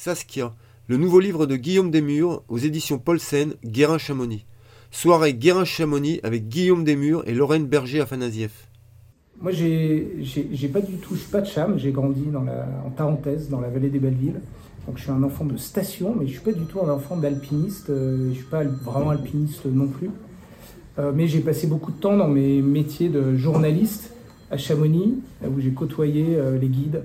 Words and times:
Saskia, 0.00 0.54
le 0.88 0.96
nouveau 0.96 1.20
livre 1.20 1.44
de 1.44 1.56
Guillaume 1.56 1.90
Desmurs 1.90 2.42
aux 2.48 2.56
éditions 2.56 2.98
Paulsen, 2.98 3.52
Guérin-Chamonix. 3.66 4.46
Soirée 4.90 5.34
Guérin-Chamonix 5.34 6.20
avec 6.22 6.48
Guillaume 6.48 6.84
Desmurs 6.84 7.22
et 7.26 7.34
Lorraine 7.34 7.66
Berger-Afanasieff. 7.66 8.70
Moi, 9.42 9.52
j'ai 9.52 10.70
pas 10.72 10.80
du 10.80 10.94
tout, 10.94 11.16
je 11.16 11.20
suis 11.20 11.30
pas 11.30 11.42
de 11.42 11.46
Cham, 11.46 11.78
j'ai 11.78 11.92
grandi 11.92 12.24
en 12.34 12.88
parenthèse 12.88 13.50
dans 13.50 13.60
la 13.60 13.68
vallée 13.68 13.90
des 13.90 13.98
Belleville. 13.98 14.40
Donc 14.86 14.96
je 14.96 15.02
suis 15.02 15.10
un 15.10 15.22
enfant 15.22 15.44
de 15.44 15.58
station, 15.58 16.16
mais 16.18 16.26
je 16.26 16.32
suis 16.32 16.40
pas 16.40 16.52
du 16.52 16.64
tout 16.64 16.80
un 16.80 16.88
enfant 16.88 17.18
d'alpiniste. 17.18 17.90
Euh, 17.90 18.30
je 18.30 18.36
suis 18.36 18.48
pas 18.48 18.64
vraiment 18.64 19.10
alpiniste 19.10 19.66
non 19.66 19.88
plus. 19.88 20.08
Euh, 20.98 21.12
mais 21.14 21.26
j'ai 21.26 21.40
passé 21.40 21.66
beaucoup 21.66 21.92
de 21.92 22.00
temps 22.00 22.16
dans 22.16 22.28
mes 22.28 22.62
métiers 22.62 23.10
de 23.10 23.36
journaliste 23.36 24.14
à 24.50 24.56
Chamonix, 24.56 25.18
où 25.44 25.60
j'ai 25.60 25.72
côtoyé 25.72 26.36
euh, 26.36 26.56
les 26.56 26.68
guides, 26.68 27.02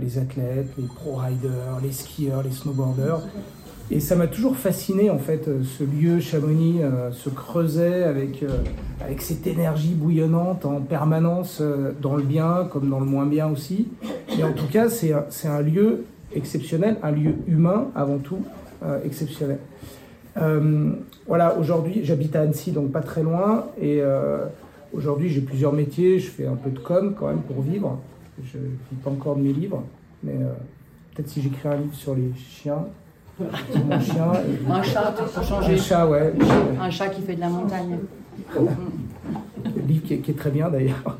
les 0.00 0.18
athlètes, 0.18 0.68
les 0.76 0.86
pro-riders, 0.86 1.78
les 1.82 1.92
skieurs, 1.92 2.42
les 2.42 2.50
snowboarders. 2.50 3.20
Et 3.90 4.00
ça 4.00 4.16
m'a 4.16 4.26
toujours 4.26 4.56
fasciné 4.56 5.08
en 5.08 5.18
fait, 5.18 5.48
ce 5.62 5.84
lieu 5.84 6.20
Chamonix, 6.20 6.80
ce 7.12 7.30
creuset 7.30 8.02
avec, 8.02 8.44
avec 9.00 9.22
cette 9.22 9.46
énergie 9.46 9.94
bouillonnante 9.94 10.66
en 10.66 10.80
permanence, 10.80 11.62
dans 12.02 12.16
le 12.16 12.22
bien 12.22 12.68
comme 12.70 12.90
dans 12.90 13.00
le 13.00 13.06
moins 13.06 13.24
bien 13.24 13.48
aussi. 13.48 13.88
Et 14.38 14.44
en 14.44 14.52
tout 14.52 14.66
cas, 14.66 14.88
c'est 14.90 15.48
un 15.48 15.62
lieu 15.62 16.04
exceptionnel, 16.34 16.96
un 17.02 17.10
lieu 17.10 17.34
humain 17.46 17.88
avant 17.94 18.18
tout 18.18 18.42
euh, 18.84 18.98
exceptionnel. 19.04 19.58
Euh, 20.36 20.92
voilà, 21.26 21.56
aujourd'hui, 21.58 22.00
j'habite 22.04 22.36
à 22.36 22.42
Annecy, 22.42 22.70
donc 22.72 22.92
pas 22.92 23.00
très 23.00 23.22
loin, 23.22 23.66
et 23.80 24.00
euh, 24.00 24.44
aujourd'hui, 24.92 25.30
j'ai 25.30 25.40
plusieurs 25.40 25.72
métiers. 25.72 26.20
Je 26.20 26.30
fais 26.30 26.46
un 26.46 26.54
peu 26.54 26.70
de 26.70 26.78
com 26.78 27.14
quand 27.18 27.28
même 27.28 27.40
pour 27.40 27.62
vivre. 27.62 27.98
Je 28.44 28.58
ne 28.58 28.64
vis 28.64 28.96
pas 29.02 29.10
encore 29.10 29.36
de 29.36 29.42
mes 29.42 29.52
livres, 29.52 29.82
mais 30.22 30.34
peut-être 31.14 31.28
si 31.28 31.42
j'écris 31.42 31.68
un 31.68 31.76
livre 31.76 31.94
sur 31.94 32.14
les 32.14 32.32
chiens. 32.36 32.86
Mon 33.40 34.00
chien. 34.00 34.32
Un 34.68 34.82
chat, 34.82 35.12
pour 35.12 35.42
changer. 35.44 35.74
Un 35.74 35.76
chat, 35.76 36.06
ouais. 36.06 36.32
Un 36.80 36.90
chat 36.90 37.08
qui 37.08 37.22
fait 37.22 37.36
de 37.36 37.40
la 37.40 37.48
montagne. 37.48 37.98
livre 39.86 40.02
qui 40.06 40.14
est 40.14 40.38
très 40.38 40.50
bien 40.50 40.68
d'ailleurs. 40.70 41.18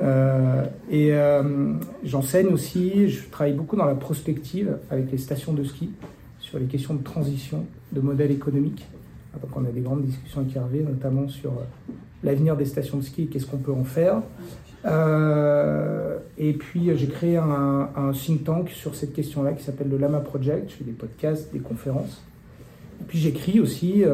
Euh, 0.00 0.64
et 0.90 1.12
euh, 1.12 1.74
j'enseigne 2.04 2.48
aussi, 2.48 3.08
je 3.08 3.28
travaille 3.30 3.54
beaucoup 3.54 3.76
dans 3.76 3.86
la 3.86 3.94
prospective 3.94 4.78
avec 4.90 5.10
les 5.10 5.18
stations 5.18 5.52
de 5.52 5.64
ski 5.64 5.90
sur 6.38 6.58
les 6.58 6.66
questions 6.66 6.94
de 6.94 7.02
transition 7.02 7.64
de 7.92 8.00
modèle 8.00 8.30
économique. 8.30 8.86
Donc 9.40 9.50
on 9.56 9.64
a 9.64 9.68
des 9.68 9.80
grandes 9.80 10.02
discussions 10.02 10.40
avec 10.40 10.54
Hervé, 10.56 10.80
notamment 10.80 11.28
sur 11.28 11.50
euh, 11.50 11.92
l'avenir 12.22 12.56
des 12.56 12.64
stations 12.64 12.98
de 12.98 13.02
ski 13.02 13.22
et 13.22 13.26
qu'est-ce 13.26 13.46
qu'on 13.46 13.58
peut 13.58 13.72
en 13.72 13.84
faire. 13.84 14.22
Et 14.86 16.52
puis 16.52 16.96
j'ai 16.96 17.08
créé 17.08 17.36
un, 17.36 17.88
un, 17.96 18.12
think 18.12 18.44
tank 18.44 18.70
sur 18.70 18.94
cette 18.94 19.12
question-là 19.12 19.52
qui 19.52 19.64
s'appelle 19.64 19.88
le 19.88 19.98
Lama 19.98 20.20
Project. 20.20 20.70
Je 20.70 20.76
fais 20.76 20.84
des 20.84 20.92
podcasts, 20.92 21.52
des 21.52 21.58
conférences. 21.58 22.22
Et 23.00 23.04
puis 23.04 23.18
j'écris 23.18 23.60
aussi 23.60 24.04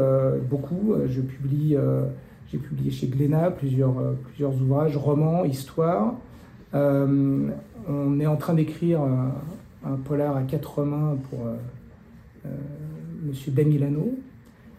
beaucoup. 0.48 0.94
Je 1.08 1.20
publie 1.20 1.76
j'ai 2.52 2.58
publié 2.58 2.90
chez 2.90 3.06
Glénat 3.06 3.50
plusieurs, 3.50 3.98
euh, 3.98 4.12
plusieurs 4.26 4.52
ouvrages, 4.60 4.94
romans, 4.94 5.44
histoires. 5.44 6.16
Euh, 6.74 7.48
on 7.88 8.20
est 8.20 8.26
en 8.26 8.36
train 8.36 8.52
d'écrire 8.52 9.00
un, 9.00 9.96
polar 10.04 10.36
à 10.36 10.42
quatre 10.42 10.84
mains 10.84 11.16
pour 11.30 11.46
euh, 11.46 12.50
Monsieur 13.24 13.52
Damilano. 13.52 14.18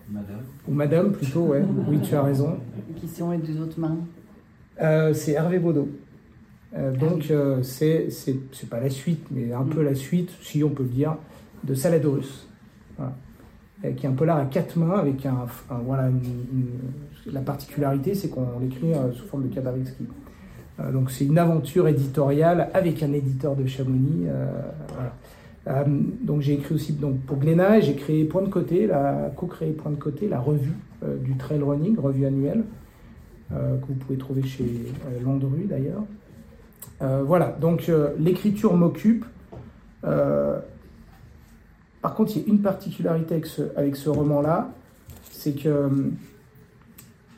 Madame. 0.10 0.42
Ou 0.68 0.74
Madame 0.74 1.12
plutôt, 1.14 1.48
ouais. 1.48 1.64
oui, 1.88 2.00
tu 2.04 2.14
as 2.14 2.22
raison. 2.22 2.58
Qui 2.96 3.08
sont 3.08 3.32
les 3.32 3.40
deux 3.40 3.60
autres 3.60 3.80
mains 3.80 3.98
C'est 4.80 5.32
Hervé 5.34 5.60
Baudot. 5.60 5.90
donc, 7.00 7.32
c'est, 7.62 8.10
c'est, 8.10 8.70
pas 8.70 8.80
la 8.80 8.90
suite, 8.90 9.26
mais 9.32 9.54
un 9.54 9.64
peu 9.64 9.84
la 9.84 9.96
suite, 9.96 10.32
si 10.42 10.64
on 10.64 10.70
peut 10.70 10.84
le 10.84 10.90
dire, 10.90 11.16
de 11.64 11.74
Saladorus. 11.74 12.48
Voilà. 12.98 13.14
Qui 13.98 14.06
est 14.06 14.10
un 14.10 14.14
polar 14.14 14.38
à 14.38 14.46
quatre 14.46 14.78
mains 14.78 14.98
avec 14.98 15.26
un, 15.26 15.46
voilà, 15.86 16.08
une, 16.08 16.68
la 17.32 17.42
particularité, 17.42 18.16
c'est 18.16 18.30
qu'on 18.30 18.60
l'écrit 18.60 18.94
euh, 18.94 19.12
sous 19.14 19.26
forme 19.28 19.48
de. 19.48 19.60
Euh, 20.80 20.92
donc 20.92 21.12
c'est 21.12 21.26
une 21.26 21.38
aventure 21.38 21.88
éditoriale 21.88 22.70
avec 22.74 23.04
un 23.04 23.14
éditeur 23.14 23.56
de 23.56 23.66
Chamonix. 23.66 24.26
Euh, 24.28 25.84
donc 26.22 26.42
j'ai 26.42 26.54
écrit 26.54 26.76
aussi 26.76 26.94
donc, 26.94 27.20
pour 27.22 27.38
Glénat, 27.38 27.80
j'ai 27.80 27.96
créé 27.96 28.26
Point 28.26 28.42
de 28.42 28.50
Côté, 28.50 28.86
la, 28.88 29.32
co-créé 29.36 29.72
Point 29.72 29.92
de 29.92 29.98
Côté, 29.98 30.28
la 30.28 30.40
revue 30.40 30.74
du 31.22 31.38
trail 31.38 31.62
running, 31.62 31.98
revue 31.98 32.26
annuelle, 32.26 32.64
que 33.50 33.86
vous 33.88 33.94
pouvez 33.94 34.18
trouver 34.18 34.44
chez 34.44 34.66
Landru 35.24 35.66
d'ailleurs. 35.66 36.04
voilà, 37.00 37.56
donc 37.60 37.92
l'écriture 38.18 38.76
m'occupe. 38.76 39.26
par 40.02 40.64
contre, 42.16 42.36
il 42.36 42.42
y 42.42 42.46
a 42.46 42.48
une 42.50 42.62
particularité 42.62 43.42
avec 43.76 43.96
ce, 43.96 44.10
roman-là, 44.10 44.72
c'est 45.32 45.54
que 45.54 45.90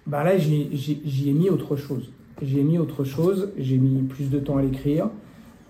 bah 0.07 0.23
là, 0.23 0.37
j'y 0.37 1.29
ai 1.29 1.33
mis 1.33 1.49
autre 1.49 1.75
chose. 1.75 2.11
J'y 2.41 2.59
ai 2.59 2.63
mis 2.63 2.77
autre 2.77 3.05
chose, 3.05 3.51
j'ai 3.57 3.77
mis 3.77 4.01
plus 4.03 4.29
de 4.29 4.39
temps 4.39 4.57
à 4.57 4.61
l'écrire. 4.61 5.09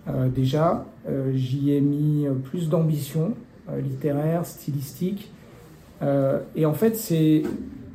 Euh, 0.08 0.30
déjà, 0.30 0.86
euh, 1.08 1.32
j'y 1.36 1.72
ai 1.72 1.82
mis 1.82 2.26
plus 2.44 2.70
d'ambition 2.70 3.34
euh, 3.70 3.82
littéraire, 3.82 4.46
stylistique. 4.46 5.32
et 6.56 6.66
en 6.66 6.74
fait, 6.74 6.96
c'est 6.96 7.44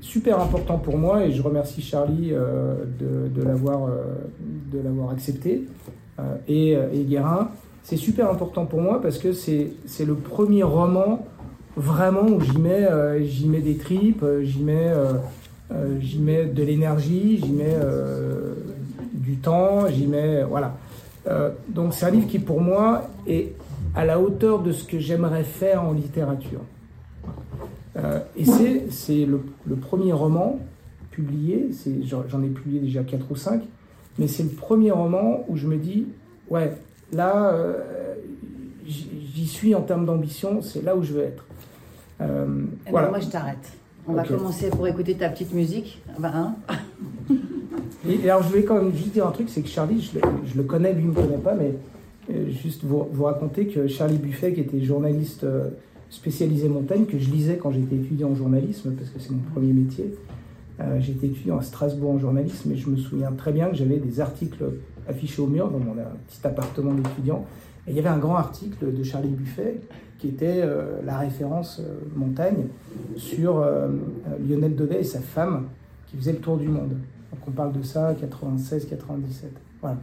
super 0.00 0.41
important 0.41 0.78
pour 0.78 0.99
moi, 0.99 1.25
et 1.25 1.33
je 1.33 1.43
remercie 1.43 1.83
Charlie 1.83 2.31
de, 2.31 3.28
de 3.28 3.43
l'avoir 3.43 5.11
accepté, 5.11 5.65
et, 6.49 6.72
et 6.72 7.05
Guérin. 7.05 7.50
C'est 7.83 7.97
super 7.97 8.31
important 8.31 8.66
pour 8.66 8.81
moi 8.81 9.00
parce 9.00 9.19
que 9.19 9.33
c'est 9.33 10.05
le 10.05 10.15
premier 10.15 10.62
roman 10.62 11.27
vraiment 11.77 12.22
où 12.22 12.41
j'y 12.41 12.59
mets, 12.59 12.89
j'y 13.25 13.49
mets 13.49 13.60
des 13.60 13.77
tripes, 13.77 14.25
j'y 14.43 14.62
mets 14.62 14.93
euh, 15.72 16.00
j'y 16.00 16.19
mets 16.19 16.47
de 16.47 16.62
l'énergie, 16.62 17.39
j'y 17.39 17.53
mets 17.53 17.77
euh, 17.81 18.55
du 19.12 19.37
temps, 19.37 19.87
j'y 19.89 20.06
mets. 20.06 20.43
Voilà. 20.43 20.75
Euh, 21.28 21.50
donc 21.69 21.94
c'est 21.94 22.06
un 22.06 22.10
livre 22.10 22.27
qui, 22.27 22.39
pour 22.39 22.60
moi, 22.60 23.09
est 23.27 23.53
à 23.94 24.05
la 24.05 24.19
hauteur 24.19 24.60
de 24.60 24.72
ce 24.72 24.84
que 24.84 24.99
j'aimerais 24.99 25.44
faire 25.44 25.84
en 25.84 25.93
littérature. 25.93 26.60
Et 28.37 28.44
c'est 28.91 29.27
le, 29.27 29.41
le, 29.66 29.77
premier 29.77 30.12
roman 30.12 30.59
publié, 31.11 31.71
j'en 32.05 32.43
ai 32.43 32.49
publié 32.49 32.81
déjà 32.81 33.03
4 33.03 33.31
ou 33.31 33.37
5, 33.37 33.62
mais 34.19 34.28
c'est 34.28 34.43
le 34.43 34.50
premier 34.50 34.91
roman 34.91 35.44
où 35.49 35.56
je 35.56 35.66
me 35.66 35.77
dis, 35.77 36.06
ouais, 36.50 36.72
là, 37.12 37.55
j'y 38.87 39.47
suis 39.47 39.75
en 39.75 39.83
termes 39.83 40.06
d'ambition, 40.06 40.62
c'est 40.62 40.83
là 40.83 40.97
où 40.97 41.03
je 41.03 41.12
veux 41.12 41.22
être. 41.22 41.44
Eh 42.21 42.93
ben, 42.93 43.09
moi, 43.09 43.21
je 43.21 43.28
t'arrête. 43.28 43.78
On 44.09 44.15
va 44.15 44.25
commencer 44.25 44.71
pour 44.71 44.87
écouter 44.87 45.15
ta 45.15 45.28
petite 45.28 45.53
musique. 45.53 46.03
Hein. 46.22 46.55
et, 48.09 48.28
alors, 48.28 48.43
je 48.43 48.49
voulais 48.49 48.65
quand 48.65 48.77
même 48.77 48.94
juste 48.94 49.12
dire 49.12 49.27
un 49.27 49.31
truc 49.31 49.49
c'est 49.49 49.62
que 49.62 49.69
Charlie, 49.69 50.00
je 50.03 50.56
le, 50.56 50.62
connais, 50.65 50.93
lui 50.93 51.05
ne 51.05 51.10
me 51.10 51.15
connaît 51.15 51.37
pas, 51.37 51.55
mais 51.55 51.75
euh, 52.33 52.50
juste 52.50 52.83
vous, 52.84 53.06
vous, 53.12 53.25
raconter 53.25 53.66
que 53.66 53.87
Charlie 53.89 54.19
Buffet, 54.19 54.53
qui 54.53 54.60
était 54.60 54.83
journaliste 54.83 55.44
euh, 55.44 55.71
spécialisé 56.10 56.69
montagne, 56.69 57.06
que 57.06 57.19
je 57.19 57.31
lisais 57.31 57.56
quand 57.56 57.71
j'étais 57.71 57.97
étudiant 57.97 58.31
en 58.31 58.34
journalisme, 58.34 58.93
parce 58.93 59.10
que 59.10 59.19
c'est 59.19 59.31
mon 59.31 59.43
premier 59.54 59.72
métier. 59.72 60.15
Euh, 60.81 61.00
j'étais 61.00 61.28
étudiant 61.28 61.59
à 61.59 61.62
Strasbourg 61.62 62.10
en 62.12 62.19
journalisme, 62.19 62.71
et 62.72 62.76
je 62.76 62.88
me 62.88 62.97
souviens 62.97 63.32
très 63.32 63.53
bien 63.53 63.69
que 63.69 63.76
j'avais 63.76 63.97
des 63.97 64.21
articles 64.21 64.65
affichés 65.09 65.41
au 65.41 65.47
mur 65.47 65.71
dans 65.71 65.78
mon 65.78 65.94
petit 65.94 66.47
appartement 66.47 66.93
d'étudiant. 66.93 67.47
Et 67.87 67.91
il 67.93 67.97
y 67.97 67.98
avait 67.98 68.09
un 68.09 68.19
grand 68.19 68.37
article 68.37 68.93
de 68.93 69.03
Charlie 69.03 69.31
Buffet 69.31 69.81
qui 70.21 70.28
était 70.28 70.60
euh, 70.62 71.00
la 71.04 71.16
référence 71.16 71.81
euh, 71.81 71.98
montagne 72.15 72.66
sur 73.16 73.59
euh, 73.59 73.88
Lionel 74.47 74.77
Daudet 74.77 75.00
et 75.00 75.04
sa 75.04 75.21
femme 75.21 75.69
qui 76.06 76.19
faisaient 76.19 76.32
le 76.32 76.41
tour 76.41 76.59
du 76.59 76.69
monde. 76.69 76.91
Donc 76.91 77.41
on 77.48 77.50
parle 77.50 77.72
de 77.72 77.82
ça 77.82 78.12
96-97. 78.12 79.47
Voilà. 79.81 79.97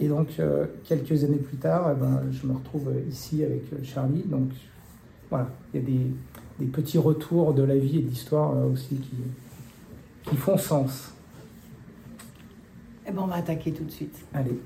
et 0.00 0.08
donc 0.08 0.40
quelques 0.82 1.22
années 1.22 1.36
plus 1.36 1.58
tard, 1.58 1.92
eh 1.92 2.00
ben, 2.00 2.22
je 2.32 2.44
me 2.44 2.54
retrouve 2.54 2.90
ici 3.08 3.44
avec 3.44 3.62
Charlie. 3.84 4.24
Donc 4.26 4.48
voilà, 5.34 5.48
il 5.72 5.80
y 5.80 5.82
a 5.82 5.86
des, 5.86 6.06
des 6.60 6.66
petits 6.66 6.98
retours 6.98 7.54
de 7.54 7.64
la 7.64 7.76
vie 7.76 7.98
et 7.98 8.02
d'histoire 8.02 8.54
aussi 8.66 8.94
qui, 8.94 9.16
qui 10.30 10.36
font 10.36 10.56
sens. 10.56 11.12
Eh 13.04 13.10
ben, 13.10 13.22
on 13.24 13.26
va 13.26 13.34
attaquer 13.34 13.72
tout 13.72 13.82
de 13.82 13.90
suite. 13.90 14.16
Allez. 14.32 14.56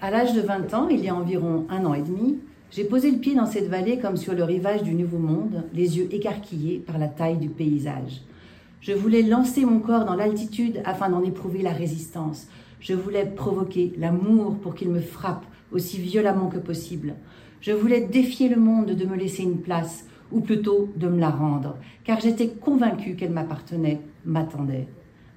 À 0.00 0.10
l'âge 0.10 0.32
de 0.32 0.40
20 0.40 0.72
ans, 0.72 0.88
il 0.88 1.04
y 1.04 1.10
a 1.10 1.14
environ 1.14 1.66
un 1.68 1.84
an 1.84 1.92
et 1.92 2.00
demi, 2.00 2.38
j'ai 2.70 2.84
posé 2.84 3.10
le 3.10 3.18
pied 3.18 3.34
dans 3.34 3.44
cette 3.44 3.68
vallée 3.68 3.98
comme 3.98 4.16
sur 4.16 4.32
le 4.32 4.42
rivage 4.42 4.82
du 4.82 4.94
Nouveau 4.94 5.18
Monde, 5.18 5.64
les 5.74 5.98
yeux 5.98 6.08
écarquillés 6.10 6.78
par 6.78 6.96
la 6.96 7.08
taille 7.08 7.36
du 7.36 7.50
paysage. 7.50 8.22
Je 8.80 8.94
voulais 8.94 9.20
lancer 9.20 9.66
mon 9.66 9.80
corps 9.80 10.06
dans 10.06 10.16
l'altitude 10.16 10.80
afin 10.86 11.10
d'en 11.10 11.22
éprouver 11.22 11.60
la 11.60 11.72
résistance. 11.72 12.46
Je 12.80 12.94
voulais 12.94 13.26
provoquer 13.26 13.92
l'amour 13.98 14.56
pour 14.56 14.74
qu'il 14.74 14.88
me 14.88 15.00
frappe 15.00 15.44
aussi 15.72 15.98
violemment 15.98 16.48
que 16.48 16.58
possible. 16.58 17.16
Je 17.64 17.72
voulais 17.72 18.02
défier 18.02 18.50
le 18.50 18.60
monde 18.60 18.90
de 18.90 19.06
me 19.06 19.16
laisser 19.16 19.42
une 19.42 19.62
place, 19.62 20.04
ou 20.30 20.42
plutôt 20.42 20.90
de 20.96 21.08
me 21.08 21.18
la 21.18 21.30
rendre, 21.30 21.78
car 22.04 22.20
j'étais 22.20 22.48
convaincue 22.48 23.14
qu'elle 23.14 23.32
m'appartenait, 23.32 24.02
m'attendait. 24.26 24.86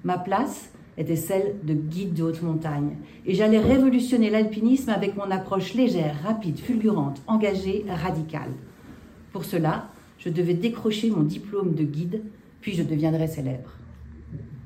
Ma 0.04 0.18
place, 0.18 0.70
était 0.98 1.16
celle 1.16 1.54
de 1.64 1.72
guide 1.72 2.12
de 2.12 2.24
haute 2.24 2.42
montagne. 2.42 2.96
Et 3.24 3.32
j'allais 3.32 3.60
révolutionner 3.60 4.28
l'alpinisme 4.28 4.90
avec 4.90 5.16
mon 5.16 5.30
approche 5.30 5.72
légère, 5.72 6.16
rapide, 6.22 6.58
fulgurante, 6.58 7.22
engagée, 7.26 7.86
radicale. 7.88 8.50
Pour 9.32 9.46
cela, 9.46 9.88
je 10.18 10.28
devais 10.28 10.52
décrocher 10.52 11.08
mon 11.08 11.22
diplôme 11.22 11.72
de 11.74 11.84
guide, 11.84 12.24
puis 12.60 12.74
je 12.74 12.82
deviendrais 12.82 13.28
célèbre. 13.28 13.70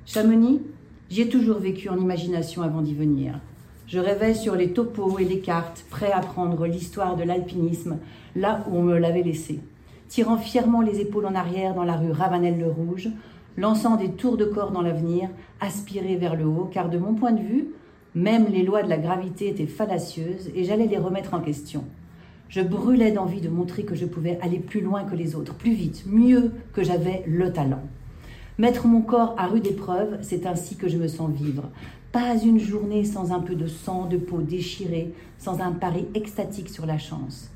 Chamonix, 0.04 0.62
j'y 1.10 1.20
ai 1.20 1.28
toujours 1.28 1.60
vécu 1.60 1.88
en 1.88 1.96
imagination 1.96 2.62
avant 2.62 2.82
d'y 2.82 2.94
venir. 2.94 3.38
Je 3.86 3.98
rêvais 3.98 4.34
sur 4.34 4.54
les 4.54 4.72
topos 4.72 5.18
et 5.18 5.24
les 5.24 5.40
cartes, 5.40 5.84
prêt 5.90 6.12
à 6.12 6.20
prendre 6.20 6.66
l'histoire 6.66 7.16
de 7.16 7.24
l'alpinisme 7.24 7.98
là 8.36 8.64
où 8.68 8.76
on 8.76 8.82
me 8.82 8.98
l'avait 8.98 9.22
laissé. 9.22 9.60
Tirant 10.08 10.36
fièrement 10.36 10.80
les 10.80 11.00
épaules 11.00 11.26
en 11.26 11.34
arrière 11.34 11.74
dans 11.74 11.84
la 11.84 11.96
rue 11.96 12.12
Ravanel-le-Rouge, 12.12 13.08
lançant 13.56 13.96
des 13.96 14.10
tours 14.10 14.36
de 14.36 14.44
corps 14.44 14.70
dans 14.70 14.82
l'avenir, 14.82 15.28
aspiré 15.60 16.16
vers 16.16 16.36
le 16.36 16.46
haut, 16.46 16.68
car 16.72 16.88
de 16.88 16.98
mon 16.98 17.14
point 17.14 17.32
de 17.32 17.42
vue, 17.42 17.68
même 18.14 18.46
les 18.46 18.62
lois 18.62 18.82
de 18.82 18.88
la 18.88 18.98
gravité 18.98 19.48
étaient 19.48 19.66
fallacieuses 19.66 20.50
et 20.54 20.64
j'allais 20.64 20.86
les 20.86 20.98
remettre 20.98 21.34
en 21.34 21.40
question. 21.40 21.84
Je 22.48 22.60
brûlais 22.60 23.12
d'envie 23.12 23.40
de 23.40 23.48
montrer 23.48 23.84
que 23.84 23.94
je 23.94 24.04
pouvais 24.04 24.38
aller 24.42 24.58
plus 24.58 24.82
loin 24.82 25.04
que 25.04 25.16
les 25.16 25.34
autres, 25.34 25.54
plus 25.54 25.72
vite, 25.72 26.04
mieux 26.06 26.52
que 26.74 26.84
j'avais 26.84 27.24
le 27.26 27.50
talent. 27.52 27.82
Mettre 28.58 28.86
mon 28.86 29.00
corps 29.00 29.34
à 29.38 29.46
rude 29.46 29.66
épreuve, 29.66 30.18
c'est 30.20 30.44
ainsi 30.44 30.76
que 30.76 30.88
je 30.88 30.98
me 30.98 31.08
sens 31.08 31.30
vivre. 31.30 31.70
Pas 32.12 32.36
une 32.36 32.60
journée 32.60 33.04
sans 33.04 33.32
un 33.32 33.40
peu 33.40 33.54
de 33.54 33.66
sang, 33.66 34.04
de 34.04 34.18
peau 34.18 34.42
déchirée, 34.42 35.14
sans 35.38 35.60
un 35.60 35.72
pari 35.72 36.06
extatique 36.14 36.68
sur 36.68 36.84
la 36.84 36.98
chance. 36.98 37.50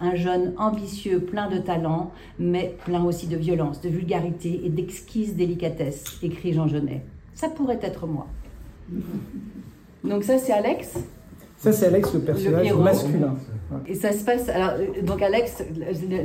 Un 0.00 0.16
jeune 0.16 0.52
ambitieux, 0.58 1.20
plein 1.20 1.48
de 1.48 1.58
talent, 1.58 2.10
mais 2.40 2.76
plein 2.84 3.04
aussi 3.04 3.28
de 3.28 3.36
violence, 3.36 3.80
de 3.80 3.88
vulgarité 3.88 4.62
et 4.64 4.68
d'exquise 4.68 5.36
délicatesse, 5.36 6.18
écrit 6.24 6.52
Jean 6.52 6.66
Genet. 6.66 7.02
Ça 7.34 7.48
pourrait 7.48 7.78
être 7.82 8.08
moi. 8.08 8.26
Donc 10.02 10.24
ça, 10.24 10.38
c'est 10.38 10.52
Alex? 10.52 10.94
Ça, 11.56 11.72
c'est 11.72 11.86
Alex, 11.86 12.12
le 12.12 12.20
personnage 12.20 12.72
masculin. 12.74 13.36
Et 13.86 13.94
ça 13.94 14.12
se 14.12 14.24
passe. 14.24 14.48
Alors, 14.48 14.72
donc, 15.02 15.22
Alex, 15.22 15.62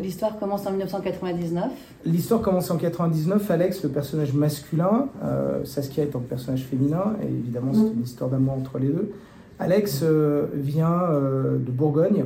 l'histoire 0.01 0.37
commence 0.39 0.65
en 0.65 0.71
1999. 0.71 1.71
L'histoire 2.05 2.41
commence 2.41 2.69
en 2.69 2.75
1999. 2.75 3.51
Alex, 3.51 3.83
le 3.83 3.89
personnage 3.89 4.33
masculin, 4.33 5.07
euh, 5.23 5.63
Saskia 5.65 6.03
étant 6.03 6.19
le 6.19 6.25
personnage 6.25 6.63
féminin, 6.63 7.15
et 7.21 7.27
évidemment, 7.27 7.73
c'est 7.73 7.93
une 7.93 8.03
histoire 8.03 8.29
d'amour 8.29 8.55
entre 8.55 8.79
les 8.79 8.87
deux. 8.87 9.11
Alex 9.57 10.01
euh, 10.03 10.47
vient 10.53 11.01
euh, 11.01 11.57
de 11.57 11.71
Bourgogne 11.71 12.25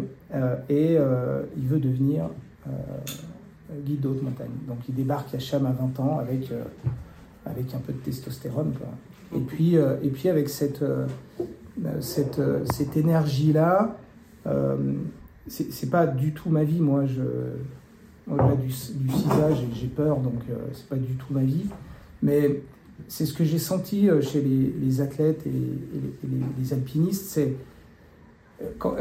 et 0.70 0.94
il 0.96 1.68
veut 1.68 1.80
devenir 1.80 2.26
guide 3.86 4.02
de 4.02 4.08
haute 4.08 4.24
montagne. 4.24 4.50
Donc, 4.68 4.78
il 4.90 4.96
débarque 4.96 5.34
à 5.36 5.40
Cham 5.40 5.66
à 5.68 5.72
20 5.72 6.00
ans 6.00 6.18
avec, 6.20 6.52
avec 7.46 7.74
un 7.76 7.78
peu 7.78 7.94
de 7.94 8.00
testostérone. 8.00 8.74
Et, 9.36 9.40
puis, 9.40 9.76
et 9.76 10.10
puis, 10.10 10.30
avec 10.30 10.50
cette, 10.50 10.84
cette, 12.00 12.42
cette 12.72 12.98
énergie-là, 12.98 13.96
euh, 14.48 14.76
c'est 15.48 15.90
pas 15.90 16.08
du 16.08 16.34
tout 16.34 16.50
ma 16.50 16.64
vie, 16.64 16.80
moi. 16.80 17.06
Je, 17.06 17.22
au-delà 18.30 18.56
du, 18.56 18.68
du 18.68 19.14
cisage, 19.14 19.66
j'ai 19.74 19.88
peur, 19.88 20.18
donc 20.20 20.42
euh, 20.50 20.56
c'est 20.74 20.88
pas 20.88 20.96
du 20.96 21.14
tout 21.16 21.34
ma 21.34 21.44
vie. 21.44 21.66
Mais 22.22 22.62
c'est 23.08 23.26
ce 23.26 23.34
que 23.34 23.44
j'ai 23.44 23.60
senti 23.60 24.10
euh, 24.10 24.22
chez 24.22 24.42
les, 24.42 25.02
athlètes 25.02 25.46
et, 25.46 26.28
les, 26.58 26.74
alpinistes. 26.74 27.26
C'est 27.26 27.56
quand 28.78 28.96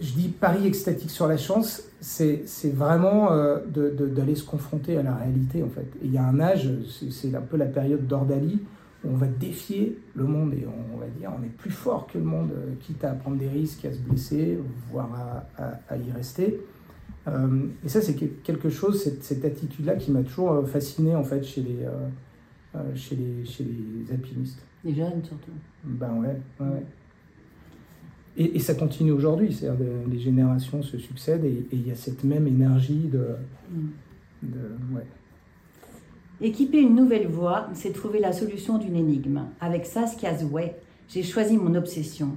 je 0.00 0.12
dis 0.12 0.28
pari 0.28 0.66
extatique 0.66 1.10
sur 1.10 1.26
la 1.26 1.36
chance, 1.36 1.82
c'est 2.00 2.44
vraiment 2.72 3.30
d'aller 3.66 4.36
se 4.36 4.44
confronter 4.44 4.96
à 4.96 5.02
la 5.02 5.14
réalité 5.16 5.62
en 5.62 5.68
fait. 5.68 5.86
Il 6.04 6.12
y 6.12 6.18
a 6.18 6.24
un 6.24 6.38
âge, 6.38 6.70
c'est 7.10 7.34
un 7.34 7.40
peu 7.40 7.56
la 7.56 7.66
période 7.66 8.06
d'Ordalie 8.06 8.60
on 9.04 9.14
va 9.14 9.26
défier 9.26 9.98
le 10.14 10.24
monde 10.24 10.54
et 10.54 10.66
on, 10.66 10.96
va 10.96 11.06
dire 11.08 11.32
on 11.36 11.42
est 11.42 11.48
plus 11.48 11.70
fort 11.70 12.06
que 12.06 12.18
le 12.18 12.24
monde, 12.24 12.50
euh, 12.52 12.74
quitte 12.80 13.04
à 13.04 13.12
prendre 13.12 13.36
des 13.36 13.48
risques, 13.48 13.84
à 13.84 13.92
se 13.92 13.98
blesser, 13.98 14.58
voire 14.90 15.44
à, 15.56 15.96
y 15.96 16.10
rester. 16.12 16.60
Euh, 17.28 17.66
et 17.84 17.88
ça, 17.88 18.00
c'est 18.00 18.14
quelque 18.14 18.68
chose, 18.70 19.02
cette, 19.20 19.44
attitude-là, 19.44 19.96
qui 19.96 20.10
m'a 20.10 20.22
toujours 20.22 20.52
euh, 20.52 20.64
fasciné 20.64 21.14
en 21.14 21.24
fait 21.24 21.42
chez 21.44 21.62
les, 21.62 21.86
chez 22.94 23.16
les, 23.16 23.44
chez 23.44 23.64
les 23.64 24.12
alpinistes. 24.12 24.62
Les 24.84 24.94
jeunes 24.94 25.22
surtout. 25.24 25.52
Ben 25.84 26.14
ouais, 26.14 26.40
ouais. 26.60 26.84
Et, 28.36 28.58
ça 28.60 28.74
continue 28.74 29.12
aujourd'hui, 29.12 29.52
c'est-à-dire 29.52 29.86
les 30.10 30.18
générations 30.18 30.82
se 30.82 30.96
succèdent 30.96 31.44
et 31.44 31.66
il 31.70 31.86
y 31.86 31.90
a 31.90 31.94
cette 31.94 32.24
même 32.24 32.46
énergie 32.46 33.08
de, 33.12 33.36
mm. 33.70 33.88
de 34.42 34.94
ouais. 34.94 35.06
Équiper 36.44 36.80
une 36.80 36.96
nouvelle 36.96 37.28
voie, 37.28 37.68
c'est 37.72 37.92
trouver 37.92 38.18
la 38.18 38.32
solution 38.32 38.76
d'une 38.76 38.96
énigme. 38.96 39.42
Avec 39.60 39.86
Saskia 39.86 40.36
Zouet, 40.36 40.74
j'ai 41.08 41.22
choisi 41.22 41.56
mon 41.56 41.76
obsession. 41.76 42.30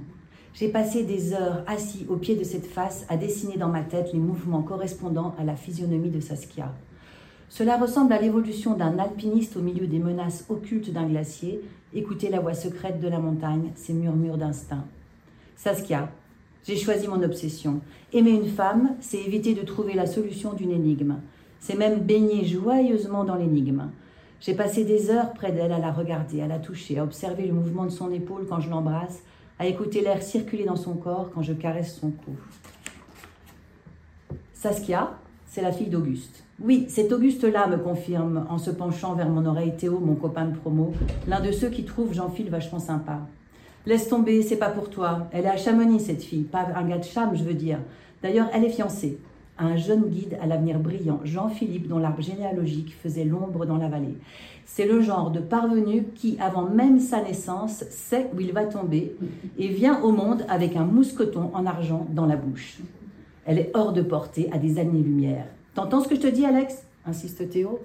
J'ai 0.54 0.68
passé 0.68 1.02
des 1.02 1.32
heures 1.32 1.64
assis 1.66 2.06
au 2.08 2.14
pied 2.14 2.36
de 2.36 2.44
cette 2.44 2.66
face 2.66 3.04
à 3.08 3.16
dessiner 3.16 3.56
dans 3.56 3.68
ma 3.68 3.82
tête 3.82 4.12
les 4.12 4.20
mouvements 4.20 4.62
correspondant 4.62 5.34
à 5.40 5.44
la 5.44 5.56
physionomie 5.56 6.10
de 6.10 6.20
Saskia. 6.20 6.72
Cela 7.48 7.78
ressemble 7.78 8.12
à 8.12 8.20
l'évolution 8.20 8.76
d'un 8.76 8.96
alpiniste 9.00 9.56
au 9.56 9.60
milieu 9.60 9.88
des 9.88 9.98
menaces 9.98 10.44
occultes 10.48 10.92
d'un 10.92 11.08
glacier, 11.08 11.60
écouter 11.92 12.28
la 12.28 12.38
voix 12.38 12.54
secrète 12.54 13.00
de 13.00 13.08
la 13.08 13.18
montagne, 13.18 13.72
ses 13.74 13.92
murmures 13.92 14.38
d'instinct. 14.38 14.84
Saskia, 15.56 16.12
j'ai 16.64 16.76
choisi 16.76 17.08
mon 17.08 17.24
obsession. 17.24 17.80
Aimer 18.12 18.30
une 18.30 18.50
femme, 18.50 18.94
c'est 19.00 19.18
éviter 19.18 19.54
de 19.54 19.62
trouver 19.62 19.94
la 19.94 20.06
solution 20.06 20.52
d'une 20.52 20.70
énigme. 20.70 21.16
C'est 21.66 21.76
même 21.76 21.98
baigner 21.98 22.44
joyeusement 22.44 23.24
dans 23.24 23.34
l'énigme. 23.34 23.90
J'ai 24.40 24.54
passé 24.54 24.84
des 24.84 25.10
heures 25.10 25.32
près 25.32 25.50
d'elle 25.50 25.72
à 25.72 25.80
la 25.80 25.90
regarder, 25.90 26.40
à 26.40 26.46
la 26.46 26.60
toucher, 26.60 27.00
à 27.00 27.02
observer 27.02 27.44
le 27.44 27.54
mouvement 27.54 27.86
de 27.86 27.90
son 27.90 28.12
épaule 28.12 28.46
quand 28.48 28.60
je 28.60 28.70
l'embrasse, 28.70 29.18
à 29.58 29.66
écouter 29.66 30.00
l'air 30.00 30.22
circuler 30.22 30.64
dans 30.64 30.76
son 30.76 30.94
corps 30.94 31.28
quand 31.34 31.42
je 31.42 31.52
caresse 31.52 31.96
son 31.96 32.12
cou. 32.12 32.36
Saskia, 34.54 35.14
c'est 35.48 35.60
la 35.60 35.72
fille 35.72 35.88
d'Auguste. 35.88 36.44
Oui, 36.60 36.86
cet 36.88 37.10
Auguste-là 37.10 37.66
me 37.66 37.78
confirme 37.78 38.46
en 38.48 38.58
se 38.58 38.70
penchant 38.70 39.14
vers 39.14 39.28
mon 39.28 39.44
oreille 39.44 39.74
Théo, 39.74 39.98
mon 39.98 40.14
copain 40.14 40.44
de 40.44 40.56
promo, 40.56 40.92
l'un 41.26 41.40
de 41.40 41.50
ceux 41.50 41.70
qui 41.70 41.84
trouvent 41.84 42.14
Jean-Phil 42.14 42.48
vachement 42.48 42.78
sympa. 42.78 43.18
Laisse 43.86 44.08
tomber, 44.08 44.42
c'est 44.42 44.54
pas 44.54 44.70
pour 44.70 44.88
toi. 44.88 45.26
Elle 45.32 45.46
est 45.46 45.48
à 45.48 45.56
Chamonix, 45.56 45.98
cette 45.98 46.22
fille, 46.22 46.44
pas 46.44 46.68
un 46.76 46.84
gars 46.84 46.98
de 46.98 47.04
Cham, 47.04 47.34
je 47.34 47.42
veux 47.42 47.54
dire. 47.54 47.80
D'ailleurs, 48.22 48.46
elle 48.54 48.62
est 48.62 48.70
fiancée 48.70 49.18
un 49.58 49.76
jeune 49.76 50.08
guide 50.08 50.36
à 50.40 50.46
l'avenir 50.46 50.78
brillant, 50.78 51.20
Jean-Philippe, 51.24 51.88
dont 51.88 51.98
l'arbre 51.98 52.22
généalogique 52.22 52.94
faisait 53.02 53.24
l'ombre 53.24 53.66
dans 53.66 53.78
la 53.78 53.88
vallée. 53.88 54.16
C'est 54.64 54.86
le 54.86 55.00
genre 55.00 55.30
de 55.30 55.40
parvenu 55.40 56.04
qui, 56.14 56.36
avant 56.40 56.68
même 56.68 56.98
sa 56.98 57.22
naissance, 57.22 57.84
sait 57.90 58.28
où 58.34 58.40
il 58.40 58.52
va 58.52 58.64
tomber 58.64 59.16
et 59.58 59.68
vient 59.68 60.02
au 60.02 60.12
monde 60.12 60.44
avec 60.48 60.76
un 60.76 60.84
mousqueton 60.84 61.50
en 61.54 61.66
argent 61.66 62.06
dans 62.10 62.26
la 62.26 62.36
bouche. 62.36 62.78
Elle 63.44 63.58
est 63.58 63.70
hors 63.74 63.92
de 63.92 64.02
portée 64.02 64.50
à 64.52 64.58
des 64.58 64.78
années-lumière. 64.78 65.46
T'entends 65.74 66.02
ce 66.02 66.08
que 66.08 66.16
je 66.16 66.20
te 66.20 66.26
dis, 66.26 66.44
Alex? 66.44 66.84
insiste 67.06 67.48
Théo. 67.48 67.78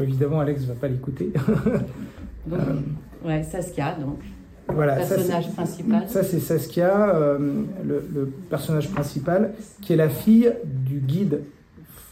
évidemment, 0.00 0.40
Alex 0.40 0.62
ne 0.62 0.66
va 0.68 0.74
pas 0.74 0.88
l'écouter. 0.88 1.32
donc, 2.46 2.60
ouais, 3.24 3.42
Saskia, 3.42 3.96
donc. 3.96 4.20
Voilà, 4.68 4.96
personnage 4.96 5.52
principal. 5.52 6.08
Ça, 6.08 6.22
c'est 6.22 6.40
Saskia, 6.40 7.14
euh, 7.14 7.64
le, 7.84 8.32
personnage 8.50 8.90
principal, 8.90 9.54
qui 9.80 9.92
est 9.92 9.96
la 9.96 10.08
fille 10.08 10.52
du 10.64 10.98
guide 10.98 11.42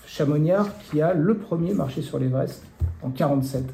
chamoniard 0.07 0.69
qui 0.79 1.03
a 1.03 1.13
le 1.13 1.35
premier 1.35 1.75
marché 1.75 2.01
sur 2.01 2.19
l'Everest 2.19 2.63
en 3.03 3.11
47. 3.11 3.65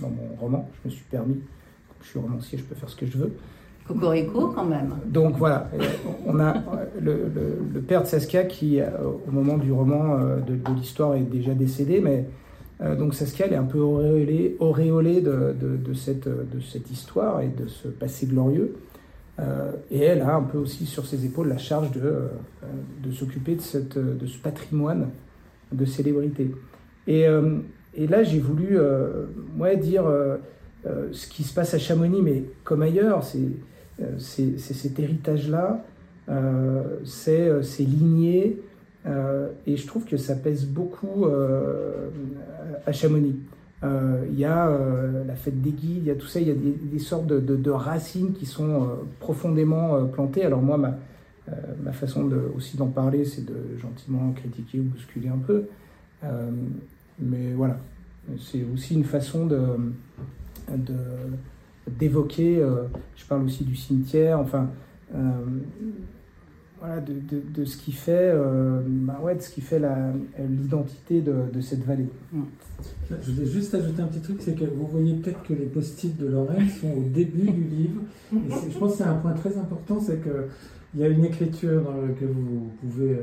Dans 0.00 0.08
mon 0.08 0.36
roman, 0.38 0.68
je 0.82 0.88
me 0.88 0.94
suis 0.94 1.04
permis, 1.04 1.40
je 2.02 2.08
suis 2.08 2.18
romancier, 2.18 2.58
je 2.58 2.64
peux 2.64 2.74
faire 2.74 2.90
ce 2.90 2.96
que 2.96 3.06
je 3.06 3.16
veux. 3.16 3.32
Cocorico 3.88 4.48
quand 4.48 4.64
même. 4.64 4.96
Donc 5.06 5.36
voilà, 5.36 5.70
on 6.26 6.38
a 6.40 6.54
le, 7.00 7.80
père 7.86 8.02
de 8.02 8.06
Saskia 8.06 8.44
qui, 8.44 8.80
euh, 8.80 8.88
au 9.26 9.30
moment 9.30 9.56
du 9.56 9.72
roman 9.72 10.18
euh, 10.18 10.40
de, 10.40 10.56
de 10.56 10.76
l'histoire, 10.76 11.14
est 11.14 11.20
déjà 11.20 11.54
décédé, 11.54 12.00
mais 12.00 12.26
donc 12.80 13.14
Saskia, 13.14 13.46
est 13.46 13.54
un 13.54 13.64
peu 13.64 13.78
auréolée, 13.78 15.20
de, 15.20 15.94
cette, 15.94 16.28
de 16.28 16.60
cette 16.60 16.90
histoire 16.90 17.40
et 17.40 17.48
de 17.48 17.66
ce 17.68 17.88
passé 17.88 18.26
glorieux. 18.26 18.76
Euh, 19.38 19.72
et 19.90 20.00
elle 20.00 20.22
a 20.22 20.34
un 20.34 20.42
peu 20.42 20.58
aussi 20.58 20.86
sur 20.86 21.06
ses 21.06 21.26
épaules 21.26 21.48
la 21.48 21.58
charge 21.58 21.90
de, 21.92 22.00
euh, 22.00 23.12
s'occuper 23.12 23.56
de, 23.56 24.26
ce 24.26 24.38
patrimoine 24.42 25.10
de 25.72 25.84
célébrité. 25.84 26.50
Et, 27.06 27.26
là, 28.08 28.22
j'ai 28.22 28.40
voulu 28.40 28.78
moi, 29.56 29.74
dire 29.74 30.04
ce 31.12 31.28
qui 31.28 31.42
se 31.44 31.54
passe 31.54 31.74
à 31.74 31.78
Chamonix, 31.78 32.22
mais 32.22 32.44
comme 32.64 32.82
ailleurs, 32.82 33.24
c'est 33.24 34.58
cet 34.58 34.98
héritage-là, 34.98 35.84
c'est 37.04 37.62
ces 37.62 37.84
lignées, 37.84 38.58
euh, 38.58 38.65
et 39.66 39.76
je 39.76 39.86
trouve 39.86 40.04
que 40.04 40.16
ça 40.16 40.34
pèse 40.34 40.66
beaucoup 40.66 41.26
euh, 41.26 42.08
à 42.86 42.92
Chamonix. 42.92 43.36
Euh, 43.84 44.24
il 44.30 44.38
y 44.38 44.44
a 44.44 44.70
la 45.26 45.36
fête 45.36 45.60
des 45.60 45.70
guides, 45.70 46.02
il 46.02 46.06
y 46.06 46.10
a 46.10 46.14
tout 46.14 46.26
ça, 46.26 46.40
il 46.40 46.48
y 46.48 46.50
a 46.50 46.54
des, 46.54 46.98
sortes 46.98 47.26
de, 47.26 47.70
racines 47.70 48.32
qui 48.32 48.46
sont 48.46 48.88
profondément 49.20 50.04
plantées. 50.06 50.44
Alors 50.44 50.62
moi, 50.62 50.78
ma, 50.78 51.92
façon 51.92 52.28
aussi 52.56 52.76
d'en 52.76 52.88
parler, 52.88 53.24
c'est 53.24 53.44
de 53.44 53.78
gentiment 53.80 54.32
critiquer 54.32 54.80
ou 54.80 54.84
bousculer 54.84 55.28
un 55.28 55.38
peu. 55.38 55.64
mais 57.20 57.52
voilà, 57.54 57.78
c'est 58.40 58.64
aussi 58.74 58.94
une 58.94 59.04
façon 59.04 59.46
de, 59.46 59.60
d'évoquer. 61.88 62.64
je 63.14 63.24
parle 63.26 63.44
aussi 63.44 63.62
du 63.62 63.76
cimetière, 63.76 64.40
enfin, 64.40 64.70
voilà, 66.78 67.00
de, 67.00 67.14
de, 67.14 67.42
de, 67.54 67.64
ce 67.64 67.76
qui 67.76 67.92
fait, 67.92 68.32
bah 68.86 69.18
ouais, 69.22 69.34
de 69.34 69.40
ce 69.40 69.50
qui 69.50 69.60
fait 69.60 69.80
l'identité 70.38 71.20
de, 71.20 71.34
de, 71.52 71.60
cette 71.60 71.84
vallée. 71.84 72.08
Je 73.22 73.32
voulais 73.32 73.46
juste 73.46 73.74
ajouter 73.74 74.02
un 74.02 74.06
petit 74.06 74.20
truc, 74.20 74.38
c'est 74.40 74.54
que 74.54 74.64
vous 74.64 74.86
voyez 74.86 75.14
peut-être 75.14 75.42
que 75.42 75.54
les 75.54 75.66
post-it 75.66 76.16
de 76.16 76.26
Lorraine 76.26 76.68
sont 76.68 76.90
au 76.90 77.02
début 77.02 77.50
du 77.50 77.64
livre. 77.64 78.00
Et 78.34 78.70
je 78.70 78.78
pense 78.78 78.92
que 78.92 78.98
c'est 78.98 79.04
un 79.04 79.14
point 79.14 79.32
très 79.32 79.56
important, 79.56 80.00
c'est 80.00 80.20
qu'il 80.22 81.00
y 81.00 81.04
a 81.04 81.08
une 81.08 81.24
écriture 81.24 81.82
dans 81.82 82.14
que 82.14 82.26
vous 82.26 82.70
pouvez 82.82 83.20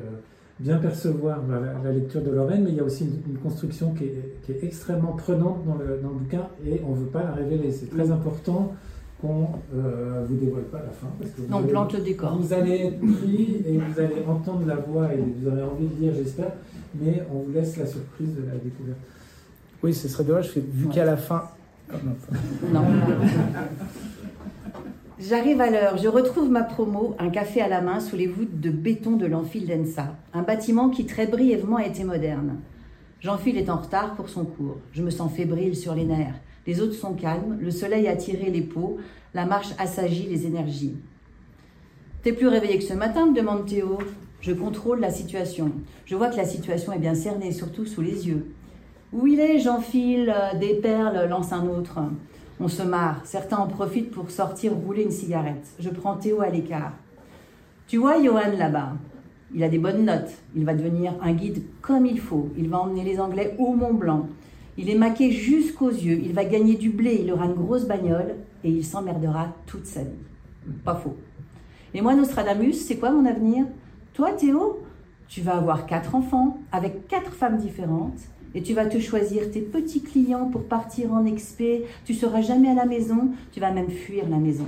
bien 0.60 0.78
percevoir 0.78 1.42
la, 1.84 1.92
lecture 1.92 2.22
de 2.22 2.32
Lorraine, 2.32 2.64
mais 2.64 2.70
il 2.70 2.76
y 2.76 2.80
a 2.80 2.84
aussi 2.84 3.06
une, 3.28 3.38
construction 3.38 3.94
qui 3.94 4.06
est, 4.06 4.36
qui 4.44 4.52
est, 4.52 4.64
extrêmement 4.64 5.14
prenante 5.14 5.66
dans 5.66 5.76
le, 5.76 6.00
dans 6.02 6.10
le, 6.10 6.16
bouquin 6.16 6.48
et 6.66 6.82
on 6.86 6.96
ne 6.96 7.02
veut 7.02 7.08
pas 7.08 7.24
la 7.24 7.34
révéler. 7.34 7.72
C'est 7.72 7.90
très 7.90 8.12
important 8.12 8.74
qu'on 9.24 9.48
ne 9.74 9.82
euh, 9.82 10.26
vous 10.28 10.36
dévoile 10.36 10.64
pas 10.64 10.80
la 10.80 10.92
fin. 10.92 11.08
Parce 11.18 11.32
que 11.32 11.42
vous 11.42 11.54
on 11.56 11.64
plante 11.64 11.94
le 11.94 12.02
décor. 12.02 12.38
Vous 12.38 12.52
allez 12.54 12.88
être 12.88 13.00
pris 13.00 13.64
et 13.66 13.78
vous 13.78 14.00
allez 14.00 14.22
entendre 14.28 14.66
la 14.68 14.76
voix 14.76 15.14
et 15.14 15.18
vous 15.18 15.48
aurez 15.48 15.64
envie 15.64 15.88
de 15.88 16.02
lire, 16.02 16.14
j'espère, 16.14 16.52
mais 17.00 17.24
on 17.34 17.40
vous 17.40 17.54
laisse 17.54 17.78
la 17.78 17.86
surprise 17.86 18.36
de 18.36 18.46
la 18.46 18.58
découverte. 18.58 19.00
Oui, 19.82 19.94
ce 19.94 20.10
serait 20.10 20.26
dommage, 20.26 20.52
vu 20.56 20.88
qu'à 20.90 21.06
la 21.06 21.16
fin. 21.16 21.44
Ah, 21.90 21.96
non. 22.72 22.82
non. 22.82 22.86
J'arrive 25.20 25.62
à 25.62 25.70
l'heure, 25.70 25.96
je 25.98 26.10
retrouve 26.10 26.50
ma 26.50 26.64
promo, 26.64 27.16
un 27.18 27.30
café 27.30 27.62
à 27.62 27.70
la 27.70 27.80
main 27.80 28.02
sous 28.02 28.18
les 28.18 28.28
voûtes 28.28 28.60
de 28.60 28.72
béton 28.72 29.12
de 29.16 29.26
l'amphile 29.26 29.68
d'Ensa, 29.68 30.16
un 30.34 30.42
bâtiment 30.42 30.90
qui 30.90 31.06
très 31.06 31.28
brièvement 31.28 31.78
a 31.78 31.86
été 31.86 32.04
moderne. 32.04 32.58
Jean-Phil 33.22 33.58
est 33.58 33.70
en 33.70 33.78
retard 33.78 34.16
pour 34.16 34.28
son 34.28 34.44
cours. 34.44 34.80
Je 34.92 35.02
me 35.02 35.10
sens 35.10 35.32
fébrile 35.32 35.78
sur 35.78 35.96
les 35.96 36.04
nerfs. 36.04 36.36
Les 36.66 36.82
autres 36.82 36.94
sont 36.94 37.14
calmes, 37.14 37.58
le 37.60 37.72
soleil 37.72 38.08
a 38.08 38.16
tiré 38.16 38.50
les 38.50 38.62
peaux, 38.62 38.98
la 39.34 39.46
marche 39.46 39.74
assagit 39.78 40.28
les 40.28 40.46
énergies. 40.46 40.96
T'es 42.22 42.32
plus 42.32 42.48
réveillé 42.48 42.78
que 42.78 42.86
ce 42.86 42.94
matin 42.94 43.26
me 43.26 43.36
demande 43.36 43.66
Théo. 43.66 43.98
Je 44.40 44.54
contrôle 44.54 45.00
la 45.00 45.10
situation. 45.10 45.72
Je 46.06 46.16
vois 46.16 46.30
que 46.30 46.38
la 46.38 46.46
situation 46.46 46.94
est 46.94 47.00
bien 47.00 47.16
cernée, 47.16 47.52
surtout 47.52 47.86
sous 47.86 48.02
les 48.02 48.28
yeux. 48.28 48.46
Où 49.12 49.28
il 49.28 49.40
est, 49.40 49.60
Jean-Phil? 49.60 50.34
Des 50.60 50.76
perles, 50.76 51.28
lance 51.30 51.52
un 51.52 51.68
autre. 51.68 52.00
On 52.60 52.68
se 52.68 52.84
marre. 52.84 53.22
Certains 53.26 53.58
en 53.58 53.68
profitent 53.68 54.12
pour 54.12 54.32
sortir 54.32 54.74
rouler 54.74 55.04
une 55.04 55.12
cigarette. 55.12 55.68
Je 55.80 55.90
prends 55.90 56.16
Théo 56.16 56.42
à 56.42 56.50
l'écart. 56.50 56.94
Tu 57.88 57.98
vois 57.98 58.24
Johan 58.24 58.52
là-bas? 58.58 58.94
Il 59.54 59.64
a 59.64 59.70
des 59.70 59.78
bonnes 59.80 60.06
notes. 60.06 60.32
Il 60.56 60.66
va 60.66 60.74
devenir 60.74 61.14
un 61.22 61.34
guide 61.34 61.64
comme 61.82 62.06
il 62.06 62.20
faut. 62.20 62.50
Il 62.58 62.70
va 62.70 62.80
emmener 62.80 63.04
les 63.04 63.20
Anglais 63.20 63.56
au 63.60 63.74
Mont 63.74 63.94
Blanc. 63.94 64.28
Il 64.78 64.90
est 64.90 64.96
maqué 64.96 65.32
jusqu'aux 65.32 65.90
yeux. 65.90 66.20
Il 66.24 66.34
va 66.34 66.46
gagner 66.46 66.76
du 66.76 66.90
blé. 66.90 67.20
Il 67.24 67.32
aura 67.32 67.46
une 67.46 67.54
grosse 67.54 67.86
bagnole 67.86 68.36
et 68.64 68.70
il 68.70 68.86
s'emmerdera 68.86 69.56
toute 69.66 69.86
sa 69.86 70.02
vie. 70.02 70.10
Pas 70.84 70.96
faux. 70.96 71.16
Et 71.94 72.02
moi, 72.02 72.16
Nostradamus, 72.16 72.74
c'est 72.74 72.98
quoi 72.98 73.12
mon 73.12 73.26
avenir? 73.26 73.66
Toi, 74.14 74.32
Théo, 74.32 74.80
tu 75.28 75.42
vas 75.42 75.58
avoir 75.58 75.86
quatre 75.86 76.16
enfants 76.16 76.58
avec 76.72 77.08
quatre 77.08 77.34
femmes 77.34 77.58
différentes 77.58 78.20
et 78.56 78.62
tu 78.62 78.74
vas 78.74 78.86
te 78.86 79.00
choisir 79.00 79.52
tes 79.52 79.62
petits 79.62 80.02
clients 80.02 80.46
pour 80.50 80.64
partir 80.64 81.14
en 81.14 81.26
expé. 81.26 81.86
Tu 82.06 82.14
seras 82.14 82.42
jamais 82.42 82.70
à 82.70 82.76
la 82.76 82.86
maison, 82.86 83.32
tu 83.52 83.60
vas 83.60 83.72
même 83.72 83.90
fuir 83.90 84.30
la 84.30 84.38
maison. 84.38 84.68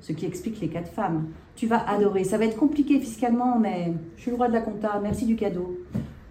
Ce 0.00 0.12
qui 0.12 0.26
explique 0.26 0.60
les 0.60 0.68
quatre 0.68 0.90
femmes. 0.90 1.28
Tu 1.54 1.66
vas 1.66 1.88
adorer. 1.88 2.24
Ça 2.24 2.38
va 2.38 2.44
être 2.44 2.56
compliqué 2.56 2.98
fiscalement, 2.98 3.58
mais 3.58 3.92
je 4.16 4.22
suis 4.22 4.30
le 4.30 4.36
roi 4.36 4.48
de 4.48 4.52
la 4.52 4.60
compta. 4.60 4.98
Merci 5.00 5.26
du 5.26 5.36
cadeau. 5.36 5.78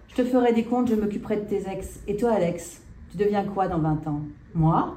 Je 0.08 0.14
te 0.14 0.24
ferai 0.24 0.52
des 0.52 0.64
comptes, 0.64 0.88
je 0.88 0.94
m'occuperai 0.94 1.36
de 1.36 1.44
tes 1.44 1.62
ex. 1.70 2.00
Et 2.06 2.16
toi, 2.16 2.32
Alex, 2.32 2.81
tu 3.12 3.18
deviens 3.18 3.44
quoi 3.44 3.68
dans 3.68 3.78
20 3.78 4.06
ans? 4.06 4.20
Moi 4.54 4.96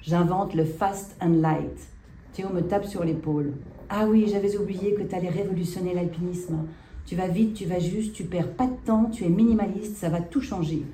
J'invente 0.00 0.54
le 0.54 0.64
fast 0.64 1.16
and 1.20 1.40
light. 1.40 1.88
Théo 2.32 2.48
me 2.50 2.60
tape 2.60 2.84
sur 2.84 3.02
l'épaule. 3.02 3.54
Ah 3.88 4.06
oui, 4.06 4.28
j'avais 4.30 4.56
oublié 4.56 4.94
que 4.94 5.02
tu 5.02 5.12
allais 5.12 5.30
révolutionner 5.30 5.92
l'alpinisme. 5.92 6.58
Tu 7.06 7.16
vas 7.16 7.26
vite, 7.26 7.54
tu 7.54 7.64
vas 7.64 7.80
juste, 7.80 8.12
tu 8.12 8.22
perds 8.22 8.52
pas 8.52 8.66
de 8.66 8.76
temps, 8.84 9.06
tu 9.06 9.24
es 9.24 9.28
minimaliste, 9.28 9.96
ça 9.96 10.08
va 10.08 10.20
tout 10.20 10.40
changer. 10.40 10.84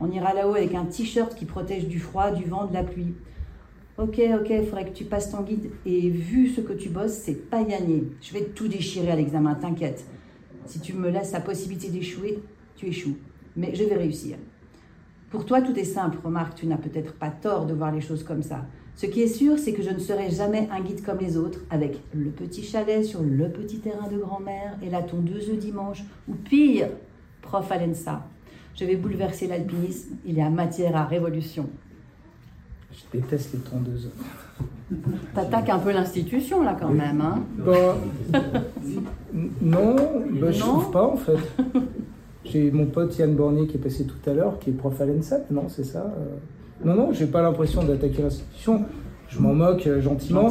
On 0.00 0.10
ira 0.10 0.34
là-haut 0.34 0.54
avec 0.54 0.74
un 0.74 0.84
t-shirt 0.84 1.34
qui 1.34 1.46
protège 1.46 1.88
du 1.88 1.98
froid, 1.98 2.30
du 2.30 2.44
vent, 2.44 2.66
de 2.66 2.74
la 2.74 2.84
pluie. 2.84 3.14
Ok, 3.96 4.20
ok, 4.38 4.50
il 4.50 4.66
faudrait 4.66 4.90
que 4.90 4.94
tu 4.94 5.04
passes 5.04 5.30
ton 5.30 5.40
guide. 5.40 5.70
Et 5.86 6.10
vu 6.10 6.50
ce 6.50 6.60
que 6.60 6.74
tu 6.74 6.90
bosses, 6.90 7.12
c'est 7.12 7.48
pas 7.48 7.64
gagné. 7.64 8.04
Je 8.20 8.34
vais 8.34 8.44
tout 8.44 8.68
déchirer 8.68 9.12
à 9.12 9.16
l'examen, 9.16 9.54
t'inquiète. 9.54 10.04
Si 10.66 10.78
tu 10.80 10.92
me 10.92 11.08
laisses 11.08 11.32
la 11.32 11.40
possibilité 11.40 11.88
d'échouer, 11.88 12.38
tu 12.76 12.86
échoues. 12.86 13.16
Mais 13.56 13.74
je 13.74 13.84
vais 13.84 13.96
réussir. 13.96 14.36
Pour 15.30 15.44
toi, 15.44 15.60
tout 15.60 15.78
est 15.78 15.84
simple. 15.84 16.18
Remarque, 16.24 16.54
tu 16.54 16.66
n'as 16.66 16.76
peut-être 16.76 17.12
pas 17.12 17.30
tort 17.30 17.66
de 17.66 17.74
voir 17.74 17.92
les 17.92 18.00
choses 18.00 18.24
comme 18.24 18.42
ça. 18.42 18.64
Ce 18.96 19.06
qui 19.06 19.22
est 19.22 19.28
sûr, 19.28 19.58
c'est 19.58 19.72
que 19.72 19.82
je 19.82 19.90
ne 19.90 19.98
serai 19.98 20.30
jamais 20.30 20.68
un 20.72 20.80
guide 20.80 21.04
comme 21.04 21.18
les 21.18 21.36
autres, 21.36 21.60
avec 21.70 22.00
le 22.14 22.30
petit 22.30 22.62
chalet 22.62 23.04
sur 23.04 23.22
le 23.22 23.48
petit 23.48 23.78
terrain 23.78 24.08
de 24.08 24.16
grand-mère 24.16 24.76
et 24.82 24.90
la 24.90 25.02
tondeuse 25.02 25.48
le 25.48 25.56
dimanche, 25.56 26.02
ou 26.26 26.34
pire, 26.34 26.88
prof 27.42 27.70
à 27.70 27.78
l'ENSA. 27.78 28.26
Je 28.74 28.84
vais 28.84 28.96
bouleverser 28.96 29.46
l'alpinisme. 29.46 30.16
Il 30.24 30.34
y 30.34 30.40
a 30.40 30.50
matière 30.50 30.96
à 30.96 31.04
révolution. 31.04 31.68
Je 32.92 33.18
déteste 33.18 33.52
les 33.52 33.60
tondeuses. 33.60 34.10
T'attaques 35.34 35.68
un 35.68 35.78
peu 35.78 35.92
l'institution 35.92 36.62
là 36.62 36.76
quand 36.78 36.90
même, 36.90 37.20
hein 37.20 37.42
bah, 37.58 37.96
Non, 39.60 39.96
bah, 40.40 40.50
je 40.50 40.58
trouve 40.58 40.90
pas 40.90 41.04
en 41.04 41.16
fait. 41.16 41.38
J'ai 42.44 42.70
mon 42.70 42.86
pote 42.86 43.16
Yann 43.18 43.34
Bornier 43.34 43.66
qui 43.66 43.76
est 43.76 43.80
passé 43.80 44.04
tout 44.04 44.30
à 44.30 44.32
l'heure, 44.32 44.58
qui 44.58 44.70
est 44.70 44.72
prof 44.72 45.00
à 45.00 45.06
l'ENSAP, 45.06 45.50
non, 45.50 45.68
c'est 45.68 45.84
ça 45.84 46.12
euh. 46.18 46.36
Non, 46.84 46.94
non, 46.94 47.12
j'ai 47.12 47.26
pas 47.26 47.42
l'impression 47.42 47.82
d'attaquer 47.82 48.22
l'institution. 48.22 48.84
Je 49.28 49.40
m'en 49.40 49.52
moque 49.52 49.86
euh, 49.86 50.00
gentiment. 50.00 50.48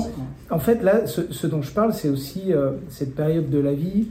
En 0.49 0.59
fait, 0.59 0.83
là, 0.83 1.07
ce, 1.07 1.47
dont 1.47 1.61
je 1.61 1.71
parle, 1.71 1.93
c'est 1.93 2.09
aussi 2.09 2.53
euh, 2.53 2.71
cette 2.89 3.15
période 3.15 3.49
de 3.49 3.59
la 3.59 3.73
vie 3.73 4.09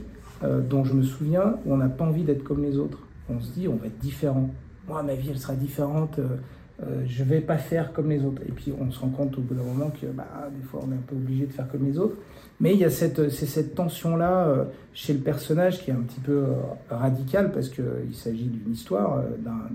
dont 0.69 0.83
je 0.83 0.93
me 0.93 1.01
souviens 1.01 1.55
où 1.65 1.73
on 1.73 1.77
n'a 1.77 1.89
pas 1.89 2.05
envie 2.05 2.21
d'être 2.21 2.43
comme 2.43 2.61
les 2.61 2.77
autres 2.77 2.99
on 3.29 3.39
se 3.39 3.51
dit 3.51 3.67
on 3.67 3.75
va 3.75 3.87
être 3.87 3.99
différent. 3.99 4.49
Moi, 4.87 5.03
ma 5.03 5.15
vie, 5.15 5.29
elle 5.31 5.39
sera 5.39 5.53
différente. 5.53 6.19
Euh, 6.19 6.37
euh, 6.83 7.03
je 7.07 7.23
vais 7.23 7.41
pas 7.41 7.57
faire 7.57 7.91
comme 7.91 8.09
les 8.09 8.23
autres. 8.23 8.41
Et 8.47 8.51
puis 8.51 8.73
on 8.79 8.91
se 8.91 8.99
rend 8.99 9.09
compte 9.09 9.37
au 9.37 9.41
bout 9.41 9.55
d'un 9.55 9.63
moment 9.63 9.89
que 9.89 10.07
bah, 10.07 10.27
des 10.55 10.63
fois 10.63 10.81
on 10.87 10.91
est 10.91 10.95
un 10.95 11.03
peu 11.07 11.15
obligé 11.15 11.45
de 11.45 11.51
faire 11.51 11.67
comme 11.67 11.85
les 11.85 11.97
autres. 11.97 12.15
Mais 12.59 12.73
il 12.73 12.79
y 12.79 12.85
a 12.85 12.89
cette, 12.89 13.29
c'est 13.29 13.45
cette 13.45 13.75
tension-là 13.75 14.47
euh, 14.47 14.65
chez 14.93 15.13
le 15.13 15.19
personnage 15.19 15.83
qui 15.83 15.91
est 15.91 15.93
un 15.93 16.01
petit 16.01 16.19
peu 16.19 16.43
radicale 16.89 17.51
parce 17.51 17.69
qu'il 17.69 18.13
s'agit 18.13 18.47
d'une 18.47 18.73
histoire, 18.73 19.23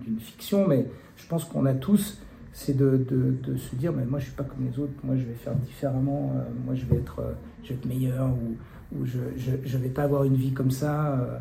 d'une 0.04 0.18
fiction, 0.18 0.66
mais 0.66 0.86
je 1.16 1.26
pense 1.28 1.44
qu'on 1.44 1.64
a 1.66 1.74
tous, 1.74 2.20
c'est 2.52 2.76
de, 2.76 2.96
de, 3.08 3.34
de, 3.52 3.56
se 3.56 3.76
dire 3.76 3.92
mais 3.92 4.04
moi 4.04 4.18
je 4.18 4.24
suis 4.24 4.34
pas 4.34 4.42
comme 4.42 4.66
les 4.68 4.78
autres, 4.80 4.92
moi 5.04 5.14
je 5.16 5.22
vais 5.22 5.34
faire 5.34 5.54
différemment, 5.54 6.32
moi 6.66 6.74
je 6.74 6.84
vais 6.86 6.96
être, 6.96 7.22
je 7.62 7.68
vais 7.68 7.74
être 7.76 7.86
meilleur 7.86 8.30
ou, 8.30 9.04
je, 9.04 9.20
je, 9.36 9.52
je, 9.64 9.78
vais 9.78 9.88
pas 9.88 10.02
avoir 10.02 10.24
une 10.24 10.34
vie 10.34 10.52
comme 10.52 10.72
ça. 10.72 11.40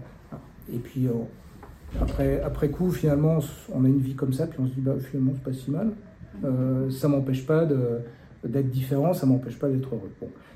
et 0.71 0.77
puis 0.77 1.09
après, 1.99 2.41
après 2.41 2.69
coup, 2.69 2.91
finalement, 2.91 3.39
on 3.73 3.83
a 3.83 3.87
une 3.87 3.99
vie 3.99 4.15
comme 4.15 4.33
ça, 4.33 4.47
puis 4.47 4.59
on 4.61 4.67
se 4.67 4.73
dit, 4.73 4.81
bah, 4.81 4.95
finalement, 4.99 5.33
c'est 5.35 5.43
pas 5.43 5.53
si 5.53 5.71
mal. 5.71 5.91
Euh, 6.45 6.89
ça 6.89 7.07
m'empêche 7.07 7.45
pas 7.45 7.67
d'être 8.43 8.69
différent, 8.69 9.13
ça 9.13 9.25
m'empêche 9.25 9.57
pas 9.57 9.69
d'être 9.69 9.93
heureux. 9.93 10.11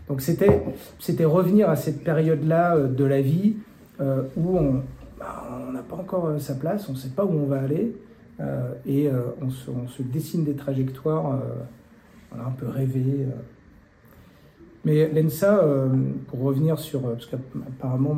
Donc 0.07 0.21
c'était, 0.21 1.25
revenir 1.25 1.69
à 1.69 1.75
cette 1.75 2.03
période-là 2.03 2.75
euh, 2.75 2.87
de 2.87 3.03
la 3.03 3.21
vie 3.21 3.55
euh, 4.01 4.23
où 4.37 4.57
on 4.57 4.83
bah, 5.19 5.69
n'a 5.73 5.81
pas 5.81 5.95
encore 5.95 6.27
euh, 6.27 6.39
sa 6.39 6.55
place, 6.55 6.87
on 6.89 6.93
ne 6.93 6.97
sait 6.97 7.09
pas 7.09 7.25
où 7.25 7.31
on 7.31 7.45
va 7.45 7.61
aller, 7.61 7.95
et 8.85 9.09
on 9.41 9.49
se, 9.49 9.71
on, 9.71 9.85
dessine 10.11 10.43
des 10.43 10.55
trajectoires, 10.55 11.39
on 12.35 12.37
un 12.37 12.51
peu 12.51 12.67
rêvé. 12.67 13.25
Mais 14.85 15.09
l'ENSA, 15.11 15.63
euh, 15.63 15.89
pour 16.27 16.41
revenir 16.41 16.77
sur. 16.77 17.05
Euh, 17.05 17.13
parce 17.13 17.25
qu'apparemment, 17.25 18.15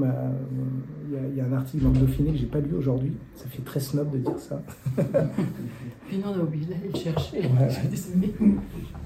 il 1.10 1.38
y, 1.38 1.40
a 1.40 1.46
un 1.46 1.54
article 1.54 1.86
dans 1.86 1.92
le 1.92 2.00
Dauphiné 2.00 2.32
que 2.34 2.38
j'ai 2.38 2.46
pas 2.46 2.60
lu 2.60 2.74
aujourd'hui. 2.78 3.14
Ça 3.36 3.46
fait 3.48 3.64
très 3.64 3.80
snob 3.80 4.12
de 4.12 4.18
dire 4.18 4.38
ça. 4.38 4.62
Puis 6.08 6.18
non, 6.18 6.34
on 6.36 6.42
a 6.42 6.44
oublié 6.44 6.66
d'aller 6.66 6.90
le 6.94 7.00
chercher. 7.00 7.42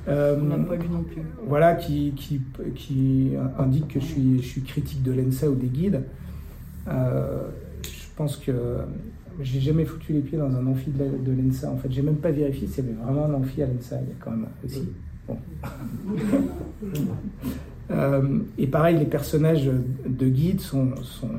Euh, 0.08 0.36
on 0.42 0.46
n'a 0.46 0.58
pas 0.58 0.76
lu 0.78 0.90
non 0.92 1.04
plus. 1.04 1.22
Voilà, 1.46 1.76
qui, 1.76 2.14
qui, 2.16 2.42
qui, 2.74 3.34
indique 3.60 3.88
que 3.88 4.00
je 4.00 4.06
suis, 4.06 4.42
je 4.42 4.48
suis 4.48 4.62
critique 4.64 5.04
de 5.04 5.12
l'ENSA 5.12 5.48
ou 5.48 5.54
des 5.54 5.68
guides. 5.68 6.02
je 6.88 8.16
pense 8.16 8.38
que 8.38 8.52
j'ai 9.42 9.60
jamais 9.60 9.86
foutu 9.86 10.14
les 10.14 10.22
pieds 10.22 10.40
dans 10.40 10.56
un 10.56 10.66
amphi 10.66 10.90
de 10.90 11.32
l'ENSA. 11.32 11.70
En 11.70 11.78
fait, 11.78 11.92
j'ai 11.92 12.02
même 12.02 12.16
pas 12.16 12.32
vérifié 12.32 12.68
s'il 12.68 12.84
y 12.84 12.88
avait 12.88 12.98
vraiment 12.98 13.26
un 13.26 13.34
amphi 13.36 13.62
à 13.62 13.68
l'ENSA. 13.68 14.00
Il 14.02 14.10
y 14.10 14.12
a 14.12 14.16
quand 14.20 14.32
même 14.32 14.48
aussi. 14.66 14.90
Euh, 17.92 18.40
et 18.58 18.68
pareil, 18.68 18.98
les 18.98 19.06
personnages 19.06 19.70
de 20.06 20.28
guide 20.28 20.62
sont, 20.62 20.96
sont, 21.02 21.30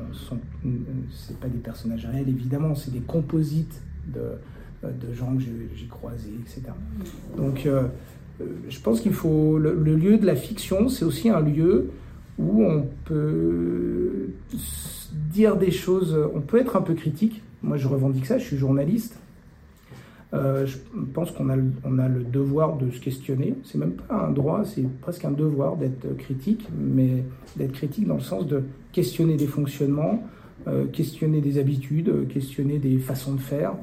c'est 1.11 1.39
pas 1.39 1.47
des 1.47 1.57
personnages 1.57 2.05
réels 2.05 2.29
évidemment, 2.29 2.75
c'est 2.75 2.91
des 2.91 2.99
composites 2.99 3.81
de, 4.07 4.37
gens 5.13 5.35
que 5.35 5.43
j'ai 5.75 5.87
croisés, 5.87 6.33
etc. 6.41 6.73
Donc, 7.37 7.65
euh, 7.65 7.87
je 8.67 8.79
pense 8.81 8.99
qu'il 9.01 9.13
faut 9.13 9.57
le, 9.57 9.73
lieu 9.95 10.17
de 10.17 10.25
la 10.25 10.35
fiction, 10.35 10.89
c'est 10.89 11.05
aussi 11.05 11.29
un 11.29 11.39
lieu 11.39 11.89
où 12.37 12.63
on 12.63 12.85
peut 13.05 14.29
dire 15.31 15.55
des 15.55 15.71
choses, 15.71 16.17
on 16.35 16.41
peut 16.41 16.59
être 16.59 16.75
un 16.75 16.81
peu 16.81 16.93
critique. 16.93 17.41
Moi, 17.61 17.77
je 17.77 17.87
revendique 17.87 18.25
ça, 18.25 18.37
je 18.37 18.43
suis 18.43 18.57
journaliste. 18.57 19.17
Euh, 20.33 20.65
je 20.65 20.77
pense 21.13 21.31
qu'on 21.31 21.49
a, 21.49 21.55
on 21.83 21.99
a 21.99 22.07
le 22.07 22.23
devoir 22.23 22.77
de 22.77 22.89
se 22.89 22.99
questionner. 22.99 23.55
C'est 23.63 23.77
même 23.77 23.93
pas 23.93 24.25
un 24.25 24.31
droit, 24.31 24.63
c'est 24.65 24.87
presque 25.01 25.25
un 25.25 25.31
devoir 25.31 25.77
d'être 25.77 26.17
critique, 26.17 26.67
mais 26.75 27.23
d'être 27.55 27.73
critique 27.73 28.07
dans 28.07 28.15
le 28.15 28.21
sens 28.21 28.47
de 28.47 28.63
questionner 28.91 29.37
des 29.37 29.45
fonctionnements, 29.45 30.23
euh, 30.67 30.85
questionner 30.87 31.39
des 31.41 31.59
habitudes, 31.59 32.27
questionner 32.29 32.79
des 32.79 32.97
façons 32.97 33.33
de 33.33 33.39
faire, 33.39 33.73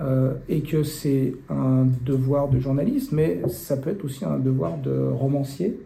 euh, 0.00 0.34
et 0.48 0.60
que 0.60 0.82
c'est 0.82 1.34
un 1.48 1.86
devoir 2.04 2.48
de 2.48 2.58
journaliste, 2.58 3.12
mais 3.12 3.40
ça 3.48 3.76
peut 3.76 3.90
être 3.90 4.04
aussi 4.04 4.24
un 4.24 4.38
devoir 4.38 4.76
de 4.78 5.08
romancier, 5.08 5.78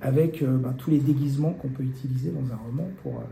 avec 0.00 0.42
ben, 0.42 0.74
tous 0.76 0.90
les 0.90 0.98
déguisements 0.98 1.52
qu'on 1.52 1.68
peut 1.68 1.84
utiliser 1.84 2.30
dans 2.30 2.52
un 2.52 2.56
roman 2.56 2.88
pour, 3.00 3.22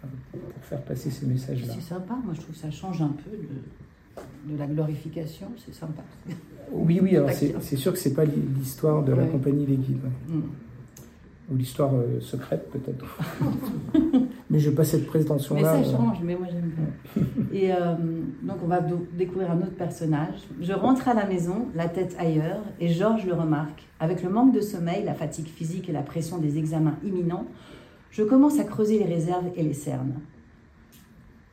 pour 0.00 0.64
faire 0.64 0.82
passer 0.82 1.10
ces 1.10 1.26
messages-là. 1.26 1.72
C'est 1.72 1.94
sympa, 1.94 2.18
moi 2.24 2.34
je 2.34 2.40
trouve 2.40 2.56
que 2.56 2.60
ça 2.60 2.72
change 2.72 3.00
un 3.00 3.14
peu 3.24 3.30
de 3.30 3.46
de 4.46 4.58
la 4.58 4.66
glorification, 4.66 5.48
c'est 5.64 5.74
sympa. 5.74 6.02
Oui, 6.72 7.00
oui, 7.02 7.16
alors 7.16 7.30
c'est 7.30 7.76
sûr 7.76 7.92
que 7.92 7.98
c'est 7.98 8.14
pas 8.14 8.24
l'histoire 8.24 9.02
de 9.02 9.12
la 9.12 9.26
compagnie 9.26 9.66
des 9.66 9.76
guides. 9.76 10.00
Mm. 10.28 10.40
Ou 11.52 11.56
l'histoire 11.56 11.94
euh, 11.94 12.20
secrète, 12.20 12.70
peut-être. 12.70 13.04
mais 14.50 14.58
je 14.58 14.70
n'ai 14.70 14.74
pas 14.74 14.84
cette 14.84 15.06
prétention-là. 15.06 15.76
Mais 15.76 15.84
ça 15.84 15.90
euh. 15.90 15.96
change, 15.96 16.16
mais 16.22 16.36
moi 16.36 16.46
j'aime 16.50 16.70
bien. 16.70 17.24
Et 17.52 17.70
euh, 17.70 17.94
donc 18.42 18.56
on 18.64 18.66
va 18.66 18.80
découvrir 19.12 19.50
un 19.50 19.58
autre 19.58 19.76
personnage. 19.76 20.36
Je 20.62 20.72
rentre 20.72 21.06
à 21.06 21.12
la 21.12 21.26
maison, 21.26 21.68
la 21.74 21.88
tête 21.88 22.16
ailleurs, 22.18 22.62
et 22.80 22.88
Georges 22.88 23.26
le 23.26 23.34
remarque. 23.34 23.82
Avec 24.00 24.22
le 24.22 24.30
manque 24.30 24.54
de 24.54 24.62
sommeil, 24.62 25.04
la 25.04 25.12
fatigue 25.12 25.48
physique 25.48 25.90
et 25.90 25.92
la 25.92 26.02
pression 26.02 26.38
des 26.38 26.56
examens 26.56 26.96
imminents, 27.04 27.46
je 28.10 28.22
commence 28.22 28.58
à 28.58 28.64
creuser 28.64 28.98
les 28.98 29.12
réserves 29.12 29.50
et 29.54 29.62
les 29.62 29.74
cernes. 29.74 30.14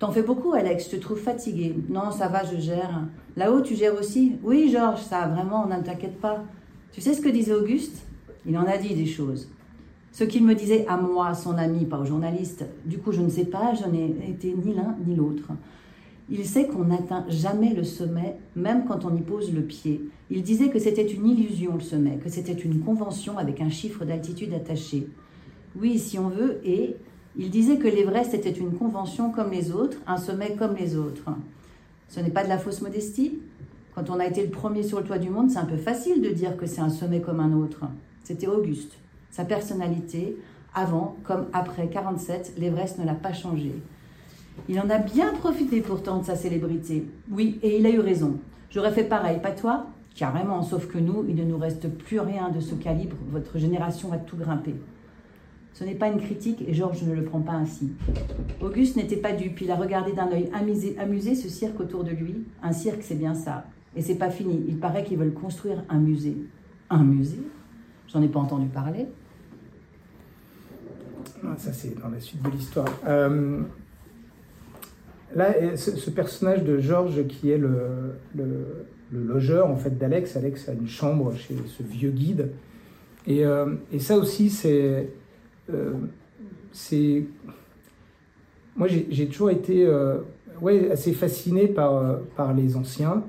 T'en 0.02 0.12
fais 0.12 0.24
beaucoup, 0.24 0.54
Alex, 0.54 0.86
je 0.86 0.96
te 0.96 1.00
trouve 1.00 1.20
fatigué. 1.20 1.76
Non, 1.88 2.10
ça 2.10 2.28
va, 2.28 2.44
je 2.44 2.60
gère. 2.60 3.04
Là-haut, 3.38 3.62
tu 3.62 3.76
gères 3.76 3.94
aussi 3.94 4.32
Oui, 4.42 4.72
Georges, 4.74 5.04
ça, 5.04 5.28
vraiment, 5.28 5.68
ne 5.68 5.80
t'inquiète 5.84 6.20
pas. 6.20 6.44
Tu 6.92 7.02
sais 7.02 7.14
ce 7.14 7.22
que 7.22 7.30
disait 7.30 7.54
Auguste? 7.54 8.04
Il 8.48 8.58
en 8.58 8.66
a 8.66 8.80
dit 8.80 8.96
des 8.96 9.06
choses. 9.06 9.48
Ce 10.12 10.24
qu'il 10.24 10.44
me 10.44 10.56
disait 10.56 10.88
à 10.88 10.98
moi, 10.98 11.36
son 11.36 11.56
ami, 11.56 11.86
pas 11.86 12.00
au 12.00 12.06
journaliste. 12.06 12.66
Du 12.84 12.98
coup, 12.98 13.12
je 13.12 13.22
ne 13.22 13.30
sais 13.30 13.46
pas, 13.46 13.76
je 13.76 13.88
n'ai 13.88 14.16
été 14.28 14.56
ni 14.56 14.74
l'un 14.74 14.98
ni 15.06 15.16
l'autre. 15.16 15.50
Il 16.32 16.46
sait 16.46 16.66
qu'on 16.66 16.86
n'atteint 16.86 17.26
jamais 17.30 17.76
le 17.76 17.84
sommet, 17.84 18.38
même 18.56 18.86
quand 18.88 19.06
on 19.06 19.16
y 19.16 19.22
pose 19.22 19.54
le 19.54 19.62
pied. 19.62 20.02
Il 20.32 20.42
disait 20.42 20.70
que 20.70 20.80
c'était 20.80 21.06
une 21.06 21.28
illusion, 21.28 21.76
le 21.76 21.82
sommet, 21.82 22.18
que 22.18 22.30
c'était 22.32 22.54
une 22.54 22.80
convention 22.80 23.38
avec 23.38 23.62
un 23.62 23.70
chiffre 23.70 24.04
d'altitude 24.04 24.56
attaché. 24.56 25.08
Oui, 25.80 26.00
si 26.00 26.18
on 26.18 26.30
veut, 26.30 26.60
et 26.66 26.96
il 27.38 27.50
disait 27.50 27.78
que 27.78 27.88
l'Everest 27.88 28.34
était 28.34 28.52
une 28.52 28.74
convention 28.74 29.32
comme 29.32 29.52
les 29.52 29.72
autres, 29.72 29.98
un 30.08 30.18
sommet 30.18 30.56
comme 30.56 30.76
les 30.76 30.98
autres. 30.98 31.30
Ce 32.10 32.20
n'est 32.20 32.30
pas 32.30 32.44
de 32.44 32.50
la 32.50 32.58
fausse 32.58 32.82
modestie 32.82 33.40
Quand 33.96 34.10
on 34.10 34.20
a 34.20 34.26
été 34.26 34.44
le 34.44 34.50
premier 34.50 34.84
sur 34.84 35.00
le 35.00 35.06
toit 35.06 35.18
du 35.18 35.30
monde, 35.30 35.50
c'est 35.50 35.58
un 35.58 35.66
peu 35.66 35.78
facile 35.78 36.22
de 36.22 36.30
dire 36.30 36.58
que 36.58 36.66
c'est 36.66 36.82
un 36.82 36.90
sommet 36.90 37.22
comme 37.22 37.40
un 37.40 37.54
autre. 37.54 37.82
C'était 38.24 38.48
Auguste. 38.48 38.98
Sa 39.30 39.46
personnalité, 39.46 40.38
avant 40.74 41.16
comme 41.24 41.48
après 41.54 41.88
47, 41.88 42.54
l'Everest 42.58 43.00
ne 43.00 43.06
l'a 43.06 43.14
pas 43.14 43.34
changé. 43.34 43.74
Il 44.68 44.80
en 44.80 44.90
a 44.90 44.98
bien 44.98 45.34
profité 45.34 45.82
pourtant 45.82 46.20
de 46.20 46.26
sa 46.26 46.36
célébrité. 46.36 47.06
Oui, 47.32 47.60
et 47.64 47.80
il 47.80 47.86
a 47.86 47.90
eu 47.90 48.00
raison. 48.00 48.38
J'aurais 48.70 48.92
fait 48.92 49.04
pareil, 49.04 49.40
pas 49.42 49.52
toi? 49.52 49.88
Carrément, 50.16 50.62
sauf 50.64 50.88
que 50.88 50.98
nous, 50.98 51.26
il 51.28 51.36
ne 51.36 51.46
nous 51.46 51.58
reste 51.58 51.88
plus 51.90 52.20
rien 52.20 52.50
de 52.50 52.60
ce 52.60 52.76
calibre. 52.76 53.16
Votre 53.32 53.58
génération 53.58 54.10
va 54.10 54.18
tout 54.18 54.36
grimper. 54.36 54.76
Ce 55.74 55.84
n'est 55.86 55.96
pas 55.96 56.08
une 56.08 56.20
critique 56.20 56.64
et 56.68 56.74
Georges 56.74 57.04
ne 57.04 57.14
le 57.14 57.24
prend 57.24 57.40
pas 57.40 57.54
ainsi. 57.54 57.92
Auguste 58.62 58.98
n'était 58.98 59.16
pas 59.16 59.32
dupe, 59.32 59.62
il 59.62 59.72
a 59.72 59.76
regardé 59.76 60.12
d'un 60.12 60.30
œil 60.32 60.50
amusé, 60.54 61.36
ce 61.36 61.48
cirque 61.48 61.80
autour 61.80 62.04
de 62.04 62.12
lui. 62.12 62.44
Un 62.62 62.74
cirque, 62.74 63.02
c'est 63.02 63.16
bien 63.16 63.34
ça. 63.34 63.66
Et 63.96 64.02
c'est 64.02 64.16
pas 64.16 64.30
fini, 64.30 64.64
il 64.68 64.78
paraît 64.78 65.04
qu'ils 65.04 65.18
veulent 65.18 65.34
construire 65.34 65.84
un 65.90 66.00
musée. 66.00 66.38
Un 66.90 67.04
musée? 67.04 67.42
J'en 68.08 68.22
ai 68.22 68.28
pas 68.28 68.40
entendu 68.40 68.68
parler. 68.68 69.08
Ah, 71.44 71.56
ça, 71.58 71.72
c'est 71.72 72.00
dans 72.00 72.10
la 72.10 72.20
suite 72.20 72.42
de 72.42 72.50
l'histoire. 72.50 72.88
Euh, 73.08 73.62
là, 75.34 75.76
ce, 75.78 76.10
personnage 76.10 76.64
de 76.64 76.80
Georges 76.80 77.26
qui 77.28 77.50
est 77.50 77.58
le, 77.58 78.18
logeur 79.14 79.70
en 79.70 79.78
fait 79.78 79.98
d'Alex. 79.98 80.36
Alex 80.36 80.68
a 80.70 80.74
une 80.74 80.88
chambre 80.88 81.34
chez 81.36 81.56
ce 81.66 81.84
vieux 81.84 82.12
guide. 82.12 82.52
Et, 83.26 83.46
euh, 83.46 83.76
et 83.92 84.00
ça 84.00 84.18
aussi, 84.18 84.50
c'est 84.50 85.10
euh, 85.70 85.94
c'est. 86.72 87.24
Moi, 88.76 88.88
j'ai 88.88 89.28
toujours 89.28 89.50
été 89.50 89.86
euh, 89.86 90.20
ouais, 90.62 90.90
assez 90.92 91.12
fasciné 91.12 91.68
par, 91.68 91.98
euh, 91.98 92.16
par 92.38 92.54
les 92.54 92.78
anciens, 92.78 93.24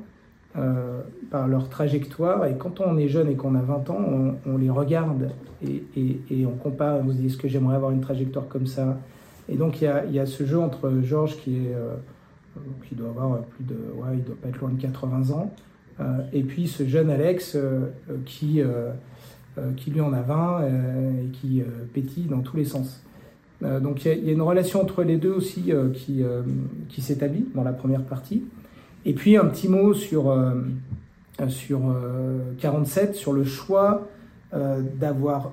par 1.31 1.49
leur 1.49 1.69
trajectoire. 1.69 2.47
Et 2.47 2.57
quand 2.57 2.81
on 2.81 2.97
est 2.97 3.09
jeune 3.09 3.29
et 3.29 3.35
qu'on 3.35 3.55
a 3.55 3.61
20 3.61 3.91
ans, 3.91 4.37
on, 4.47 4.57
les 4.59 4.71
regarde 4.71 5.31
et, 5.67 5.83
et, 6.31 6.47
on 6.47 6.53
compare, 6.53 7.01
on 7.01 7.11
se 7.11 7.17
dit 7.17 7.27
est-ce 7.27 7.37
que 7.37 7.49
j'aimerais 7.49 7.75
avoir 7.75 7.91
une 7.91 8.01
trajectoire 8.01 8.47
comme 8.49 8.67
ça? 8.67 8.99
Et 9.49 9.57
donc, 9.57 9.81
il 9.81 9.85
y 9.85 9.89
a, 9.89 10.05
y 10.07 10.21
a, 10.21 10.27
ce 10.27 10.45
jeu 10.45 10.59
entre 10.59 10.93
Georges 11.03 11.37
qui 11.39 11.57
est. 11.57 11.75
qui 12.89 12.95
doit 12.95 13.09
avoir 13.09 13.43
plus 13.43 13.65
de. 13.65 13.75
Ouais, 13.97 14.15
il 14.15 14.23
doit 14.23 14.37
pas 14.41 14.49
être 14.49 14.61
loin 14.61 14.71
de 14.71 14.81
80 14.81 15.31
ans. 15.35 15.53
et 16.33 16.43
puis 16.43 16.69
ce 16.69 16.87
jeune 16.87 17.11
Alex 17.11 17.59
qui, 18.25 18.63
qui 19.77 19.91
lui 19.91 20.01
en 20.01 20.13
a 20.13 20.23
20 20.23 20.61
euh, 20.63 21.25
et 21.25 21.27
qui 21.29 21.61
euh, 21.61 21.65
pétille 21.93 22.25
dans 22.25 22.41
tous 22.41 22.57
les 22.57 22.65
sens. 22.65 23.03
donc 23.61 24.05
il 24.05 24.25
y, 24.25 24.31
a 24.31 24.33
une 24.33 24.43
relation 24.43 24.81
entre 24.83 25.03
les 25.05 25.17
deux 25.19 25.33
aussi 25.33 25.73
qui, 25.95 27.01
s'établit 27.01 27.47
dans 27.55 27.63
la 27.63 27.73
première 27.73 28.03
partie. 28.03 28.43
Et 29.05 29.15
puis 29.15 29.37
un 29.37 29.47
petit 29.47 29.69
mot 29.69 29.95
sur, 29.95 30.37
sur 31.49 31.81
47, 32.59 33.15
sur 33.15 33.33
le 33.33 33.45
choix 33.45 34.09
d'avoir 34.53 35.53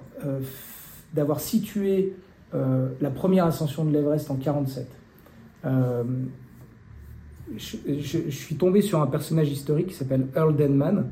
d'avoir 1.14 1.40
situé 1.40 2.14
la 2.52 3.12
première 3.12 3.46
ascension 3.46 3.86
de 3.86 3.92
l'Everest 3.92 4.32
en 4.32 4.38
47. 4.38 4.88
Je, 7.58 7.78
je, 8.00 8.30
suis 8.32 8.56
tombé 8.56 8.82
sur 8.82 9.02
un 9.04 9.08
personnage 9.08 9.52
historique 9.52 9.88
qui 9.88 9.94
s'appelle 9.94 10.26
Earl 10.36 10.56
Denman, 10.56 11.06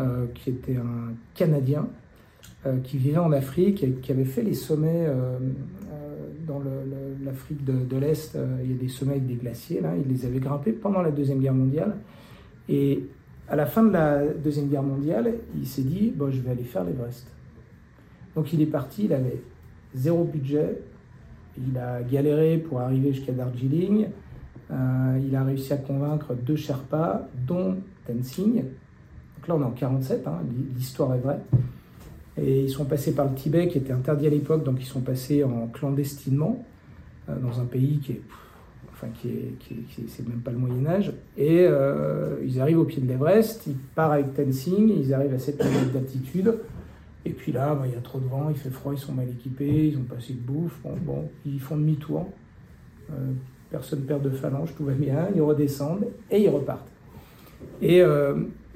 euh, 0.00 0.26
qui 0.34 0.50
était 0.50 0.74
un 0.74 1.14
Canadien 1.36 1.86
euh, 2.66 2.78
qui 2.82 2.98
vivait 2.98 3.18
en 3.18 3.30
Afrique, 3.30 4.00
qui 4.00 4.10
avait 4.10 4.24
fait 4.24 4.42
les 4.42 4.54
sommets 4.54 5.06
euh, 5.06 5.38
dans 6.48 6.60
l'Afrique 7.24 7.64
de, 7.64 7.96
l'Est. 7.96 8.36
il 8.64 8.72
y 8.72 8.74
a 8.74 8.76
des 8.76 8.88
sommets 8.88 9.12
avec 9.12 9.26
des 9.28 9.36
glaciers, 9.36 9.80
là, 9.80 9.92
il 9.96 10.12
les 10.12 10.26
avait 10.26 10.40
grimpés 10.40 10.72
pendant 10.72 11.00
la 11.00 11.12
Deuxième 11.12 11.38
Guerre 11.38 11.54
mondiale. 11.54 11.94
Et 12.68 13.06
à 13.48 13.54
la 13.54 13.66
fin 13.66 13.84
de 13.84 13.92
la 13.92 14.26
Deuxième 14.26 14.66
Guerre 14.66 14.82
mondiale, 14.82 15.32
il 15.56 15.64
s'est 15.64 15.82
dit 15.82 16.12
bon, 16.12 16.28
je 16.28 16.40
vais 16.40 16.50
aller 16.50 16.64
faire 16.64 16.82
l'Everest. 16.82 17.28
Donc 18.34 18.52
il 18.52 18.60
est 18.62 18.66
parti, 18.66 19.04
il 19.04 19.12
avait 19.12 19.42
zéro 19.94 20.24
budget, 20.24 20.80
il 21.56 21.78
a 21.78 22.02
galéré 22.02 22.58
pour 22.58 22.80
arriver 22.80 23.12
jusqu'à 23.12 23.32
Darjeeling. 23.32 24.08
il 24.70 25.36
a 25.36 25.44
réussi 25.44 25.72
à 25.72 25.76
convaincre 25.76 26.34
deux 26.34 26.56
Sherpas, 26.56 27.28
dont 27.46 27.76
Tenzing, 28.08 28.64
là, 29.48 29.56
on 29.56 29.60
est 29.60 29.64
en 29.64 29.70
47, 29.70 30.26
hein, 30.26 30.40
l'histoire 30.76 31.14
est 31.14 31.18
vraie. 31.18 31.40
Et 32.36 32.62
ils 32.62 32.70
sont 32.70 32.84
passés 32.84 33.14
par 33.14 33.26
le 33.26 33.34
Tibet, 33.34 33.68
qui 33.68 33.78
était 33.78 33.92
interdit 33.92 34.26
à 34.26 34.30
l'époque, 34.30 34.64
donc 34.64 34.76
ils 34.80 34.86
sont 34.86 35.00
passés 35.00 35.44
en 35.44 35.68
clandestinement, 35.68 36.64
euh, 37.28 37.36
dans 37.38 37.60
un 37.60 37.64
pays 37.64 37.98
qui 37.98 38.12
est. 38.12 38.22
Enfin, 38.92 39.08
qui 39.20 39.28
est, 39.28 40.08
c'est 40.08 40.26
même 40.28 40.38
pas 40.38 40.52
le 40.52 40.58
Moyen-Âge. 40.58 41.12
Et 41.36 41.66
euh, 41.68 42.36
ils 42.44 42.60
arrivent 42.60 42.78
au 42.78 42.84
pied 42.84 43.02
de 43.02 43.08
l'Everest, 43.08 43.64
ils 43.66 43.74
partent 43.74 44.12
avec 44.12 44.34
Tenzing, 44.34 44.88
ils 44.88 45.12
arrivent 45.12 45.34
à 45.34 45.38
7 45.38 45.58
mètres 45.58 45.92
d'altitude. 45.92 46.54
Et 47.24 47.30
puis 47.30 47.50
là, 47.50 47.74
bah, 47.74 47.84
il 47.86 47.92
y 47.92 47.96
a 47.96 48.00
trop 48.00 48.20
de 48.20 48.26
vent, 48.26 48.50
il 48.50 48.56
fait 48.56 48.70
froid, 48.70 48.92
ils 48.92 48.98
sont 48.98 49.12
mal 49.12 49.28
équipés, 49.28 49.88
ils 49.88 49.98
ont 49.98 50.02
pas 50.02 50.16
assez 50.16 50.34
de 50.34 50.38
bouffe. 50.38 50.78
Bon, 50.84 50.94
bon 51.04 51.28
ils 51.44 51.60
font 51.60 51.76
demi-tour. 51.76 52.28
Euh, 53.10 53.32
personne 53.70 54.02
perd 54.02 54.22
de 54.22 54.30
phalange, 54.30 54.74
tout 54.76 54.84
va 54.84 54.92
bien. 54.92 55.28
Ils 55.34 55.42
redescendent 55.42 56.06
et 56.30 56.42
ils 56.42 56.48
repartent. 56.48 56.88
Et 57.82 58.02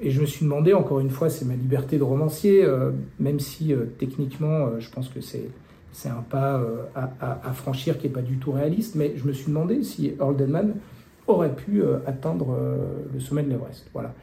et 0.01 0.11
je 0.11 0.21
me 0.21 0.25
suis 0.25 0.45
demandé, 0.45 0.73
encore 0.73 1.01
une 1.01 1.09
fois, 1.09 1.29
c'est 1.29 1.45
ma 1.45 1.55
liberté 1.55 1.97
de 1.97 2.03
romancier, 2.03 2.63
euh, 2.63 2.91
même 3.19 3.39
si 3.39 3.73
euh, 3.73 3.85
techniquement, 3.97 4.67
euh, 4.67 4.79
je 4.79 4.89
pense 4.89 5.09
que 5.09 5.19
c'est, 5.19 5.49
un 6.05 6.21
pas 6.21 6.63
à, 6.95 7.51
franchir 7.51 7.97
qui 7.97 8.07
n'est 8.07 8.13
pas 8.13 8.21
du 8.21 8.37
tout 8.37 8.51
réaliste, 8.53 8.95
mais 8.95 9.13
je 9.17 9.25
me 9.27 9.33
suis 9.33 9.47
demandé 9.47 9.83
si 9.83 10.13
Holdenman 10.19 10.75
aurait 11.27 11.53
pu 11.53 11.83
atteindre 12.05 12.57
le 13.13 13.19
sommet 13.19 13.43
de 13.43 13.49
l'Everest. 13.49 13.89
Voilà. 13.91 14.13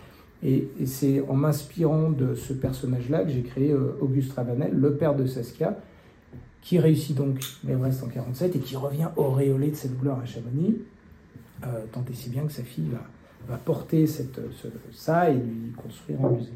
Et, 0.43 0.69
c'est 0.87 1.23
en 1.29 1.35
m'inspirant 1.35 2.11
de 2.11 2.35
ce 2.35 2.55
personnage-là 2.55 3.25
que 3.25 3.31
j'ai 3.31 3.43
créé 3.43 3.75
Auguste 4.01 4.33
Ravanel, 4.33 4.73
le 4.73 4.95
père 4.95 5.15
de 5.15 5.27
Saskia, 5.27 5.77
qui 6.63 6.79
réussit 6.79 7.15
donc 7.15 7.41
l'Everest 7.65 8.03
en 8.03 8.09
47 8.09 8.57
et 8.57 8.59
qui 8.61 8.77
revient 8.77 9.09
auréolé 9.17 9.71
de 9.71 9.77
cette 9.77 9.99
gloire 10.01 10.21
à 10.21 10.25
Chamonix, 10.25 10.79
tant 11.61 12.05
et 12.11 12.15
si 12.15 12.31
bien 12.31 12.45
que 12.45 12.53
sa 12.53 12.63
fille 12.63 12.89
va 12.91 13.03
va 13.49 13.57
porter 13.57 14.07
ça 14.93 15.31
et 15.31 15.35
lui 15.35 15.73
construire 15.77 16.25
un 16.25 16.31
musée. 16.31 16.53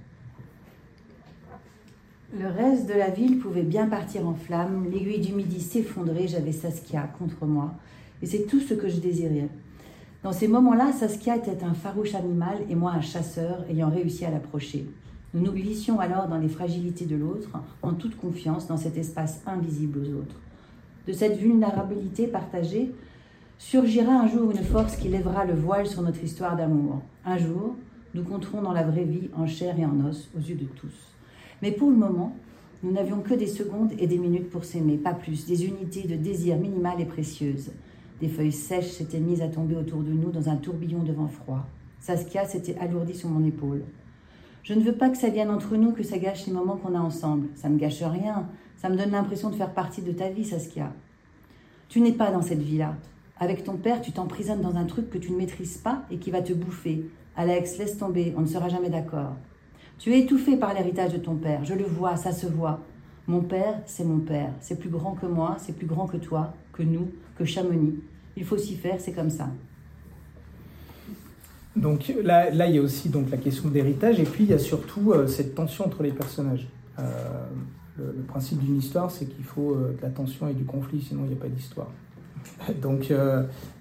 Le 2.39 2.47
reste 2.47 2.89
de 2.89 2.95
la 2.95 3.11
ville 3.11 3.39
pouvait 3.39 3.63
bien 3.63 3.87
partir 3.87 4.27
en 4.27 4.35
flammes, 4.35 4.87
l'aiguille 4.91 5.21
du 5.21 5.33
midi 5.33 5.61
s'effondrait, 5.61 6.29
j'avais 6.29 6.53
Saskia 6.53 7.11
contre 7.19 7.45
moi, 7.45 7.75
et 8.23 8.27
c'est 8.27 8.47
tout 8.47 8.61
ce 8.61 8.75
que 8.75 8.89
je 8.89 9.01
désirais. 9.01 9.49
Dans 10.23 10.33
ces 10.33 10.47
moments-là, 10.47 10.93
Saskia 10.93 11.37
était 11.37 11.65
un 11.65 11.75
farouche 11.75 12.15
animal 12.15 12.59
et 12.69 12.75
moi 12.75 12.93
un 12.93 13.01
chasseur 13.01 13.65
ayant 13.69 13.91
réussi 13.91 14.25
à 14.25 14.31
l'approcher. 14.31 14.87
Nous 15.33 15.43
nous 15.43 15.53
glissions 15.53 15.99
alors 15.99 16.29
dans 16.29 16.39
les 16.39 16.49
fragilités 16.49 17.07
de 17.07 17.17
l'autre, 17.17 17.51
en 17.83 17.95
toute 17.95 18.17
confiance 18.17 18.67
dans 18.67 18.77
cet 18.77 18.97
espace 18.97 19.41
invisible 19.47 20.01
aux 20.01 20.19
autres. 20.19 20.37
De 21.07 21.13
cette 21.13 21.39
vulnérabilité 21.39 22.27
partagée 22.27 22.93
surgira 23.61 24.13
un 24.15 24.27
jour 24.27 24.51
une 24.51 24.65
force 24.65 24.97
qui 24.97 25.09
lèvera 25.09 25.45
le 25.45 25.53
voile 25.53 25.87
sur 25.87 26.01
notre 26.01 26.25
histoire 26.25 26.57
d'amour. 26.57 27.03
Un 27.27 27.37
jour, 27.37 27.77
nous 28.15 28.25
compterons 28.25 28.63
dans 28.63 28.73
la 28.73 28.83
vraie 28.83 29.05
vie 29.05 29.29
en 29.37 29.47
chair 29.47 29.79
et 29.79 29.85
en 29.85 30.01
os 30.07 30.31
aux 30.35 30.41
yeux 30.41 30.57
de 30.57 30.65
tous. 30.65 31.15
Mais 31.61 31.71
pour 31.71 31.91
le 31.91 31.97
moment, 31.97 32.35
nous 32.83 32.91
n'avions 32.91 33.21
que 33.21 33.35
des 33.35 33.47
secondes 33.47 33.93
et 33.99 34.07
des 34.07 34.17
minutes 34.17 34.49
pour 34.49 34.65
s'aimer, 34.65 34.97
pas 34.97 35.13
plus, 35.13 35.47
des 35.47 35.67
unités 35.67 36.09
de 36.09 36.17
désir 36.17 36.57
minimales 36.57 37.03
et 37.03 37.05
précieuses. 37.05 37.71
Des 38.19 38.29
feuilles 38.29 38.51
sèches 38.51 38.93
s'étaient 38.93 39.21
mises 39.21 39.43
à 39.43 39.49
tomber 39.49 39.77
autour 39.77 40.01
de 40.01 40.11
nous 40.11 40.31
dans 40.31 40.49
un 40.49 40.57
tourbillon 40.57 41.03
de 41.03 41.13
vent 41.13 41.29
froid. 41.29 41.67
Saskia 42.01 42.47
s'était 42.47 42.79
alourdie 42.79 43.15
sur 43.15 43.29
mon 43.29 43.47
épaule. 43.47 43.83
Je 44.63 44.73
ne 44.73 44.81
veux 44.81 44.95
pas 44.95 45.11
que 45.11 45.19
ça 45.19 45.29
vienne 45.29 45.51
entre 45.51 45.77
nous, 45.77 45.93
que 45.93 46.03
ça 46.03 46.17
gâche 46.17 46.47
les 46.47 46.53
moments 46.55 46.79
qu'on 46.79 46.95
a 46.95 47.01
ensemble. 47.01 47.49
Ça 47.57 47.69
ne 47.69 47.77
gâche 47.77 48.03
rien. 48.03 48.49
Ça 48.79 48.89
me 48.89 48.97
donne 48.97 49.11
l'impression 49.11 49.51
de 49.51 49.55
faire 49.55 49.75
partie 49.75 50.01
de 50.01 50.13
ta 50.13 50.31
vie, 50.31 50.47
Saskia. 50.47 50.95
Tu 51.91 52.01
n'es 52.01 52.13
pas 52.13 52.31
dans 52.31 52.43
cette 52.43 52.63
vie-là. 52.63 52.97
Avec 53.43 53.65
ton 53.65 53.79
père, 53.79 54.03
tu 54.03 54.13
t'emprisonnes 54.13 54.61
dans 54.61 54.77
un 54.77 54.85
truc 54.85 55.09
que 55.09 55.17
tu 55.17 55.33
ne 55.33 55.39
maîtrises 55.39 55.79
pas 55.79 56.03
et 56.11 56.19
qui 56.19 56.31
va 56.31 56.43
te 56.43 56.53
bouffer. 56.53 57.07
Alex, 57.37 57.79
laisse 57.79 57.97
tomber, 57.97 58.35
on 58.37 58.43
ne 58.43 58.47
sera 58.47 58.69
jamais 58.69 58.91
d'accord. 58.91 59.35
Tu 59.99 60.13
es 60.13 60.21
étouffé 60.21 60.59
par 60.59 60.75
l'héritage 60.75 61.15
de 61.15 61.19
ton 61.19 61.37
père, 61.37 61.65
je 61.65 61.73
le 61.73 61.85
vois, 61.85 62.17
ça 62.17 62.33
se 62.33 62.47
voit. 62.47 62.81
Mon 63.27 63.41
père, 63.41 63.81
c'est 63.87 64.05
mon 64.05 64.19
père, 64.19 64.53
c'est 64.61 64.79
plus 64.79 64.91
grand 64.91 65.15
que 65.15 65.25
moi, 65.25 65.57
c'est 65.59 65.75
plus 65.75 65.87
grand 65.87 66.07
que 66.07 66.19
toi, 66.19 66.53
que 66.75 66.83
nous, 66.83 67.09
que 67.37 67.47
Chamonix. 67.47 67.99
Il 68.37 68.45
faut 68.45 68.59
s'y 68.59 68.77
faire, 68.77 69.01
c'est 69.01 69.13
comme 69.13 69.31
ça. 69.31 69.49
Donc 71.77 72.13
là, 72.23 72.51
là, 72.51 72.67
il 72.67 72.75
y 72.75 72.79
a 72.79 72.83
aussi 72.83 73.09
donc, 73.09 73.31
la 73.31 73.39
question 73.39 73.71
d'héritage, 73.71 74.21
et 74.21 74.25
puis 74.25 74.45
il 74.45 74.51
y 74.51 74.55
a 74.55 74.59
surtout 74.59 75.13
euh, 75.13 75.27
cette 75.27 75.55
tension 75.55 75.87
entre 75.87 76.03
les 76.03 76.13
personnages. 76.13 76.69
Euh, 76.99 77.03
le, 77.97 78.23
principe 78.27 78.59
d'une 78.59 78.79
histoire, 78.79 79.11
c'est 79.11 79.27
qu'il 79.27 79.45
faut 79.45 79.73
euh, 79.73 79.97
de 79.97 80.03
la 80.03 80.11
tension 80.11 80.49
et 80.49 80.55
du 80.55 80.65
conflit, 80.65 81.01
sinon 81.01 81.23
il 81.25 81.29
n'y 81.29 81.35
a 81.35 81.41
pas 81.41 81.49
d'histoire. 81.49 81.91
Donc, 82.83 83.13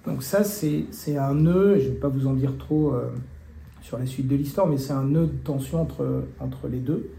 donc 0.06 0.22
ça, 0.22 0.42
c'est 0.42 1.16
un 1.16 1.34
nœud, 1.34 1.78
je 1.78 1.84
ne 1.84 1.88
vais 1.90 1.98
pas 1.98 2.08
vous 2.08 2.26
en 2.26 2.32
dire 2.32 2.56
trop 2.58 2.94
sur 3.82 3.98
la 3.98 4.06
suite 4.06 4.26
de 4.26 4.36
l'histoire, 4.36 4.66
mais 4.66 4.78
c'est 4.78 4.92
un 4.92 5.04
nœud 5.04 5.26
de 5.26 5.36
tension 5.44 5.82
entre, 5.82 6.24
entre 6.40 6.66
les 6.68 6.78
deux. 6.78 7.10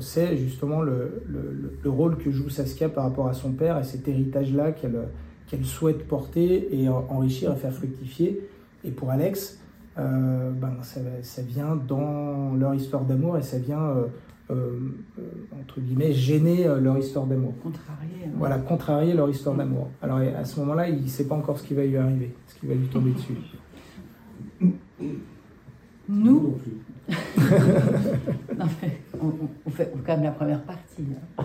c'est 0.00 0.36
justement 0.36 0.82
le, 0.82 1.22
le, 1.28 1.78
le, 1.82 1.90
rôle 1.90 2.16
que 2.16 2.30
joue 2.30 2.48
Saskia 2.48 2.88
par 2.88 3.04
rapport 3.04 3.28
à 3.28 3.34
son 3.34 3.52
père 3.52 3.78
et 3.78 3.84
cet 3.84 4.08
héritage-là 4.08 4.72
qu'elle 4.72 5.08
qu'elle 5.46 5.64
souhaite 5.64 6.06
porter 6.06 6.68
et 6.72 6.88
enrichir 6.88 7.52
et 7.52 7.56
faire 7.56 7.72
fructifier. 7.72 8.40
Et 8.84 8.90
pour 8.90 9.10
Alex, 9.10 9.58
euh, 9.98 10.50
ben, 10.50 10.76
ça, 10.82 11.42
vient 11.42 11.76
dans 11.76 12.54
leur 12.54 12.74
histoire 12.74 13.04
d'amour 13.04 13.38
et 13.38 13.42
ça 13.42 13.58
vient, 13.58 13.82
euh, 13.82 14.04
euh, 14.04 14.06
entre 14.50 15.80
guillemets, 15.80 16.12
gêner 16.12 16.64
leur 16.80 16.98
histoire 16.98 17.26
d'amour. 17.26 17.54
Contrarier. 17.62 18.24
Hein. 18.24 18.30
Voilà, 18.36 18.58
contrarier 18.58 19.14
leur 19.14 19.28
histoire 19.28 19.56
d'amour. 19.56 19.90
Alors 20.00 20.18
à 20.18 20.44
ce 20.44 20.60
moment-là, 20.60 20.88
il 20.88 21.02
ne 21.02 21.08
sait 21.08 21.26
pas 21.26 21.34
encore 21.34 21.58
ce 21.58 21.66
qui 21.66 21.74
va 21.74 21.84
lui 21.84 21.96
arriver, 21.96 22.34
ce 22.46 22.60
qui 22.60 22.66
va 22.66 22.74
lui 22.74 22.86
tomber 22.86 23.10
dessus. 23.10 23.34
Nous, 26.08 26.58
non, 27.08 28.64
on, 29.20 29.32
on, 29.66 29.70
fait 29.70 29.92
quand 30.04 30.14
même 30.14 30.24
la 30.24 30.30
première 30.30 30.62
partie. 30.62 31.02
Hein. 31.38 31.44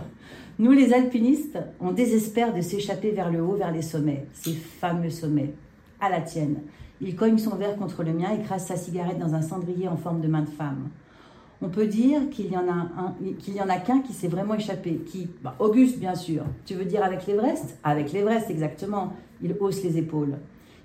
Nous, 0.59 0.71
les 0.71 0.93
alpinistes, 0.93 1.57
on 1.79 1.91
désespère 1.91 2.53
de 2.53 2.61
s'échapper 2.61 3.11
vers 3.11 3.31
le 3.31 3.41
haut, 3.41 3.55
vers 3.55 3.71
les 3.71 3.81
sommets, 3.81 4.27
ces 4.33 4.53
fameux 4.53 5.09
sommets. 5.09 5.53
À 5.99 6.09
la 6.09 6.21
tienne. 6.21 6.57
Il 6.99 7.15
cogne 7.15 7.37
son 7.37 7.55
verre 7.55 7.75
contre 7.77 8.03
le 8.03 8.13
mien, 8.13 8.29
écrase 8.31 8.67
sa 8.67 8.75
cigarette 8.75 9.17
dans 9.17 9.33
un 9.33 9.41
cendrier 9.41 9.87
en 9.87 9.97
forme 9.97 10.21
de 10.21 10.27
main 10.27 10.41
de 10.41 10.49
femme. 10.49 10.89
On 11.61 11.69
peut 11.69 11.85
dire 11.85 12.29
qu'il 12.31 12.51
y 12.51 12.57
en 12.57 12.67
a 12.67 12.73
un, 12.73 13.15
y 13.21 13.61
en 13.61 13.69
a 13.69 13.77
qu'un 13.77 14.01
qui 14.01 14.13
s'est 14.13 14.27
vraiment 14.27 14.55
échappé. 14.55 15.01
Qui 15.05 15.29
bah, 15.43 15.55
Auguste, 15.59 15.99
bien 15.99 16.15
sûr. 16.15 16.43
Tu 16.65 16.73
veux 16.73 16.85
dire 16.85 17.03
avec 17.03 17.27
l'Everest? 17.27 17.77
Avec 17.83 18.11
l'Everest, 18.13 18.49
exactement. 18.49 19.13
Il 19.43 19.55
hausse 19.59 19.83
les 19.83 19.97
épaules. 19.97 20.37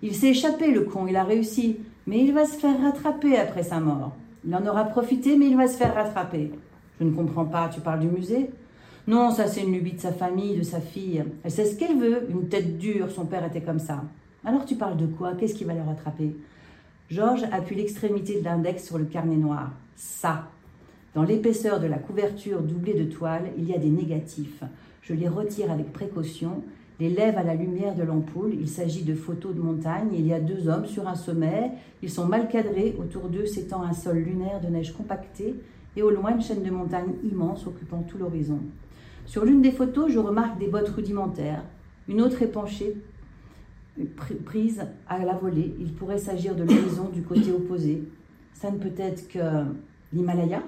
Il 0.02 0.14
s'est 0.14 0.28
échappé, 0.28 0.70
le 0.70 0.82
con, 0.82 1.06
il 1.06 1.16
a 1.16 1.24
réussi. 1.24 1.78
Mais 2.06 2.22
il 2.22 2.32
va 2.32 2.44
se 2.44 2.58
faire 2.58 2.80
rattraper 2.80 3.36
après 3.36 3.62
sa 3.62 3.80
mort. 3.80 4.14
Il 4.46 4.54
en 4.54 4.66
aura 4.66 4.84
profité, 4.84 5.36
mais 5.36 5.46
il 5.46 5.56
va 5.56 5.66
se 5.66 5.76
faire 5.76 5.94
rattraper. 5.94 6.52
Je 7.00 7.04
ne 7.04 7.10
comprends 7.10 7.46
pas, 7.46 7.68
tu 7.68 7.80
parles 7.80 8.00
du 8.00 8.08
musée? 8.08 8.50
Non, 9.06 9.30
ça 9.30 9.46
c'est 9.46 9.62
une 9.62 9.72
lubie 9.72 9.92
de 9.92 10.00
sa 10.00 10.12
famille, 10.12 10.56
de 10.56 10.62
sa 10.62 10.80
fille. 10.80 11.24
Elle 11.44 11.50
sait 11.50 11.64
ce 11.64 11.76
qu'elle 11.76 11.96
veut, 11.96 12.26
une 12.30 12.48
tête 12.48 12.76
dure, 12.78 13.10
son 13.10 13.24
père 13.24 13.44
était 13.44 13.60
comme 13.60 13.78
ça. 13.78 14.02
Alors 14.44 14.64
tu 14.64 14.74
parles 14.74 14.96
de 14.96 15.06
quoi? 15.06 15.34
Qu'est-ce 15.34 15.54
qui 15.54 15.64
va 15.64 15.74
le 15.74 15.82
rattraper? 15.82 16.36
Georges 17.08 17.44
appuie 17.52 17.76
l'extrémité 17.76 18.40
de 18.40 18.44
l'index 18.44 18.84
sur 18.84 18.98
le 18.98 19.04
carnet 19.04 19.36
noir. 19.36 19.70
Ça. 19.94 20.48
Dans 21.16 21.22
l'épaisseur 21.22 21.80
de 21.80 21.86
la 21.86 21.96
couverture 21.96 22.60
doublée 22.60 22.92
de 22.92 23.10
toile, 23.10 23.44
il 23.56 23.64
y 23.64 23.72
a 23.72 23.78
des 23.78 23.88
négatifs. 23.88 24.62
Je 25.00 25.14
les 25.14 25.28
retire 25.28 25.72
avec 25.72 25.90
précaution, 25.90 26.62
les 27.00 27.08
lève 27.08 27.38
à 27.38 27.42
la 27.42 27.54
lumière 27.54 27.94
de 27.94 28.02
l'ampoule. 28.02 28.52
Il 28.52 28.68
s'agit 28.68 29.02
de 29.02 29.14
photos 29.14 29.54
de 29.54 29.62
montagne. 29.62 30.10
Il 30.12 30.26
y 30.26 30.34
a 30.34 30.40
deux 30.40 30.68
hommes 30.68 30.84
sur 30.84 31.08
un 31.08 31.14
sommet. 31.14 31.70
Ils 32.02 32.10
sont 32.10 32.26
mal 32.26 32.48
cadrés. 32.48 32.94
Autour 33.00 33.30
d'eux 33.30 33.46
s'étend 33.46 33.82
un 33.82 33.94
sol 33.94 34.18
lunaire 34.18 34.60
de 34.60 34.66
neige 34.66 34.92
compactée 34.92 35.54
et 35.96 36.02
au 36.02 36.10
loin 36.10 36.34
une 36.34 36.42
chaîne 36.42 36.62
de 36.62 36.70
montagnes 36.70 37.14
immense 37.24 37.66
occupant 37.66 38.02
tout 38.06 38.18
l'horizon. 38.18 38.58
Sur 39.24 39.46
l'une 39.46 39.62
des 39.62 39.72
photos, 39.72 40.12
je 40.12 40.18
remarque 40.18 40.58
des 40.58 40.68
bottes 40.68 40.90
rudimentaires. 40.90 41.62
Une 42.08 42.20
autre 42.20 42.42
est 42.42 42.52
penchée, 42.52 42.94
prise 44.44 44.82
à 45.08 45.24
la 45.24 45.32
volée. 45.32 45.74
Il 45.80 45.94
pourrait 45.94 46.18
s'agir 46.18 46.54
de 46.54 46.64
l'horizon 46.64 47.08
du 47.08 47.22
côté 47.22 47.52
opposé. 47.52 48.02
Ça 48.52 48.70
ne 48.70 48.76
peut 48.76 48.92
être 48.98 49.28
que 49.28 49.64
l'Himalaya 50.12 50.62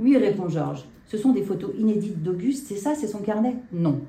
Oui, 0.00 0.16
répond 0.16 0.48
Georges. 0.48 0.84
Ce 1.06 1.16
sont 1.16 1.32
des 1.32 1.42
photos 1.42 1.72
inédites 1.78 2.22
d'Auguste, 2.22 2.66
c'est 2.68 2.76
ça, 2.76 2.94
c'est 2.94 3.08
son 3.08 3.18
carnet? 3.18 3.56
Non. 3.72 4.00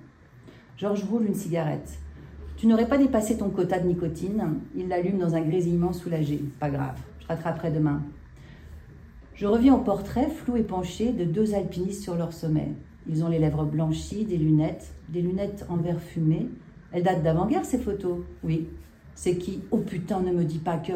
Georges 0.78 1.04
roule 1.04 1.26
une 1.26 1.36
cigarette. 1.36 1.98
Tu 2.58 2.68
n'aurais 2.68 2.88
pas 2.88 2.98
dépassé 2.98 3.38
ton 3.38 3.50
quota 3.50 3.80
de 3.80 3.88
nicotine? 3.88 4.60
Il 4.76 4.90
l'allume 4.90 5.18
dans 5.18 5.36
un 5.36 5.42
grésillement 5.42 5.94
soulagé. 5.94 6.44
Pas 6.60 6.70
grave, 6.70 7.00
je 7.22 7.28
rattraperai 7.28 7.72
demain. 7.72 8.02
Je 9.34 9.48
reviens 9.48 9.74
au 9.74 9.80
portrait, 9.80 10.30
flou 10.30 10.58
et 10.58 10.64
penché, 10.64 11.14
de 11.14 11.24
deux 11.24 11.56
alpinistes 11.56 12.04
sur 12.04 12.16
leur 12.16 12.34
sommet. 12.34 12.74
Ils 13.08 13.24
ont 13.24 13.30
les 13.30 13.40
lèvres 13.40 13.64
blanchies, 13.64 14.26
des 14.26 14.38
lunettes, 14.38 14.92
des 15.08 15.22
lunettes 15.22 15.66
en 15.70 15.78
verre 15.78 16.02
fumé. 16.02 16.50
Elles 16.92 17.04
datent 17.04 17.24
d'avant-guerre, 17.24 17.66
ces 17.66 17.80
photos? 17.80 18.18
Oui. 18.44 18.68
C'est 19.16 19.38
qui? 19.38 19.62
Oh 19.72 19.78
putain, 19.78 20.20
ne 20.20 20.32
me 20.32 20.44
dis 20.44 20.60
pas 20.60 20.78
que. 20.78 20.94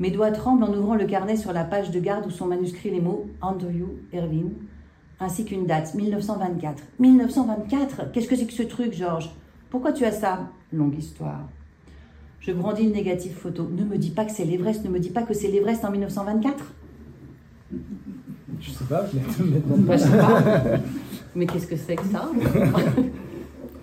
Mes 0.00 0.10
doigts 0.10 0.32
tremblent 0.32 0.64
en 0.64 0.72
ouvrant 0.74 0.96
le 0.96 1.06
carnet 1.06 1.36
sur 1.36 1.52
la 1.52 1.64
page 1.64 1.90
de 1.90 2.00
garde 2.00 2.26
où 2.26 2.30
sont 2.30 2.46
manuscrits 2.46 2.90
les 2.90 3.00
mots 3.00 3.26
Andrew 3.40 3.98
Irving, 4.12 4.50
ainsi 5.20 5.44
qu'une 5.44 5.66
date, 5.66 5.94
1924. 5.94 6.82
1924 6.98 8.10
Qu'est-ce 8.12 8.28
que 8.28 8.36
c'est 8.36 8.46
que 8.46 8.52
ce 8.52 8.64
truc, 8.64 8.92
Georges? 8.92 9.30
Pourquoi 9.70 9.92
tu 9.92 10.04
as 10.04 10.12
ça? 10.12 10.50
Longue 10.72 10.98
histoire. 10.98 11.48
Je 12.40 12.52
brandis 12.52 12.84
le 12.84 12.92
négatif 12.92 13.38
photo. 13.38 13.68
Ne 13.70 13.84
me 13.84 13.96
dis 13.96 14.10
pas 14.10 14.24
que 14.24 14.32
c'est 14.32 14.44
l'Everest, 14.44 14.84
ne 14.84 14.90
me 14.90 14.98
dis 14.98 15.10
pas 15.10 15.22
que 15.22 15.32
c'est 15.32 15.48
l'Everest 15.48 15.84
en 15.84 15.90
1924. 15.90 16.72
Je 18.60 18.70
sais 18.70 18.84
pas, 18.84 19.06
je 19.12 19.44
bah, 19.76 19.98
sais 19.98 20.16
pas. 20.16 20.42
Mais 21.34 21.46
qu'est-ce 21.46 21.66
que 21.66 21.76
c'est 21.76 21.96
que 21.96 22.04
ça? 22.04 22.30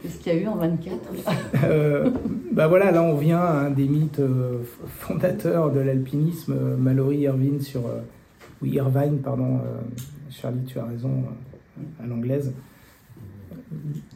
Qu'est-ce 0.01 0.17
qu'il 0.17 0.33
y 0.33 0.35
a 0.35 0.39
eu 0.39 0.47
en 0.47 0.55
24 0.55 0.97
euh, 1.63 2.09
Bah 2.51 2.67
voilà, 2.67 2.91
là 2.91 3.03
on 3.03 3.15
vient 3.17 3.39
à 3.39 3.65
un 3.65 3.69
des 3.69 3.87
mythes 3.87 4.19
euh, 4.19 4.63
fondateurs 4.87 5.71
de 5.71 5.79
l'alpinisme, 5.79 6.53
euh, 6.53 6.75
Mallory 6.75 7.19
Irvine 7.19 7.61
sur. 7.61 7.83
oui, 8.61 8.71
Irvine, 8.71 9.19
pardon, 9.19 9.59
Charlie, 10.29 10.63
tu 10.65 10.79
as 10.79 10.85
raison, 10.85 11.23
à 12.01 12.07
l'anglaise. 12.07 12.51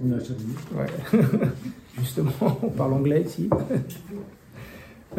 On 0.04 0.12
a 0.12 0.20
Charlie. 0.20 0.56
Ouais. 0.76 0.88
Justement, 2.00 2.32
on 2.42 2.70
parle 2.70 2.94
anglais 2.94 3.22
ici. 3.22 3.50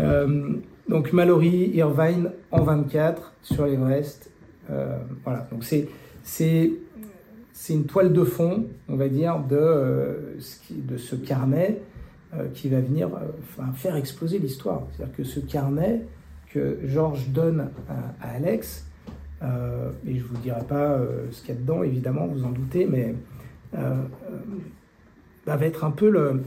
donc 0.89 1.13
Mallory 1.13 1.71
Irvine 1.75 2.31
en 2.51 2.63
24 2.65 3.35
sur 3.43 3.67
l'Everest. 3.67 4.31
voilà, 5.25 5.47
donc 5.53 5.65
c'est 5.65 6.71
c'est 7.59 7.73
une 7.73 7.87
toile 7.87 8.13
de 8.13 8.23
fond, 8.23 8.67
on 8.87 8.97
va 8.97 9.09
dire, 9.09 9.41
de, 9.41 9.57
euh, 9.57 10.39
ce 10.39 11.17
carnet 11.17 11.81
euh, 12.35 12.49
qui 12.53 12.69
va 12.69 12.81
venir 12.81 13.09
euh, 13.09 13.63
faire 13.75 13.97
exploser 13.97 14.39
l'histoire. 14.39 14.83
C'est-à-dire 14.93 15.17
que 15.17 15.25
ce 15.25 15.41
carnet 15.41 16.03
que 16.53 16.81
Georges 16.85 17.31
donne 17.31 17.71
à, 17.89 18.29
Alex, 18.35 18.87
et 19.43 19.47
je 20.07 20.23
ne 20.23 20.29
vous 20.29 20.37
dirai 20.37 20.63
pas 20.69 20.99
ce 21.31 21.41
qu'il 21.41 21.55
y 21.55 21.59
a 21.59 21.61
dedans, 21.61 21.83
évidemment, 21.83 22.27
vous 22.27 22.45
en 22.45 22.51
doutez, 22.51 22.87
mais 22.87 23.15
va 25.47 25.67
être 25.67 25.85
un 25.85 25.91
peu 25.91 26.09
le, 26.09 26.43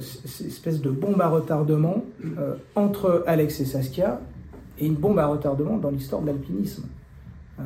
cette 0.00 0.46
espèce 0.46 0.80
de 0.80 0.90
bombe 0.90 1.20
à 1.20 1.28
retardement 1.28 2.04
entre 2.74 3.24
Alex 3.26 3.60
et 3.60 3.64
Saskia, 3.64 4.20
et 4.78 4.86
une 4.86 4.94
bombe 4.94 5.18
à 5.18 5.26
retardement 5.26 5.76
dans 5.76 5.90
l'histoire 5.90 6.22
de 6.22 6.28
l'alpinisme. 6.28 6.84
Euh, 7.58 7.62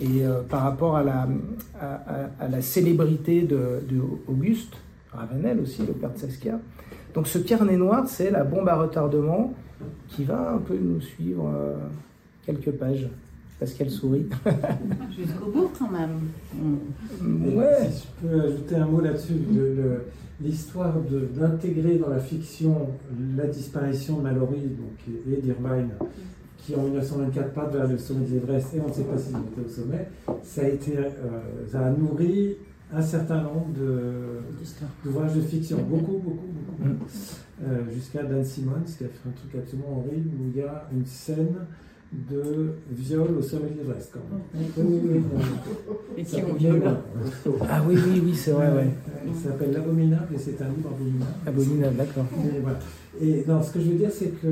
et 0.00 0.26
euh, 0.26 0.42
par 0.42 0.62
rapport 0.62 0.96
à 0.96 1.04
la, 1.04 1.28
à, 1.80 2.48
la 2.48 2.60
célébrité 2.60 3.42
de, 3.42 3.80
Auguste, 4.26 4.74
Ravenel 5.12 5.60
aussi, 5.60 5.82
le 5.86 5.92
père 5.92 6.12
de 6.12 6.18
Saskia. 6.18 6.58
Donc 7.14 7.28
ce 7.28 7.38
carnet 7.38 7.76
noir, 7.76 8.08
c'est 8.08 8.30
la 8.30 8.42
bombe 8.42 8.68
à 8.68 8.76
retardement 8.76 9.52
qui 10.08 10.24
va 10.24 10.54
un 10.54 10.58
peu 10.58 10.76
nous 10.76 11.00
suivre 11.00 11.52
euh, 11.54 11.76
quelques 12.46 12.72
pages 12.72 13.08
parce 13.58 13.74
qu'elle 13.74 13.90
sourit. 13.90 14.26
Jusqu'au 15.16 15.50
bout 15.50 15.70
quand 15.78 15.90
même. 15.90 16.30
Ouais. 17.56 17.90
Si 17.90 18.08
je 18.22 18.26
peux 18.26 18.40
ajouter 18.40 18.74
un 18.74 18.86
mot 18.86 19.00
là-dessus, 19.00 19.34
l'histoire 20.40 20.94
d'intégrer 21.36 21.98
dans 21.98 22.08
la 22.08 22.18
fiction 22.18 22.88
la 23.36 23.46
disparition 23.46 24.16
de 24.16 24.22
Mallory 24.22 24.62
donc, 24.62 25.16
et 25.30 25.40
d'Irvine, 25.40 25.90
qui 26.64 26.74
en 26.76 26.82
1924 26.82 27.52
partent 27.52 27.74
vers 27.74 27.88
le 27.88 27.98
sommet 27.98 28.24
de 28.26 28.34
l'Everest 28.34 28.74
et 28.74 28.80
on 28.80 28.88
ne 28.88 28.92
sait 28.92 29.02
pas 29.04 29.18
s'ils 29.18 29.36
étaient 29.36 29.66
au 29.66 29.68
sommet, 29.68 30.08
ça 30.42 30.62
a, 30.62 30.68
été, 30.68 30.96
euh, 30.96 31.08
ça 31.70 31.86
a 31.86 31.90
nourri 31.90 32.56
un 32.92 33.02
certain 33.02 33.42
nombre 33.42 33.68
de- 33.78 34.40
d'ouvrages 35.04 35.34
de 35.34 35.40
fiction, 35.40 35.78
beaucoup, 35.78 36.18
beaucoup, 36.18 36.46
beaucoup. 36.78 36.88
Mm. 36.88 36.98
Euh, 37.64 37.90
Jusqu'à 37.92 38.22
Dan 38.22 38.44
Simmons 38.44 38.84
qui 38.84 39.04
a 39.04 39.08
fait 39.08 39.28
un 39.28 39.32
truc 39.32 39.54
absolument 39.62 39.98
horrible 39.98 40.28
où 40.40 40.48
il 40.54 40.56
y 40.56 40.62
a 40.62 40.88
une 40.92 41.04
scène 41.06 41.54
de 42.12 42.74
viol 42.90 43.28
au 43.38 43.42
sommet 43.42 43.70
de 43.70 43.78
l'Everest 43.78 44.12
quand 44.12 44.20
même. 44.30 44.66
Oui, 44.76 45.00
oui, 45.02 45.22
oui. 45.34 45.42
Et 46.18 46.24
qui 46.24 46.34
ont 46.36 46.38
s'appelle- 46.40 46.56
violé. 46.58 46.80
Ah 47.70 47.82
oui, 47.88 47.94
oui, 48.06 48.22
oui, 48.24 48.34
c'est 48.34 48.50
vrai, 48.50 48.70
ouais. 48.70 48.88
Il 49.26 49.34
s'appelle 49.34 49.72
L'Abominable 49.72 50.34
et 50.34 50.38
c'est 50.38 50.60
un 50.60 50.68
livre 50.68 50.90
abominable. 50.90 51.32
Abominable, 51.46 51.96
d'accord. 51.96 52.24
Et, 52.44 52.60
voilà. 52.60 52.78
Et 53.20 53.44
non, 53.48 53.62
ce 53.62 53.72
que 53.72 53.80
je 53.80 53.90
veux 53.90 53.96
dire, 53.96 54.10
c'est 54.12 54.28
que 54.28 54.48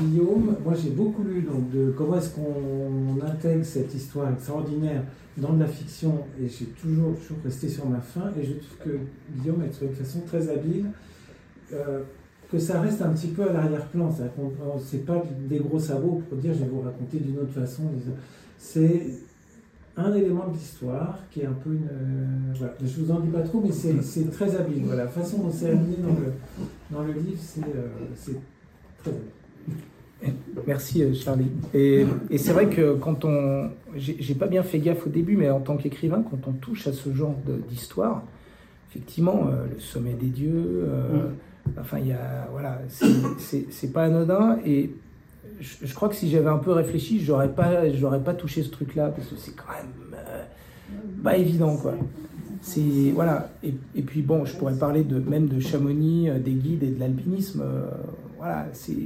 Guillaume, 0.00 0.56
moi 0.64 0.74
j'ai 0.74 0.90
beaucoup 0.90 1.24
lu 1.24 1.42
donc, 1.42 1.70
de 1.70 1.92
comment 1.96 2.16
est-ce 2.18 2.30
qu'on 2.30 3.20
intègre 3.26 3.64
cette 3.64 3.92
histoire 3.94 4.30
extraordinaire 4.32 5.02
dans 5.36 5.52
de 5.52 5.60
la 5.60 5.66
fiction, 5.66 6.12
et 6.40 6.48
j'ai 6.48 6.66
toujours, 6.66 7.14
toujours 7.16 7.38
resté 7.44 7.68
sur 7.68 7.88
ma 7.88 7.98
faim, 8.00 8.30
et 8.40 8.44
je 8.44 8.52
trouve 8.52 8.78
que 8.84 8.98
Guillaume 9.40 9.62
a 9.62 9.66
trouvé 9.68 9.88
de 9.90 9.96
façon 9.96 10.20
très 10.20 10.48
habile 10.48 10.86
euh, 11.72 12.02
que 12.50 12.58
ça 12.58 12.80
reste 12.80 13.02
un 13.02 13.10
petit 13.10 13.28
peu 13.28 13.48
à 13.48 13.52
l'arrière-plan, 13.52 14.10
c'est 14.84 15.04
pas 15.04 15.22
des 15.48 15.58
gros 15.58 15.78
sabots 15.78 16.22
pour 16.28 16.38
dire 16.38 16.52
je 16.54 16.60
vais 16.60 16.68
vous 16.70 16.80
raconter 16.80 17.18
d'une 17.18 17.38
autre 17.38 17.52
façon. 17.52 17.82
C'est 18.58 19.02
un 19.96 20.12
élément 20.14 20.48
de 20.48 20.54
l'histoire 20.54 21.18
qui 21.30 21.40
est 21.40 21.46
un 21.46 21.52
peu 21.52 21.70
une. 21.70 21.84
euh, 21.84 22.54
voilà. 22.56 22.74
Je 22.84 23.00
vous 23.00 23.10
en 23.10 23.20
dis 23.20 23.28
pas 23.28 23.42
trop, 23.42 23.62
mais 23.64 23.72
c'est 23.72 24.30
très 24.30 24.56
habile. 24.56 24.82
Voilà. 24.84 25.04
La 25.04 25.10
façon 25.10 25.38
dont 25.38 25.50
c'est 25.52 25.70
amené 25.70 25.96
dans 26.02 26.08
le, 26.08 26.32
dans 26.90 27.02
le 27.02 27.12
livre, 27.12 27.38
c'est 27.40 27.62
euh, 27.62 28.34
très 29.02 29.10
habile. 29.10 29.22
Merci 30.66 31.02
euh, 31.02 31.12
Charlie. 31.12 31.50
Et, 31.74 32.06
et 32.30 32.38
c'est 32.38 32.52
vrai 32.52 32.68
que 32.68 32.94
quand 32.94 33.24
on, 33.24 33.70
j'ai 33.96 34.34
pas 34.34 34.46
bien 34.46 34.62
fait 34.62 34.78
gaffe 34.78 35.06
au 35.06 35.10
début, 35.10 35.36
mais 35.36 35.50
en 35.50 35.60
tant 35.60 35.76
qu'écrivain, 35.76 36.24
quand 36.28 36.48
on 36.48 36.52
touche 36.52 36.86
à 36.86 36.92
ce 36.92 37.12
genre 37.12 37.36
d'histoire, 37.68 38.22
effectivement, 38.90 39.48
euh, 39.48 39.66
le 39.72 39.80
sommet 39.80 40.14
des 40.14 40.28
dieux, 40.28 40.84
euh, 40.88 41.28
enfin 41.80 41.98
il 41.98 42.08
y 42.08 42.12
a, 42.12 42.48
voilà, 42.50 42.80
c'est- 43.38 43.92
pas 43.92 44.04
anodin. 44.04 44.58
Et 44.64 44.90
je, 45.60 45.94
crois 45.94 46.08
que 46.08 46.14
si 46.14 46.28
j'avais 46.30 46.48
un 46.48 46.58
peu 46.58 46.72
réfléchi, 46.72 47.20
j'aurais 47.20 47.48
pas, 47.52 47.90
j'aurais 47.92 48.20
pas 48.22 48.34
touché 48.34 48.62
ce 48.62 48.70
truc-là 48.70 49.08
parce 49.08 49.28
que 49.28 49.36
c'est 49.36 49.54
quand 49.54 49.72
même 49.72 50.14
euh, 50.14 50.42
pas 51.22 51.36
évident, 51.36 51.76
quoi. 51.76 51.94
C'est 52.60 53.12
voilà. 53.14 53.50
Et, 53.62 53.74
et 53.94 54.02
puis 54.02 54.22
bon, 54.22 54.44
je 54.44 54.56
pourrais 54.56 54.74
parler 54.74 55.04
de 55.04 55.18
même 55.18 55.46
de 55.48 55.60
Chamonix, 55.60 56.30
euh, 56.30 56.38
des 56.38 56.52
guides 56.52 56.82
et 56.82 56.90
de 56.90 57.00
l'alpinisme. 57.00 57.62
euh, 57.64 57.90
voilà, 58.38 58.66
c'est 58.72 58.96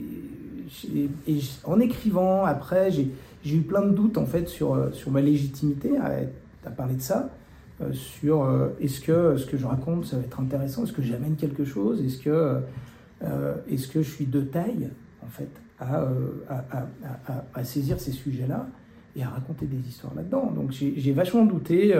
et 1.26 1.40
en 1.64 1.80
écrivant 1.80 2.44
après, 2.44 2.90
j'ai 2.90 3.10
eu 3.56 3.60
plein 3.62 3.82
de 3.82 3.92
doutes 3.94 4.18
en 4.18 4.26
fait 4.26 4.48
sur 4.48 4.94
sur 4.94 5.10
ma 5.10 5.22
légitimité 5.22 5.96
à, 5.96 6.12
à 6.66 6.70
parler 6.70 6.94
de 6.94 7.00
ça. 7.00 7.30
Euh, 7.80 7.92
sur 7.92 8.44
euh, 8.44 8.68
est-ce 8.80 9.00
que 9.00 9.36
ce 9.36 9.46
que 9.46 9.56
je 9.56 9.66
raconte 9.66 10.04
ça 10.06 10.16
va 10.16 10.22
être 10.22 10.40
intéressant, 10.40 10.84
est-ce 10.84 10.92
que 10.92 11.02
j'amène 11.02 11.36
quelque 11.36 11.64
chose, 11.64 12.02
est-ce 12.04 12.18
que 12.18 12.60
euh, 13.22 13.54
est-ce 13.70 13.88
que 13.88 14.02
je 14.02 14.10
suis 14.10 14.26
de 14.26 14.40
taille 14.40 14.88
en 15.24 15.28
fait 15.28 15.48
à, 15.80 16.02
à, 16.48 16.64
à- 17.28 17.44
à- 17.54 17.64
saisir 17.64 18.00
ces 18.00 18.12
sujets-là 18.12 18.66
et 19.16 19.22
à 19.22 19.28
raconter 19.28 19.66
des 19.66 19.78
histoires 19.88 20.14
là-dedans? 20.14 20.50
Donc 20.54 20.70
j'ai 20.72 21.12
vachement 21.12 21.44
douté. 21.44 21.94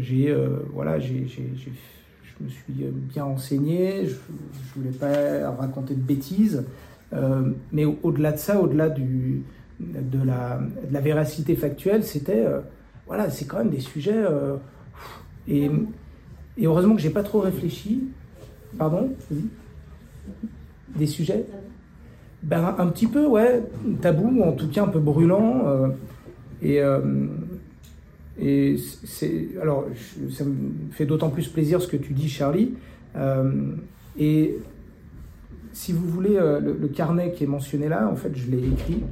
j'ai 0.00 0.36
voilà, 0.72 0.98
je 1.00 1.12
me 1.14 2.48
suis 2.48 2.72
bien 3.12 3.24
renseigné. 3.24 4.06
Je, 4.06 4.10
je 4.14 4.74
voulais 4.78 4.90
pas 4.96 5.50
raconter 5.50 5.94
de 5.94 6.00
bêtises, 6.00 6.64
mais 7.72 7.84
au- 7.84 7.98
au-delà 8.02 8.32
de 8.32 8.38
ça, 8.38 8.60
au-delà 8.60 8.88
du 8.88 9.42
de 9.80 10.22
la, 10.24 10.60
de 10.88 10.92
la 10.92 11.00
véracité 11.00 11.56
factuelle, 11.56 12.04
c'était 12.04 12.44
voilà, 13.10 13.28
c'est 13.28 13.44
quand 13.44 13.58
même 13.58 13.70
des 13.70 13.80
sujets 13.80 14.14
euh, 14.14 14.54
et, 15.48 15.68
heureusement 16.62 16.94
que 16.94 17.00
j'ai 17.00 17.10
pas 17.10 17.24
trop 17.24 17.40
réfléchi. 17.40 18.04
Pardon. 18.78 19.10
Des 20.94 21.08
sujets. 21.08 21.44
Ben, 22.44 22.72
un 22.78 22.86
petit 22.86 23.08
peu, 23.08 23.26
ouais, 23.26 23.64
tabou, 24.00 24.28
ou 24.28 24.44
en 24.44 24.52
tout 24.52 24.68
cas 24.68 24.84
un 24.84 24.88
peu 24.88 25.00
brûlant. 25.00 25.66
euh, 25.66 25.88
et 26.62 26.80
euh, 26.80 27.26
et 28.38 28.76
c'est 29.04 29.48
alors 29.60 29.86
ça 30.30 30.44
me 30.44 30.92
fait 30.92 31.04
d'autant 31.04 31.30
plus 31.30 31.48
plaisir 31.48 31.82
ce 31.82 31.88
que 31.88 31.96
tu 31.96 32.12
dis, 32.12 32.28
Charlie. 32.28 32.74
Et 34.16 34.56
si 35.72 35.92
vous 35.92 36.06
voulez, 36.06 36.34
le, 36.34 36.76
le 36.80 36.88
carnet 36.88 37.32
qui 37.32 37.42
est 37.42 37.48
mentionné 37.48 37.88
là, 37.88 38.08
en 38.08 38.14
fait, 38.14 38.30
je 38.36 38.48
l'ai 38.52 38.64
écrit. 38.68 39.02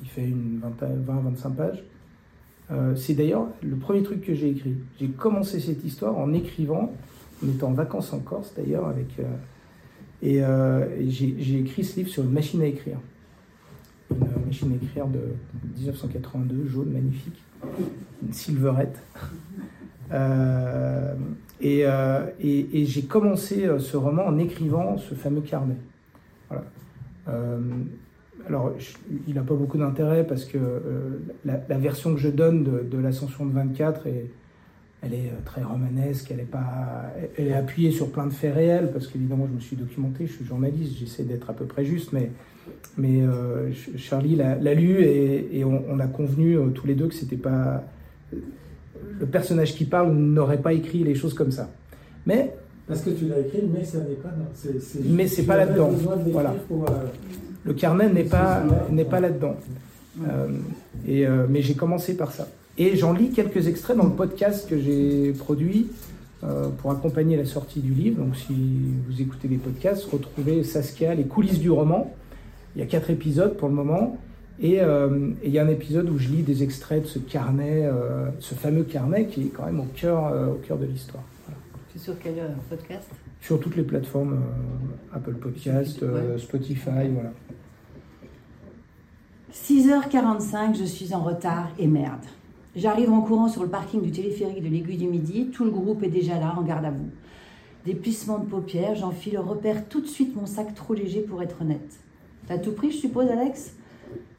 Il 0.00 0.08
fait 0.08 0.22
une 0.22 0.60
20-25 0.80 1.54
pages. 1.54 1.84
Euh, 2.72 2.94
c'est 2.96 3.14
d'ailleurs 3.14 3.48
le 3.62 3.76
premier 3.76 4.02
truc 4.02 4.22
que 4.22 4.34
j'ai 4.34 4.50
écrit. 4.50 4.76
J'ai 4.98 5.08
commencé 5.08 5.60
cette 5.60 5.84
histoire 5.84 6.16
en 6.18 6.32
écrivant. 6.32 6.92
On 7.44 7.48
était 7.48 7.64
en 7.64 7.72
vacances 7.72 8.12
en 8.12 8.20
Corse 8.20 8.54
d'ailleurs 8.56 8.86
avec. 8.88 9.06
euh, 9.18 9.24
et 10.22 10.42
euh, 10.42 10.86
j'ai 11.08 11.58
écrit 11.58 11.84
ce 11.84 11.96
livre 11.96 12.08
sur 12.08 12.22
une 12.22 12.30
machine 12.32 12.62
à 12.62 12.66
écrire. 12.66 12.98
Une 14.10 14.46
machine 14.46 14.72
à 14.72 14.76
écrire 14.84 15.06
de 15.08 15.20
1982, 15.78 16.66
jaune, 16.66 16.90
magnifique. 16.92 17.42
Une 18.22 18.32
Silverette. 18.32 18.98
Et 21.60 21.80
et- 21.80 22.84
j'ai 22.86 23.02
commencé 23.02 23.68
ce 23.78 23.96
roman 23.96 24.26
en 24.26 24.38
écrivant 24.38 24.96
ce 24.98 25.14
fameux 25.14 25.40
carnet. 25.40 25.76
Voilà. 26.48 26.64
Alors, 28.48 28.72
je- 28.78 28.96
il 29.28 29.34
n'a 29.34 29.42
pas 29.42 29.54
beaucoup 29.54 29.78
d'intérêt 29.78 30.26
parce 30.26 30.44
que 30.44 30.58
euh, 30.58 31.18
la, 31.44 31.60
la 31.68 31.78
version 31.78 32.14
que 32.14 32.20
je 32.20 32.28
donne 32.28 32.64
de, 32.64 32.84
de 32.90 32.98
l'ascension 32.98 33.46
de 33.46 33.52
24 33.52 34.06
est, 34.08 34.26
elle 35.02 35.14
est 35.14 35.28
euh, 35.28 35.40
très 35.44 35.62
romanesque, 35.62 36.30
elle 36.32 36.40
est, 36.40 36.50
pas, 36.50 37.04
elle 37.38 37.48
est 37.48 37.54
appuyée 37.54 37.90
sur 37.92 38.10
plein 38.10 38.26
de 38.26 38.32
faits 38.32 38.54
réels, 38.54 38.90
parce 38.92 39.06
qu'évidemment 39.06 39.46
je 39.48 39.54
me 39.54 39.60
suis 39.60 39.76
documenté, 39.76 40.26
je 40.26 40.32
suis 40.32 40.44
journaliste, 40.44 40.96
j'essaie 40.98 41.22
d'être 41.24 41.50
à 41.50 41.52
peu 41.52 41.64
près 41.66 41.84
juste, 41.84 42.12
mais, 42.12 42.30
mais 42.96 43.22
euh, 43.22 43.66
Ch- 43.72 43.90
Charlie 43.96 44.36
l'a 44.36 44.74
lu 44.74 45.02
et, 45.02 45.58
et 45.58 45.64
on, 45.64 45.82
on 45.88 45.98
a 46.00 46.06
convenu 46.06 46.56
euh, 46.56 46.66
tous 46.68 46.86
les 46.86 46.94
deux 46.94 47.08
que 47.08 47.14
c'était 47.14 47.36
pas... 47.36 47.84
Le 49.20 49.26
personnage 49.26 49.74
qui 49.74 49.84
parle 49.84 50.12
n'aurait 50.14 50.60
pas 50.62 50.72
écrit 50.72 51.04
les 51.04 51.14
choses 51.14 51.34
comme 51.34 51.50
ça. 51.52 51.68
Mais 52.26 52.54
Parce 52.88 53.02
que 53.02 53.10
tu 53.10 53.26
l'as 53.26 53.38
écrit, 53.40 53.62
mais 53.72 53.84
ça 53.84 53.98
n'est 53.98 54.14
pas. 54.14 54.30
non, 54.30 54.46
c'est- 54.54 55.04
Mais 55.04 55.26
c'est 55.26 55.44
pas 55.44 55.56
là-dedans. 55.56 55.90
Voilà. 56.26 56.54
pour, 56.66 56.84
le 57.64 57.74
carnet 57.74 58.08
n'est 58.08 58.24
pas, 58.24 58.62
n'est 58.90 59.04
pas 59.04 59.20
là-dedans. 59.20 59.56
Euh, 60.28 60.48
et, 61.06 61.26
euh, 61.26 61.46
mais 61.48 61.62
j'ai 61.62 61.74
commencé 61.74 62.16
par 62.16 62.32
ça. 62.32 62.48
Et 62.78 62.96
j'en 62.96 63.12
lis 63.12 63.30
quelques 63.30 63.66
extraits 63.68 63.96
dans 63.96 64.04
le 64.04 64.12
podcast 64.12 64.68
que 64.68 64.78
j'ai 64.78 65.32
produit 65.32 65.88
euh, 66.42 66.68
pour 66.68 66.90
accompagner 66.90 67.36
la 67.36 67.44
sortie 67.44 67.80
du 67.80 67.92
livre. 67.92 68.22
Donc 68.22 68.36
si 68.36 68.54
vous 69.08 69.20
écoutez 69.20 69.48
les 69.48 69.58
podcasts, 69.58 70.04
retrouvez 70.04 70.64
Saskia, 70.64 71.14
les 71.14 71.24
coulisses 71.24 71.60
du 71.60 71.70
roman. 71.70 72.14
Il 72.74 72.80
y 72.80 72.82
a 72.82 72.86
quatre 72.86 73.10
épisodes 73.10 73.56
pour 73.56 73.68
le 73.68 73.74
moment. 73.74 74.18
Et 74.60 74.76
et 74.76 74.80
il 75.44 75.50
y 75.50 75.58
a 75.58 75.64
un 75.64 75.68
épisode 75.68 76.08
où 76.08 76.18
je 76.18 76.28
lis 76.28 76.42
des 76.42 76.62
extraits 76.62 77.02
de 77.02 77.08
ce 77.08 77.18
carnet, 77.18 77.88
ce 78.38 78.54
fameux 78.54 78.84
carnet 78.84 79.26
qui 79.26 79.42
est 79.42 79.46
quand 79.46 79.66
même 79.66 79.80
au 79.80 79.86
cœur, 79.96 80.32
au 80.52 80.58
cœur 80.66 80.78
de 80.78 80.84
l'histoire. 80.84 81.24
Voilà. 81.46 81.58
C'est 81.92 81.98
sur 81.98 82.18
quel 82.18 82.34
podcast? 82.70 83.08
Sur 83.40 83.58
toutes 83.58 83.76
les 83.76 83.82
plateformes, 83.82 84.38
Apple 85.12 85.34
Podcast, 85.34 86.04
Spotify, 86.38 87.08
voilà. 87.12 87.32
6h45, 89.52 90.78
je 90.78 90.84
suis 90.84 91.12
en 91.12 91.22
retard 91.22 91.68
et 91.78 91.86
merde. 91.86 92.24
J'arrive 92.74 93.12
en 93.12 93.20
courant 93.20 93.48
sur 93.48 93.62
le 93.62 93.68
parking 93.68 94.00
du 94.00 94.10
téléphérique 94.10 94.62
de 94.62 94.68
l'Aiguille 94.70 94.96
du 94.96 95.06
Midi. 95.06 95.50
Tout 95.52 95.64
le 95.64 95.70
groupe 95.70 96.02
est 96.02 96.08
déjà 96.08 96.38
là, 96.38 96.54
en 96.56 96.62
garde 96.62 96.86
à 96.86 96.90
vous. 96.90 97.10
Des 97.84 97.94
plissements 97.94 98.38
de 98.38 98.46
paupières, 98.46 98.94
j'enfile, 98.94 99.38
repère 99.38 99.90
tout 99.90 100.00
de 100.00 100.06
suite 100.06 100.34
mon 100.34 100.46
sac 100.46 100.74
trop 100.74 100.94
léger 100.94 101.20
pour 101.20 101.42
être 101.42 101.60
honnête. 101.60 102.00
T'as 102.46 102.56
tout 102.56 102.72
pris, 102.72 102.92
je 102.92 102.96
suppose, 102.96 103.28
Alex? 103.28 103.74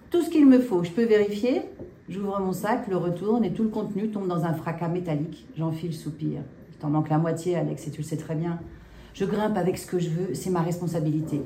Tout 0.10 0.24
ce 0.24 0.32
qu'il 0.32 0.48
me 0.48 0.60
faut, 0.60 0.84
je 0.84 0.90
peux 0.90 1.06
vérifier? 1.06 1.62
J'ouvre 2.10 2.40
mon 2.40 2.52
sac, 2.52 2.88
le 2.88 2.98
retourne 2.98 3.46
et 3.46 3.54
tout 3.54 3.64
le 3.64 3.70
contenu 3.70 4.10
tombe 4.10 4.28
dans 4.28 4.46
un 4.46 4.54
fracas 4.54 4.88
métallique. 4.88 5.46
J'enfile, 5.56 5.94
soupire. 5.94 6.42
Il 6.72 6.78
t'en 6.80 6.90
manque 6.90 7.10
la 7.10 7.20
moitié, 7.20 7.56
Alex, 7.56 7.88
et 7.88 7.92
tu 7.92 8.02
le 8.02 8.08
sais 8.08 8.18
très 8.18 8.34
bien. 8.34 8.58
Je 9.14 9.26
grimpe 9.26 9.58
avec 9.58 9.78
ce 9.78 9.86
que 9.86 10.00
je 10.00 10.10
veux, 10.10 10.34
c'est 10.34 10.50
ma 10.50 10.62
responsabilité. 10.62 11.44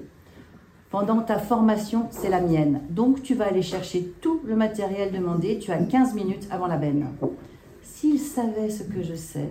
Pendant 0.90 1.22
ta 1.22 1.38
formation, 1.38 2.08
c'est 2.12 2.30
la 2.30 2.40
mienne. 2.40 2.82
Donc 2.90 3.22
tu 3.22 3.36
vas 3.36 3.48
aller 3.48 3.62
chercher 3.62 4.14
tout 4.22 4.40
le 4.46 4.56
matériel 4.56 5.12
demandé. 5.12 5.60
Tu 5.60 5.72
as 5.72 5.78
15 5.78 6.14
minutes 6.14 6.48
avant 6.50 6.68
la 6.68 6.78
benne. 6.78 7.08
S'il 7.84 8.20
savait 8.20 8.70
ce 8.70 8.84
que 8.84 9.04
je 9.04 9.16
sais, 9.16 9.50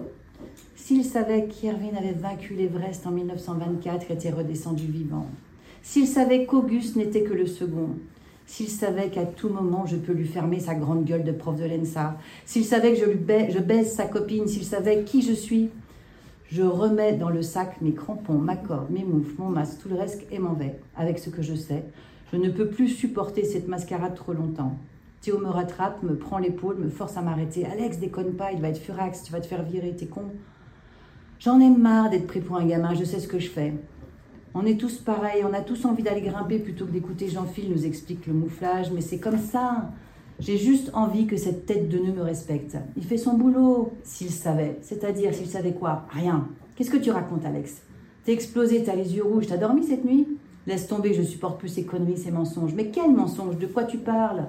s'il 0.74 1.04
savait 1.04 1.46
qu'Irvine 1.46 1.96
avait 1.96 2.12
vaincu 2.12 2.54
l'Everest 2.54 3.06
en 3.06 3.10
1924 3.10 4.10
et 4.10 4.14
était 4.14 4.30
redescendu 4.30 4.86
vivant, 4.86 5.26
S'il 5.82 6.06
savait 6.06 6.46
qu'Auguste 6.46 6.96
n'était 6.96 7.22
que 7.22 7.34
le 7.34 7.46
second, 7.46 7.90
s'il 8.46 8.68
savait 8.68 9.08
qu'à 9.08 9.24
tout 9.24 9.48
moment 9.48 9.84
je 9.86 9.96
peux 9.96 10.12
lui 10.12 10.26
fermer 10.26 10.60
sa 10.60 10.74
grande 10.74 11.04
gueule 11.04 11.24
de 11.24 11.32
prof 11.32 11.56
de 11.56 11.64
l'ENSA, 11.64 12.16
s'il 12.44 12.64
savait 12.64 12.94
que 12.94 13.00
je, 13.00 13.58
baise 13.58 13.92
sa 13.92 14.04
copine, 14.04 14.46
s'il 14.46 14.64
savait 14.64 15.02
qui 15.02 15.22
je 15.22 15.32
suis, 15.32 15.70
je 16.50 16.62
remets 16.62 17.14
dans 17.14 17.28
le 17.28 17.42
sac 17.42 17.80
mes 17.80 17.92
crampons, 17.92 18.38
ma 18.38 18.56
corde, 18.56 18.90
mes 18.90 19.04
moufles, 19.04 19.34
mon 19.38 19.48
masque, 19.48 19.78
tout 19.82 19.88
le 19.88 19.96
reste 19.96 20.24
et 20.30 20.38
m'en 20.38 20.54
vais 20.54 20.78
avec 20.96 21.18
ce 21.18 21.30
que 21.30 21.42
je 21.42 21.54
sais. 21.54 21.84
Je 22.32 22.38
ne 22.38 22.50
peux 22.50 22.68
plus 22.68 22.88
supporter 22.88 23.44
cette 23.44 23.68
mascarade 23.68 24.14
trop 24.14 24.32
longtemps. 24.32 24.76
Théo 25.20 25.38
me 25.38 25.48
rattrape, 25.48 26.02
me 26.02 26.16
prend 26.16 26.38
l'épaule, 26.38 26.76
me 26.76 26.88
force 26.88 27.16
à 27.16 27.22
m'arrêter. 27.22 27.66
Alex, 27.66 27.98
déconne 27.98 28.34
pas, 28.34 28.52
il 28.52 28.60
va 28.60 28.68
être 28.68 28.78
furax, 28.78 29.22
tu 29.22 29.32
vas 29.32 29.40
te 29.40 29.46
faire 29.46 29.62
virer, 29.62 29.94
t'es 29.96 30.06
con. 30.06 30.26
J'en 31.40 31.60
ai 31.60 31.68
marre 31.68 32.10
d'être 32.10 32.26
pris 32.26 32.40
pour 32.40 32.56
un 32.56 32.66
gamin, 32.66 32.94
je 32.94 33.04
sais 33.04 33.20
ce 33.20 33.28
que 33.28 33.38
je 33.38 33.48
fais. 33.48 33.74
On 34.54 34.64
est 34.64 34.80
tous 34.80 34.98
pareils, 34.98 35.44
on 35.44 35.52
a 35.52 35.60
tous 35.60 35.84
envie 35.84 36.02
d'aller 36.02 36.22
grimper 36.22 36.58
plutôt 36.58 36.86
que 36.86 36.92
d'écouter 36.92 37.28
Jean-Phil 37.28 37.70
nous 37.70 37.84
explique 37.84 38.26
le 38.26 38.32
mouflage, 38.32 38.90
mais 38.90 39.02
c'est 39.02 39.18
comme 39.18 39.38
ça. 39.38 39.90
J'ai 40.38 40.58
juste 40.58 40.90
envie 40.92 41.26
que 41.26 41.36
cette 41.36 41.64
tête 41.64 41.88
de 41.88 41.98
nœud 41.98 42.12
me 42.12 42.22
respecte. 42.22 42.76
Il 42.96 43.04
fait 43.04 43.16
son 43.16 43.38
boulot, 43.38 43.92
s'il 44.02 44.30
savait. 44.30 44.78
C'est-à-dire, 44.82 45.34
s'il 45.34 45.46
savait 45.46 45.72
quoi? 45.72 46.04
Rien. 46.10 46.48
Qu'est-ce 46.74 46.90
que 46.90 46.98
tu 46.98 47.10
racontes, 47.10 47.46
Alex? 47.46 47.80
T'es 48.24 48.32
explosé, 48.32 48.82
t'as 48.84 48.96
les 48.96 49.16
yeux 49.16 49.24
rouges, 49.24 49.46
t'as 49.46 49.56
dormi 49.56 49.84
cette 49.84 50.04
nuit? 50.04 50.28
Laisse 50.66 50.88
tomber, 50.88 51.14
je 51.14 51.22
supporte 51.22 51.58
plus 51.58 51.68
ces 51.68 51.84
conneries, 51.84 52.18
ces 52.18 52.30
mensonges. 52.30 52.74
Mais 52.74 52.90
quel 52.90 53.12
mensonge? 53.12 53.56
De 53.56 53.66
quoi 53.66 53.84
tu 53.84 53.98
parles? 53.98 54.46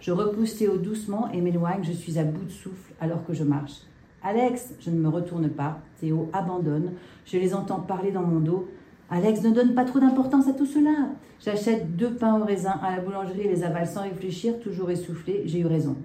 Je 0.00 0.12
repousse 0.12 0.56
Théo 0.56 0.78
doucement 0.78 1.30
et 1.32 1.40
m'éloigne, 1.40 1.82
je 1.82 1.92
suis 1.92 2.18
à 2.18 2.24
bout 2.24 2.44
de 2.44 2.50
souffle 2.50 2.94
alors 3.00 3.24
que 3.26 3.34
je 3.34 3.44
marche. 3.44 3.82
Alex, 4.22 4.70
je 4.80 4.90
ne 4.90 4.98
me 4.98 5.08
retourne 5.08 5.48
pas. 5.48 5.80
Théo 6.00 6.30
abandonne. 6.32 6.92
Je 7.26 7.36
les 7.36 7.54
entends 7.54 7.80
parler 7.80 8.10
dans 8.10 8.22
mon 8.22 8.40
dos. 8.40 8.68
Alex 9.08 9.42
ne 9.42 9.50
donne 9.50 9.74
pas 9.74 9.84
trop 9.84 10.00
d'importance 10.00 10.48
à 10.48 10.52
tout 10.52 10.66
cela. 10.66 11.10
J'achète 11.38 11.96
deux 11.96 12.14
pains 12.14 12.40
au 12.40 12.44
raisin 12.44 12.74
à 12.82 12.96
la 12.96 13.02
boulangerie 13.02 13.42
et 13.42 13.48
les 13.48 13.62
avale 13.62 13.86
sans 13.86 14.02
réfléchir, 14.02 14.58
toujours 14.58 14.90
essoufflé. 14.90 15.42
J'ai 15.44 15.60
eu 15.60 15.66
raison. 15.66 15.96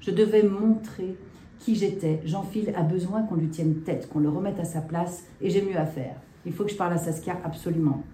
Je 0.00 0.12
devais 0.12 0.44
montrer 0.44 1.16
qui 1.58 1.74
j'étais. 1.74 2.20
Jean-Phil 2.24 2.72
a 2.76 2.82
besoin 2.82 3.22
qu'on 3.22 3.34
lui 3.34 3.48
tienne 3.48 3.80
tête, 3.84 4.08
qu'on 4.08 4.20
le 4.20 4.28
remette 4.28 4.60
à 4.60 4.64
sa 4.64 4.80
place, 4.80 5.24
et 5.40 5.50
j'ai 5.50 5.62
mieux 5.62 5.78
à 5.78 5.86
faire. 5.86 6.14
Il 6.46 6.52
faut 6.52 6.64
que 6.64 6.70
je 6.70 6.76
parle 6.76 6.92
à 6.92 6.98
Saskia 6.98 7.38
absolument. 7.42 8.04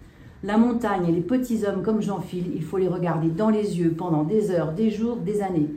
La 0.42 0.56
montagne 0.56 1.06
et 1.06 1.12
les 1.12 1.20
petits 1.20 1.66
hommes 1.66 1.82
comme 1.82 2.00
Jean-Phil, 2.00 2.46
il 2.54 2.62
faut 2.62 2.78
les 2.78 2.88
regarder 2.88 3.28
dans 3.28 3.50
les 3.50 3.78
yeux 3.78 3.90
pendant 3.90 4.24
des 4.24 4.50
heures, 4.50 4.72
des 4.72 4.90
jours, 4.90 5.16
des 5.16 5.42
années. 5.42 5.68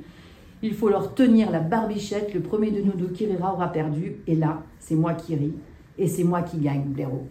Il 0.62 0.73
faut 0.73 0.88
leur 0.88 1.13
tenir 1.13 1.52
la 1.52 1.60
barbichette. 1.60 2.34
Le 2.34 2.39
premier 2.39 2.71
de 2.71 2.82
nous 2.82 2.93
deux 2.93 3.10
qui 3.10 3.26
rira 3.26 3.54
aura 3.54 3.73
perdu. 3.73 4.15
Et 4.26 4.36
là, 4.36 4.63
c'est 4.80 4.95
moi 4.95 5.13
qui 5.13 5.36
ris. 5.36 5.54
Et 5.97 6.08
c'est 6.08 6.23
moi 6.23 6.43
qui 6.43 6.58
gagne, 6.60 6.84
blaireau. 6.84 7.28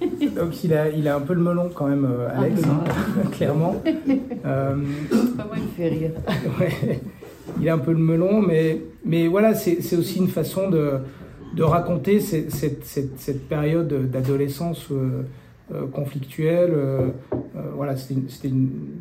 Donc 0.36 0.64
il 0.64 0.74
a, 0.74 0.88
il 0.90 1.06
a 1.08 1.16
un 1.16 1.20
peu 1.20 1.34
le 1.34 1.40
melon 1.40 1.70
quand 1.74 1.86
même, 1.86 2.04
euh, 2.04 2.28
Alex, 2.36 2.62
Ah, 2.64 2.84
hein, 2.84 3.28
clairement. 3.32 3.82
Euh, 4.46 4.74
Pas 5.38 5.44
moi, 5.44 5.54
il 5.56 5.62
me 5.62 5.68
fait 5.68 5.88
rire. 5.88 6.10
ouais, 6.60 7.00
il 7.60 7.66
a 7.68 7.74
un 7.74 7.78
peu 7.78 7.92
le 7.92 7.98
melon, 7.98 8.42
mais, 8.42 8.82
mais 9.06 9.26
voilà, 9.26 9.54
c'est 9.54 9.96
aussi 9.96 10.18
une 10.18 10.28
façon 10.28 10.68
de, 10.68 10.98
de 11.54 11.62
raconter 11.62 12.20
cette, 12.20 12.50
cette, 12.50 12.84
cette, 12.84 13.18
cette 13.18 13.48
période 13.48 14.10
d'adolescence 14.10 14.88
euh, 14.90 15.22
euh, 15.74 15.86
conflictuelle. 15.86 16.74
voilà, 17.74 17.96
c'était 17.96 18.20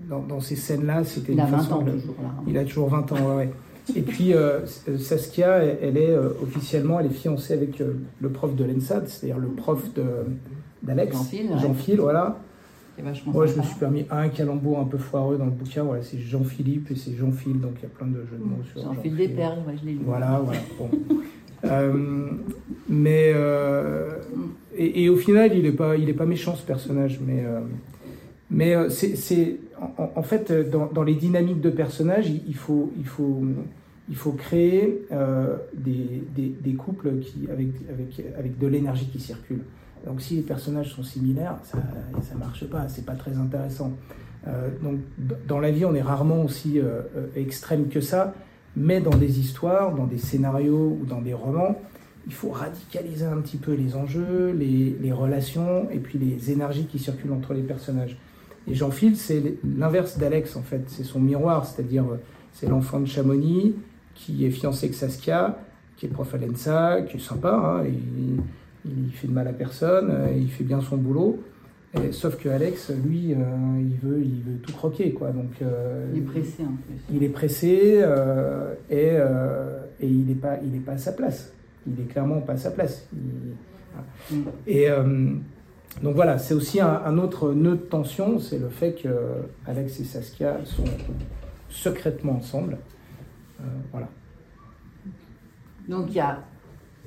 dans, 0.10 0.22
dans 0.22 0.40
ces 0.40 0.56
scènes-là, 0.56 1.04
c'était 1.04 1.34
Il 1.34 1.36
une 1.36 1.42
a 1.42 1.46
20 1.46 1.58
façon 1.58 1.74
ans 1.74 1.82
de- 1.82 1.92
toujours 1.92 2.16
là. 2.24 2.30
Il 2.48 2.58
a 2.58 2.64
toujours 2.64 2.90
20 2.90 3.12
ans, 3.12 3.16
ouais. 3.32 3.36
ouais. 3.36 3.50
Et 3.96 4.02
puis 4.02 4.34
euh, 4.34 4.66
Saskia, 4.98 5.58
elle, 5.62 5.98
est 5.98 6.12
euh, 6.12 6.30
officiellement, 6.42 7.00
elle 7.00 7.08
est 7.08 7.10
fiancée 7.10 7.54
avec 7.54 7.82
euh, 7.82 7.94
le 8.22 8.30
prof 8.30 8.56
de 8.56 8.64
l'ENSAD, 8.64 9.08
c'est-à-dire 9.10 9.38
le 9.40 9.50
prof 9.50 9.94
de- 9.94 10.04
d'Alex, 10.84 11.14
Jean-Phil. 11.16 11.50
Jean-Phil, 11.62 12.00
voilà. 12.00 12.40
Moi, 13.26 13.46
je 13.48 13.58
me 13.58 13.64
suis 13.64 13.76
permis 13.80 14.06
un 14.12 14.30
calembour 14.30 14.80
un 14.80 14.86
peu 14.86 14.98
foireux 14.98 15.38
dans 15.38 15.46
le 15.46 15.52
bouquin. 15.52 15.84
Voilà, 15.84 16.04
c'est 16.04 16.20
Jean-Philippe 16.20 16.92
et 16.92 16.96
c'est 16.96 17.16
Jean-Phil, 17.16 17.60
donc 17.60 17.72
il 17.80 17.84
y 17.84 17.86
a 17.86 17.90
plein 17.90 18.08
de 18.08 18.18
jeux 18.20 18.38
de 18.40 18.44
mots 18.44 18.64
sur 18.72 18.82
Jean-Phil 18.84 19.16
des 19.16 19.30
perles, 19.30 19.60
ouais, 19.68 19.74
je 19.82 19.86
l'ai 19.86 19.94
lu. 19.94 20.00
Voilà, 20.06 20.42
voilà. 20.44 20.60
bon. 20.80 20.90
Mais 22.88 23.34
et, 24.78 25.04
et 25.04 25.10
au 25.10 25.16
final, 25.18 25.52
il 25.58 25.66
est 25.66 25.72
pas, 25.72 25.96
il 25.98 26.08
est 26.10 26.14
pas 26.14 26.26
méchant 26.26 26.56
ce 26.56 26.66
personnage, 26.66 27.20
mais 27.26 27.44
mais 28.54 28.76
euh, 28.76 28.90
c'est, 28.90 29.58
en, 29.98 30.22
fait 30.22 30.52
euh, 30.52 30.64
dans, 30.70 31.04
les 31.04 31.16
dynamiques 31.16 31.60
de 31.60 31.72
personnages, 31.72 32.30
il, 32.30 32.56
faut, 32.56 32.92
créer 34.38 35.06
euh, 35.12 35.58
des, 35.74 36.74
couples 36.78 37.14
avec 38.38 38.60
de 38.60 38.68
l'énergie 38.68 39.08
qui 39.08 39.20
circule. 39.20 39.64
Donc 40.06 40.22
si 40.22 40.36
les 40.36 40.42
personnages 40.44 40.94
sont 40.94 41.04
similaires, 41.04 41.58
ça 41.64 41.80
ça 42.22 42.36
marche 42.36 42.66
pas, 42.66 42.88
c'est 42.90 43.06
pas 43.06 43.16
très 43.16 43.38
intéressant. 43.38 43.92
Donc 44.84 45.00
dans 45.48 45.60
la 45.60 45.72
vie, 45.72 45.86
on 45.86 45.96
est 45.96 46.02
rarement 46.02 46.44
aussi 46.44 46.80
extrême 47.36 47.88
que 47.88 48.02
ça, 48.02 48.34
mais 48.76 49.00
dans 49.00 49.16
des 49.16 49.40
histoires, 49.40 49.96
dans 49.96 50.06
des 50.06 50.18
scénarios 50.18 50.98
ou 51.02 51.06
dans 51.06 51.22
des 51.22 51.34
romans, 51.34 51.82
il 52.28 52.34
faut 52.34 52.50
radicaliser 52.50 53.26
un 53.26 53.38
petit 53.38 53.58
peu 53.58 53.74
les 53.74 53.96
enjeux, 53.96 54.52
les 54.52 55.12
relations 55.14 55.90
et 55.90 56.00
puis 56.00 56.20
les 56.20 56.52
énergies 56.52 56.86
qui 56.86 57.00
circulent 57.00 57.34
entre 57.34 57.54
les 57.54 57.64
personnages. 57.64 58.18
Et 58.68 58.74
Jean-Phil, 58.74 59.16
c'est 59.18 59.56
l'inverse 59.78 60.18
d'Alex 60.18 60.56
en 60.56 60.62
fait, 60.62 60.84
c'est 60.88 61.04
son 61.04 61.20
miroir, 61.20 61.66
c'est-à-dire 61.66 62.06
euh, 62.06 62.18
c'est 62.54 62.68
l'enfant 62.68 63.00
de 63.00 63.06
Chamonix 63.08 63.76
qui 64.16 64.46
est 64.46 64.52
fiancé 64.52 64.86
avec 64.86 64.96
Saskia, 64.96 65.58
qui 65.98 66.06
est 66.06 66.10
prof 66.10 66.34
à 66.34 66.38
l'ENSA, 66.38 67.02
qui 67.04 67.18
est 67.18 67.20
sympa, 67.20 67.52
hein, 67.84 67.86
il, 67.88 68.40
il 68.86 69.12
fait 69.12 69.28
de 69.28 69.34
mal 69.34 69.48
à 69.48 69.54
personne, 69.54 70.10
euh, 70.12 70.28
il 70.36 70.50
fait 70.50 70.64
bien 70.64 70.80
son 70.82 70.98
boulot. 70.98 71.42
Et- 71.96 72.12
sauf 72.12 72.38
que 72.38 72.50
Alex, 72.50 72.92
lui, 73.06 73.34
euh, 73.34 73.38
il 73.80 73.98
veut, 74.08 74.22
il 74.22 74.42
veut 74.44 74.58
tout 74.64 74.74
croquer, 74.74 75.12
quoi. 75.14 75.30
Donc, 75.32 75.52
euh, 75.62 76.08
Il 76.14 76.20
est 76.20 76.26
pressé 76.26 76.64
en 76.64 76.74
plus. 76.74 77.16
il 77.16 77.24
est 77.24 77.30
pressé 77.30 78.00
euh, 78.02 78.74
et, 78.90 79.10
et 80.04 80.08
il 80.08 80.26
n'est 80.26 80.34
pas, 80.36 80.58
il 80.66 80.76
est 80.76 80.80
pas 80.80 80.94
à 80.94 80.98
sa 80.98 81.12
place. 81.12 81.54
Il 81.86 82.00
est 82.02 82.06
clairement 82.08 82.42
pas 82.42 82.54
à 82.54 82.58
sa 82.58 82.72
place. 82.72 83.08
Il- 83.14 83.54
voilà. 84.32 84.44
Mm. 84.44 84.50
Et 84.66 84.90
donc 86.02 86.16
voilà, 86.16 86.38
c'est 86.38 86.54
aussi 86.54 86.80
un, 86.82 87.02
un 87.06 87.18
autre 87.18 87.54
nœud 87.54 87.72
de 87.76 87.82
tension, 87.82 88.40
c'est 88.40 88.58
le 88.60 88.70
fait 88.70 88.94
que 88.94 89.10
Alex 89.68 90.00
et 90.00 90.04
Saskia 90.04 90.58
sont 90.66 90.84
secrètement 91.70 92.34
ensemble. 92.38 92.78
Euh, 93.62 93.64
voilà. 93.92 94.08
Donc 95.88 96.06
il 96.10 96.16
y 96.16 96.20
a 96.20 96.40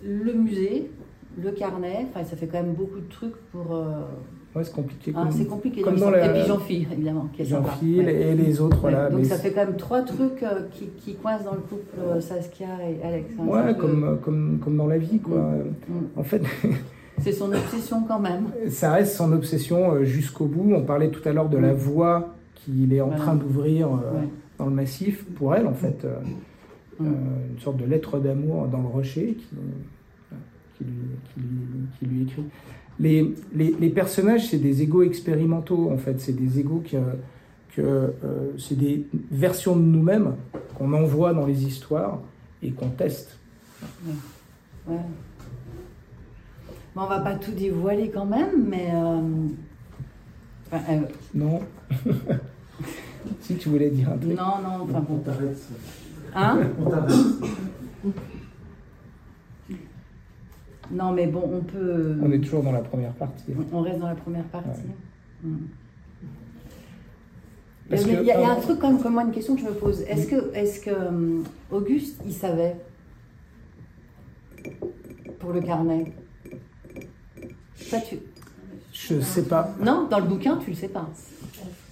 le 0.04 0.32
musée, 0.32 0.90
le 1.42 1.50
carnet, 1.50 2.06
enfin 2.10 2.24
ça 2.24 2.36
fait 2.36 2.46
quand 2.46 2.62
même 2.62 2.74
beaucoup 2.74 3.00
de 3.00 3.08
trucs 3.08 3.36
pour. 3.52 3.74
euh, 3.74 4.02
Ouais, 4.54 4.64
c'est 4.64 4.72
compliqué. 4.74 5.12
comme- 5.12 5.30
c'est 5.30 5.44
compliqué. 5.46 5.82
comme 5.82 5.94
donc, 5.96 6.04
dans 6.04 6.10
la- 6.10 6.26
Et 6.26 6.32
puis 6.40 6.48
Jean-Phil, 6.48 6.86
évidemment, 6.90 7.28
qui 7.34 7.42
est 7.42 7.52
Ouais. 7.52 8.14
et 8.30 8.34
les 8.34 8.58
autres, 8.60 8.76
Ouais, 8.76 8.90
voilà. 8.90 9.10
donc 9.10 9.18
mais 9.18 9.24
ça 9.26 9.36
fait 9.36 9.52
quand 9.52 9.66
même 9.66 9.76
trois 9.76 10.00
trucs 10.00 10.42
euh, 10.42 10.62
qui, 10.70 10.86
qui 10.96 11.14
coincent 11.16 11.44
dans 11.44 11.52
le 11.54 11.60
couple 11.60 11.98
euh, 12.00 12.20
Saskia 12.22 12.68
et 12.88 13.02
Alex. 13.06 13.34
hein. 13.38 13.44
Ouais, 13.46 13.76
comme, 13.76 14.18
comme, 14.22 14.58
comme 14.64 14.76
dans 14.78 14.86
la 14.86 14.96
vie, 14.96 15.18
quoi. 15.18 15.36
Mm. 15.38 16.18
En 16.18 16.22
fait, 16.22 16.42
C'est 17.22 17.32
son 17.32 17.52
obsession 17.52 18.04
quand 18.06 18.20
même. 18.20 18.44
ça 18.68 18.92
reste 18.92 19.14
son 19.16 19.32
obsession 19.32 19.92
euh, 19.94 20.04
jusqu'au 20.04 20.46
bout. 20.46 20.72
On 20.74 20.82
parlait 20.82 21.10
tout 21.10 21.26
à 21.28 21.32
l'heure 21.32 21.48
de 21.48 21.58
la 21.58 21.72
voie 21.72 22.34
qu'il 22.54 22.92
est 22.92 23.00
en 23.00 23.06
Voilà. 23.08 23.22
train 23.22 23.34
d'ouvrir 23.34 23.88
euh, 23.88 23.90
Ouais. 24.20 24.28
dans 24.58 24.66
le 24.66 24.72
massif. 24.72 25.24
Pour 25.36 25.54
elle, 25.54 25.66
en 25.66 25.74
fait, 25.74 26.04
euh, 26.04 26.18
une 27.00 27.58
sorte 27.60 27.76
de 27.78 27.84
lettre 27.84 28.18
d'amour 28.18 28.68
dans 28.68 28.80
le 28.80 28.86
rocher 28.88 29.36
qui, 29.38 29.46
qui, 30.78 30.84
lui, 30.84 30.92
qui 31.34 31.40
lui- 31.40 31.86
qui 31.98 32.06
lui 32.06 32.22
écrit. 32.22 32.44
Les, 32.98 33.34
les, 33.54 33.74
les 33.78 33.90
personnages, 33.90 34.48
c'est 34.48 34.58
des 34.58 34.82
égaux 34.82 35.02
expérimentaux, 35.02 35.90
en 35.90 35.98
fait. 35.98 36.18
C'est 36.20 36.32
des 36.36 36.58
égaux 36.60 36.82
que, 36.90 36.96
que 37.74 37.82
euh, 37.82 38.10
c'est 38.58 38.78
des 38.78 39.06
versions 39.30 39.76
de 39.76 39.82
nous-mêmes 39.82 40.34
qu'on 40.78 40.92
envoie 40.94 41.34
dans 41.34 41.44
les 41.46 41.64
histoires 41.66 42.20
et 42.62 42.70
qu'on 42.70 42.88
teste. 42.88 43.38
Ouais. 44.88 44.96
Bon, 46.96 47.02
on 47.02 47.06
va 47.08 47.20
pas 47.20 47.34
tout 47.34 47.52
dévoiler 47.52 48.08
quand 48.10 48.24
même, 48.24 48.68
mais. 48.70 48.88
euh, 48.90 49.20
enfin, 50.72 50.82
euh, 50.94 51.00
Non 51.34 51.60
Si 53.40 53.56
tu 53.56 53.68
voulais 53.68 53.90
dire 53.90 54.08
un 54.12 54.16
truc. 54.16 54.30
non, 54.30 54.62
non, 54.62 54.84
enfin 54.84 55.04
On 55.06 55.12
bon. 55.12 55.18
t'arrête. 55.18 55.58
Hein 56.34 56.58
On 56.80 56.88
t'arrête. 56.88 57.14
Non, 60.90 61.12
mais 61.12 61.26
bon, 61.26 61.42
on 61.52 61.60
peut. 61.60 62.16
On 62.22 62.32
est 62.32 62.38
toujours 62.40 62.62
dans 62.62 62.72
la 62.72 62.80
première 62.80 63.12
partie. 63.12 63.44
On 63.74 63.80
reste 63.82 63.98
dans 63.98 64.08
la 64.08 64.14
première 64.14 64.44
partie. 64.44 64.80
Ouais. 65.44 65.50
Parce 67.90 68.06
Mais 68.06 68.14
que- 68.16 68.20
il 68.22 68.26
y, 68.26 68.30
a 68.30 68.38
il 68.38 68.40
y 68.40 68.42
a 68.42 68.46
un 68.46 68.54
pardon. 68.54 68.62
truc 68.62 68.78
comme, 68.78 69.02
comme 69.02 69.12
moi, 69.12 69.24
une 69.24 69.32
question 69.32 69.54
que 69.54 69.60
je 69.60 69.66
me 69.66 69.72
pose. 69.74 70.00
Est-ce 70.02 70.28
que, 70.28 70.54
est 70.54 70.82
que 70.82 70.90
Auguste, 71.70 72.22
il 72.24 72.32
savait 72.32 72.76
pour 75.40 75.52
le 75.52 75.60
carnet? 75.60 76.12
Ça, 77.88 78.00
tu... 78.00 78.18
Je 78.92 79.20
sais 79.20 79.44
pas. 79.44 79.74
Non, 79.80 80.08
dans 80.08 80.18
le 80.18 80.26
bouquin, 80.26 80.56
tu 80.56 80.70
le 80.70 80.76
sais 80.76 80.88
pas. 80.88 81.08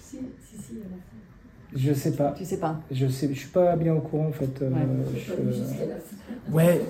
Si, 0.01 0.17
si, 0.17 0.57
si, 0.57 0.73
à 0.73 0.83
la 0.83 0.97
fin. 0.97 1.14
Je 1.75 1.93
sais 1.93 2.11
pas. 2.13 2.33
Tu 2.37 2.45
sais 2.45 2.57
pas 2.57 2.77
Je 2.91 3.05
sais, 3.07 3.29
je 3.33 3.37
suis 3.39 3.49
pas 3.49 3.75
bien 3.75 3.93
au 3.93 3.99
courant 3.99 4.27
en 4.27 4.31
fait. 4.31 4.61
euh, 4.61 4.69
Ouais. 4.69 4.75
je- 5.17 6.53
Ouais. 6.53 6.81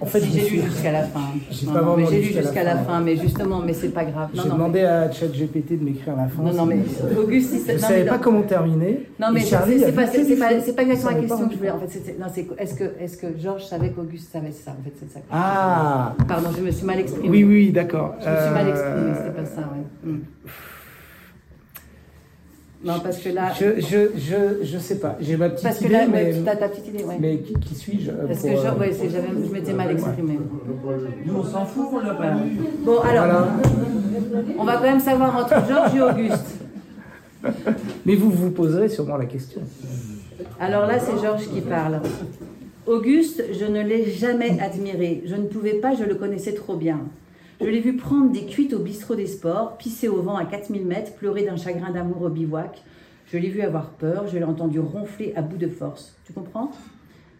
En 0.00 0.06
fait, 0.06 0.20
j'ai 0.20 0.40
suis- 0.40 0.56
lu 0.60 0.62
jusqu'à 0.68 0.90
la 0.92 1.04
fin. 1.04 1.20
J'ai 1.50 1.66
Non, 1.66 1.72
pas 1.72 1.78
non, 1.80 1.84
vraiment 1.94 1.96
mais 2.02 2.06
j'ai 2.10 2.16
lu 2.18 2.22
jusqu'à 2.24 2.40
la 2.40 2.46
jusqu'à 2.46 2.64
la 2.64 2.76
fin. 2.78 3.00
mais 3.00 3.16
justement, 3.16 3.58
mais 3.60 3.72
c'est 3.72 3.88
pas 3.90 4.04
grave. 4.04 4.30
J'ai 4.34 4.42
demandé 4.48 4.80
à 4.80 5.10
ChatGPT 5.10 5.78
de 5.78 5.84
m'écrire 5.84 6.16
la 6.16 6.26
fin. 6.28 6.42
mais... 6.42 6.50
non, 6.50 6.56
non, 6.56 6.66
mais 6.66 6.78
Auguste, 7.18 7.50
il 7.54 7.66
Je 7.66 7.72
non, 7.74 7.78
savais 7.78 8.00
mais 8.00 8.04
pas 8.10 8.16
non. 8.16 8.22
comment 8.22 8.42
terminer. 8.42 9.06
Non, 9.20 9.28
mais 9.32 9.40
c'est 9.40 9.46
Charlie 9.50 9.78
c'est 9.78 9.84
a 9.86 9.92
pas, 9.92 10.06
pas, 10.06 10.08
pas 10.08 10.82
exactement 10.82 11.10
la 11.10 11.14
pas 11.14 11.20
question 11.20 11.46
que 11.46 11.52
je 11.52 11.58
voulais. 11.58 11.70
En 11.70 11.78
fait, 11.78 11.88
c'est 11.88 12.16
est-ce 12.62 12.74
que, 12.74 12.84
est-ce 12.98 13.16
que 13.16 13.26
Georges 13.40 13.64
savait 13.66 13.90
qu'Auguste 13.90 14.32
savait 14.32 14.50
ça 14.52 14.72
En 14.72 14.82
fait, 14.82 14.92
c'est 14.98 15.12
ça. 15.12 15.20
Ah. 15.30 16.14
Pardon, 16.26 16.48
je 16.56 16.62
me 16.62 16.70
suis 16.72 16.84
mal 16.86 16.98
exprimée. 16.98 17.28
Oui, 17.30 17.44
oui, 17.44 17.70
d'accord. 17.72 18.16
Je 18.20 18.28
me 18.28 18.36
suis 18.36 18.50
mal 18.50 18.68
exprimée, 18.68 18.96
Euh, 18.96 19.14
c'était 19.14 19.40
pas 19.40 19.46
ça, 19.46 19.60
ouais. 19.60 20.10
Hmm. 20.10 20.18
Non, 22.82 22.94
parce 23.00 23.18
que 23.18 23.28
là, 23.28 23.52
Je, 23.60 23.78
je, 23.80 24.08
je, 24.18 24.64
je 24.64 24.78
sais 24.78 24.98
pas. 24.98 25.16
J'ai 25.20 25.36
ma 25.36 25.50
petite 25.50 25.64
parce 25.64 25.78
que 25.78 25.84
idée, 25.84 25.92
là, 25.92 26.06
mais, 26.10 26.24
ouais, 26.32 26.42
tu 26.42 26.48
as 26.48 26.56
ta 26.56 26.68
petite 26.68 26.88
idée, 26.88 27.04
ouais. 27.04 27.16
mais 27.20 27.38
qui, 27.40 27.52
qui 27.54 27.74
suis-je 27.74 28.10
euh, 28.10 28.26
Parce 28.26 28.40
pour, 28.40 28.48
que 28.50 28.54
euh, 28.56 28.62
genre, 28.62 28.78
ouais, 28.78 28.92
c'est- 28.92 29.10
j'avais, 29.10 29.28
je 29.46 29.52
m'étais 29.52 29.72
mal 29.74 29.90
exprimée. 29.90 30.38
Nous, 31.26 31.34
on 31.34 31.44
s'en 31.44 31.66
fout, 31.66 31.88
on 31.92 31.98
l'a 32.00 32.14
pas. 32.14 32.32
Bon, 32.82 32.98
alors, 33.00 33.26
Voilà. 33.26 33.48
on 34.58 34.64
va 34.64 34.76
quand 34.76 34.82
même 34.84 35.00
savoir 35.00 35.36
entre 35.36 35.68
Georges 35.68 35.94
et 35.94 36.00
Auguste. 36.00 36.46
Mais 38.06 38.14
vous 38.14 38.30
vous 38.30 38.50
poserez 38.50 38.88
sûrement 38.88 39.18
la 39.18 39.26
question. 39.26 39.60
Alors 40.58 40.86
là, 40.86 40.98
c'est 40.98 41.20
Georges 41.22 41.48
qui 41.52 41.60
parle. 41.60 42.00
Auguste, 42.86 43.44
je 43.58 43.64
ne 43.66 43.82
l'ai 43.82 44.10
jamais 44.10 44.58
admiré. 44.58 45.22
Je 45.26 45.34
ne 45.36 45.44
pouvais 45.44 45.74
pas, 45.74 45.94
je 45.94 46.04
le 46.04 46.14
connaissais 46.14 46.54
trop 46.54 46.76
bien. 46.76 47.00
Je 47.60 47.66
l'ai 47.66 47.80
vu 47.80 47.94
prendre 47.94 48.32
des 48.32 48.46
cuites 48.46 48.72
au 48.72 48.78
bistrot 48.78 49.16
des 49.16 49.26
sports, 49.26 49.76
pisser 49.76 50.08
au 50.08 50.22
vent 50.22 50.36
à 50.36 50.46
4000 50.46 50.86
mètres, 50.86 51.12
pleurer 51.14 51.44
d'un 51.44 51.56
chagrin 51.56 51.90
d'amour 51.90 52.22
au 52.22 52.30
bivouac. 52.30 52.82
Je 53.26 53.36
l'ai 53.36 53.50
vu 53.50 53.60
avoir 53.60 53.90
peur, 53.90 54.26
je 54.28 54.38
l'ai 54.38 54.44
entendu 54.44 54.80
ronfler 54.80 55.34
à 55.36 55.42
bout 55.42 55.58
de 55.58 55.68
force. 55.68 56.16
Tu 56.24 56.32
comprends? 56.32 56.70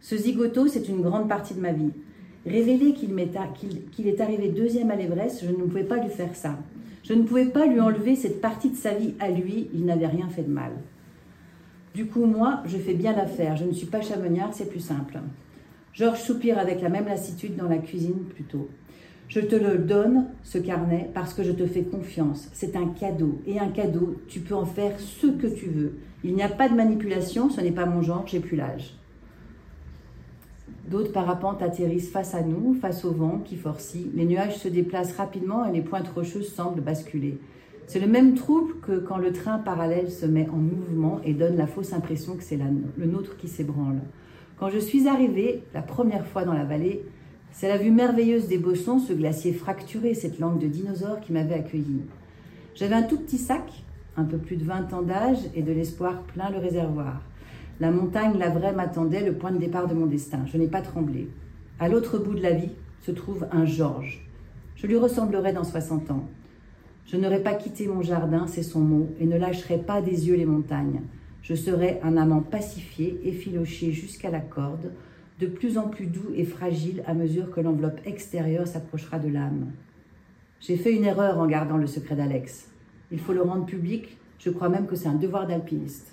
Ce 0.02 0.16
zigoto, 0.18 0.68
c'est 0.68 0.88
une 0.88 1.00
grande 1.00 1.26
partie 1.26 1.54
de 1.54 1.60
ma 1.60 1.72
vie. 1.72 1.92
Révéler 2.44 2.92
qu'il 2.92 3.18
est 3.18 4.20
arrivé 4.20 4.48
deuxième 4.48 4.90
à 4.90 4.96
l'Everest, 4.96 5.42
je 5.42 5.50
ne 5.50 5.56
pouvais 5.56 5.84
pas 5.84 5.96
lui 5.96 6.10
faire 6.10 6.36
ça. 6.36 6.58
Je 7.02 7.14
ne 7.14 7.22
pouvais 7.22 7.46
pas 7.46 7.64
lui 7.64 7.80
enlever 7.80 8.14
cette 8.14 8.42
partie 8.42 8.68
de 8.68 8.76
sa 8.76 8.92
vie 8.92 9.14
à 9.20 9.30
lui, 9.30 9.68
il 9.72 9.86
n'avait 9.86 10.06
rien 10.06 10.28
fait 10.28 10.42
de 10.42 10.52
mal. 10.52 10.72
Du 11.94 12.06
coup, 12.06 12.26
moi, 12.26 12.62
je 12.66 12.76
fais 12.76 12.94
bien 12.94 13.16
l'affaire. 13.16 13.56
Je 13.56 13.64
ne 13.64 13.72
suis 13.72 13.86
pas 13.86 14.02
chamonnière, 14.02 14.50
c'est 14.52 14.68
plus 14.68 14.80
simple. 14.80 15.18
Georges 15.94 16.20
soupire 16.20 16.58
avec 16.58 16.82
la 16.82 16.90
même 16.90 17.06
lassitude 17.06 17.56
dans 17.56 17.68
la 17.68 17.78
cuisine 17.78 18.24
plutôt. 18.34 18.68
Je 19.30 19.38
te 19.38 19.54
le 19.54 19.78
donne, 19.78 20.26
ce 20.42 20.58
carnet, 20.58 21.08
parce 21.14 21.34
que 21.34 21.44
je 21.44 21.52
te 21.52 21.64
fais 21.64 21.84
confiance. 21.84 22.48
C'est 22.52 22.74
un 22.74 22.88
cadeau. 22.88 23.40
Et 23.46 23.60
un 23.60 23.68
cadeau, 23.68 24.16
tu 24.26 24.40
peux 24.40 24.56
en 24.56 24.64
faire 24.64 24.98
ce 24.98 25.28
que 25.28 25.46
tu 25.46 25.66
veux. 25.66 26.00
Il 26.24 26.34
n'y 26.34 26.42
a 26.42 26.48
pas 26.48 26.68
de 26.68 26.74
manipulation, 26.74 27.48
ce 27.48 27.60
n'est 27.60 27.70
pas 27.70 27.86
mon 27.86 28.02
genre, 28.02 28.26
j'ai 28.26 28.40
plus 28.40 28.56
l'âge. 28.56 28.96
D'autres 30.90 31.12
parapentes 31.12 31.62
atterrissent 31.62 32.10
face 32.10 32.34
à 32.34 32.42
nous, 32.42 32.74
face 32.74 33.04
au 33.04 33.12
vent 33.12 33.38
qui 33.44 33.54
forcit. 33.54 34.10
Les 34.16 34.24
nuages 34.24 34.58
se 34.58 34.66
déplacent 34.66 35.16
rapidement 35.16 35.64
et 35.64 35.72
les 35.72 35.82
pointes 35.82 36.08
rocheuses 36.08 36.52
semblent 36.52 36.80
basculer. 36.80 37.38
C'est 37.86 38.00
le 38.00 38.08
même 38.08 38.34
trouble 38.34 38.80
que 38.82 38.98
quand 38.98 39.18
le 39.18 39.32
train 39.32 39.58
parallèle 39.58 40.10
se 40.10 40.26
met 40.26 40.48
en 40.48 40.56
mouvement 40.56 41.20
et 41.24 41.34
donne 41.34 41.56
la 41.56 41.68
fausse 41.68 41.92
impression 41.92 42.34
que 42.34 42.42
c'est 42.42 42.58
le 42.96 43.06
nôtre 43.06 43.36
qui 43.36 43.46
s'ébranle. 43.46 44.00
Quand 44.58 44.70
je 44.70 44.78
suis 44.78 45.06
arrivée, 45.06 45.62
la 45.72 45.82
première 45.82 46.26
fois 46.26 46.44
dans 46.44 46.52
la 46.52 46.64
vallée, 46.64 47.04
c'est 47.52 47.68
la 47.68 47.78
vue 47.78 47.90
merveilleuse 47.90 48.48
des 48.48 48.58
bossons, 48.58 48.98
ce 48.98 49.12
glacier 49.12 49.52
fracturé, 49.52 50.14
cette 50.14 50.38
langue 50.38 50.60
de 50.60 50.66
dinosaure 50.66 51.20
qui 51.20 51.32
m'avait 51.32 51.54
accueillie. 51.54 52.02
J'avais 52.74 52.94
un 52.94 53.02
tout 53.02 53.18
petit 53.18 53.38
sac, 53.38 53.84
un 54.16 54.24
peu 54.24 54.38
plus 54.38 54.56
de 54.56 54.64
20 54.64 54.92
ans 54.92 55.02
d'âge, 55.02 55.38
et 55.54 55.62
de 55.62 55.72
l'espoir 55.72 56.22
plein 56.22 56.50
le 56.50 56.58
réservoir. 56.58 57.20
La 57.80 57.90
montagne, 57.90 58.38
la 58.38 58.50
vraie, 58.50 58.72
m'attendait, 58.72 59.24
le 59.24 59.34
point 59.34 59.52
de 59.52 59.58
départ 59.58 59.88
de 59.88 59.94
mon 59.94 60.06
destin. 60.06 60.44
Je 60.46 60.58
n'ai 60.58 60.68
pas 60.68 60.82
tremblé. 60.82 61.28
À 61.78 61.88
l'autre 61.88 62.18
bout 62.18 62.34
de 62.34 62.42
la 62.42 62.52
vie 62.52 62.72
se 63.00 63.10
trouve 63.10 63.46
un 63.52 63.64
Georges. 63.64 64.26
Je 64.76 64.86
lui 64.86 64.96
ressemblerai 64.96 65.52
dans 65.52 65.64
60 65.64 66.10
ans. 66.10 66.28
Je 67.06 67.16
n'aurais 67.16 67.42
pas 67.42 67.54
quitté 67.54 67.88
mon 67.88 68.02
jardin, 68.02 68.46
c'est 68.46 68.62
son 68.62 68.80
mot, 68.80 69.08
et 69.18 69.26
ne 69.26 69.36
lâcherai 69.36 69.78
pas 69.78 70.00
des 70.00 70.28
yeux 70.28 70.36
les 70.36 70.46
montagnes. 70.46 71.00
Je 71.42 71.54
serai 71.54 71.98
un 72.02 72.16
amant 72.16 72.40
pacifié, 72.40 73.20
effiloché 73.24 73.92
jusqu'à 73.92 74.30
la 74.30 74.40
corde, 74.40 74.92
de 75.40 75.46
plus 75.46 75.78
en 75.78 75.88
plus 75.88 76.06
doux 76.06 76.30
et 76.34 76.44
fragile 76.44 77.02
à 77.06 77.14
mesure 77.14 77.50
que 77.50 77.60
l'enveloppe 77.60 78.00
extérieure 78.04 78.66
s'approchera 78.66 79.18
de 79.18 79.28
l'âme. 79.28 79.66
J'ai 80.60 80.76
fait 80.76 80.94
une 80.94 81.04
erreur 81.04 81.38
en 81.38 81.46
gardant 81.46 81.78
le 81.78 81.86
secret 81.86 82.14
d'Alex. 82.14 82.68
Il 83.10 83.18
faut 83.18 83.32
le 83.32 83.42
rendre 83.42 83.64
public, 83.64 84.18
je 84.38 84.50
crois 84.50 84.68
même 84.68 84.86
que 84.86 84.96
c'est 84.96 85.08
un 85.08 85.14
devoir 85.14 85.46
d'alpiniste. 85.46 86.12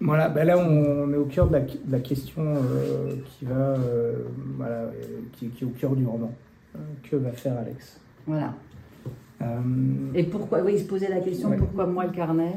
Voilà, 0.00 0.28
ben 0.28 0.44
là 0.46 0.56
on 0.56 1.12
est 1.12 1.16
au 1.16 1.24
cœur 1.24 1.48
de 1.48 1.54
la, 1.54 1.60
de 1.60 1.72
la 1.90 1.98
question 1.98 2.42
euh, 2.46 3.16
qui 3.26 3.44
va, 3.46 3.54
euh, 3.56 4.22
voilà, 4.56 4.90
qui, 5.32 5.48
qui 5.48 5.64
est 5.64 5.66
au 5.66 5.70
cœur 5.70 5.96
du 5.96 6.06
roman. 6.06 6.32
Euh, 6.76 6.78
que 7.02 7.16
va 7.16 7.32
faire 7.32 7.58
Alex? 7.58 8.00
Voilà. 8.26 8.54
Euh, 9.42 9.46
Et 10.14 10.22
pourquoi, 10.22 10.60
oui, 10.62 10.74
il 10.74 10.78
se 10.80 10.84
posait 10.84 11.08
la 11.08 11.18
question, 11.20 11.48
Ouais. 11.48 11.56
pourquoi 11.56 11.86
moi 11.86 12.04
le 12.04 12.12
carnet? 12.12 12.54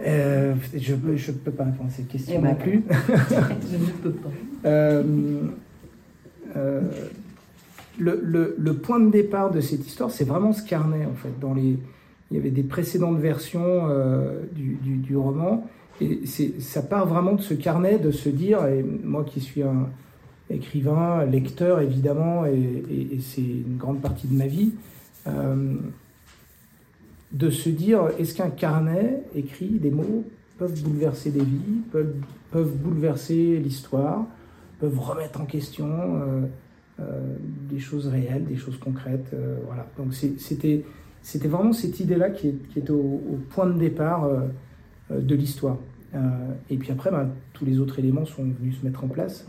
Euh, 0.00 0.54
Je 0.76 0.94
je 1.16 1.32
peux 1.32 1.50
pas 1.50 1.64
répondre 1.64 1.90
à 1.90 1.92
cette 1.92 2.08
question 2.08 2.36
Eh 2.38 2.42
ben, 2.42 2.48
non 2.50 2.54
plus. 2.56 2.82
Je 3.70 3.76
ne 3.76 3.90
peux 4.02 4.10
pas. 4.12 4.28
Euh, 4.66 5.02
euh, 6.56 6.80
le, 7.98 8.20
le- 8.24 8.54
le 8.58 8.74
point 8.74 8.98
de 9.00 9.10
départ 9.10 9.50
de 9.50 9.60
cette 9.60 9.86
histoire, 9.86 10.10
c'est 10.10 10.24
vraiment 10.24 10.52
ce 10.52 10.62
carnet 10.66 11.06
en 11.06 11.14
fait. 11.14 11.38
Dans 11.40 11.54
les, 11.54 11.78
il 12.30 12.36
y 12.36 12.40
avait 12.40 12.50
des 12.50 12.62
précédentes 12.64 13.18
versions 13.18 13.86
euh, 13.88 14.40
du, 14.52 14.74
du- 14.82 14.96
du 14.96 15.16
roman, 15.16 15.68
et 16.00 16.20
ça 16.58 16.82
part 16.82 17.06
vraiment 17.06 17.34
de 17.34 17.40
ce 17.42 17.54
carnet, 17.54 17.98
de 17.98 18.10
se 18.10 18.28
dire, 18.28 18.66
et 18.66 18.84
moi 19.04 19.24
qui 19.24 19.40
suis 19.40 19.62
un 19.62 19.88
écrivain, 20.50 21.24
lecteur 21.24 21.80
évidemment, 21.80 22.46
et, 22.46 22.52
et- 22.90 23.14
et 23.16 23.20
c'est 23.20 23.40
une 23.42 23.76
grande 23.78 24.00
partie 24.00 24.26
de 24.26 24.34
ma 24.34 24.46
vie, 24.48 24.72
de 27.34 27.50
se 27.50 27.68
dire, 27.68 28.08
est-ce 28.18 28.34
qu'un 28.34 28.50
carnet 28.50 29.22
écrit 29.34 29.66
des 29.68 29.90
mots 29.90 30.24
peuvent 30.56 30.80
bouleverser 30.82 31.30
des 31.30 31.42
vies, 31.44 31.82
peuvent, 31.90 32.14
peuvent 32.52 32.76
bouleverser 32.76 33.58
l'histoire, 33.58 34.24
peuvent 34.78 34.98
remettre 34.98 35.40
en 35.40 35.44
question 35.44 35.88
euh, 35.88 36.42
euh, 37.00 37.20
des 37.68 37.80
choses 37.80 38.06
réelles, 38.06 38.44
des 38.44 38.56
choses 38.56 38.78
concrètes. 38.78 39.30
euh, 39.34 39.56
voilà. 39.66 39.86
Donc 39.98 40.14
c'était 40.14 40.84
vraiment 41.48 41.72
cette 41.72 41.98
idée-là 41.98 42.30
qui 42.30 42.48
est, 42.48 42.68
qui 42.72 42.78
est 42.78 42.90
au, 42.90 43.20
point 43.50 43.66
de 43.66 43.78
départ 43.78 44.30
de 45.10 45.34
l'histoire. 45.34 45.78
Et 46.70 46.76
puis 46.76 46.92
après, 46.92 47.10
ben, 47.10 47.30
tous 47.52 47.64
les 47.64 47.80
autres 47.80 47.98
éléments 47.98 48.24
sont 48.26 48.44
venus 48.44 48.78
se 48.78 48.84
mettre 48.84 49.02
en 49.02 49.08
place. 49.08 49.48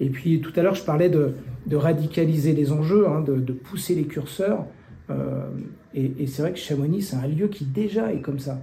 Et 0.00 0.10
puis 0.10 0.40
tout 0.40 0.52
à 0.56 0.62
l'heure, 0.62 0.74
je 0.74 0.82
parlais 0.82 1.08
de, 1.08 1.34
de 1.66 1.76
radicaliser 1.76 2.52
les 2.52 2.72
enjeux, 2.72 3.08
hein, 3.08 3.20
de, 3.22 3.36
de 3.36 3.52
pousser 3.52 3.94
les 3.94 4.04
curseurs. 4.04 4.66
Euh, 5.10 5.48
et 5.94 6.26
c'est 6.26 6.42
vrai 6.42 6.52
que 6.52 6.58
Chamonix, 6.58 7.02
c'est 7.02 7.16
un 7.16 7.26
lieu 7.26 7.48
qui 7.48 7.64
déjà 7.64 8.12
est 8.12 8.20
comme 8.20 8.38
ça. 8.38 8.62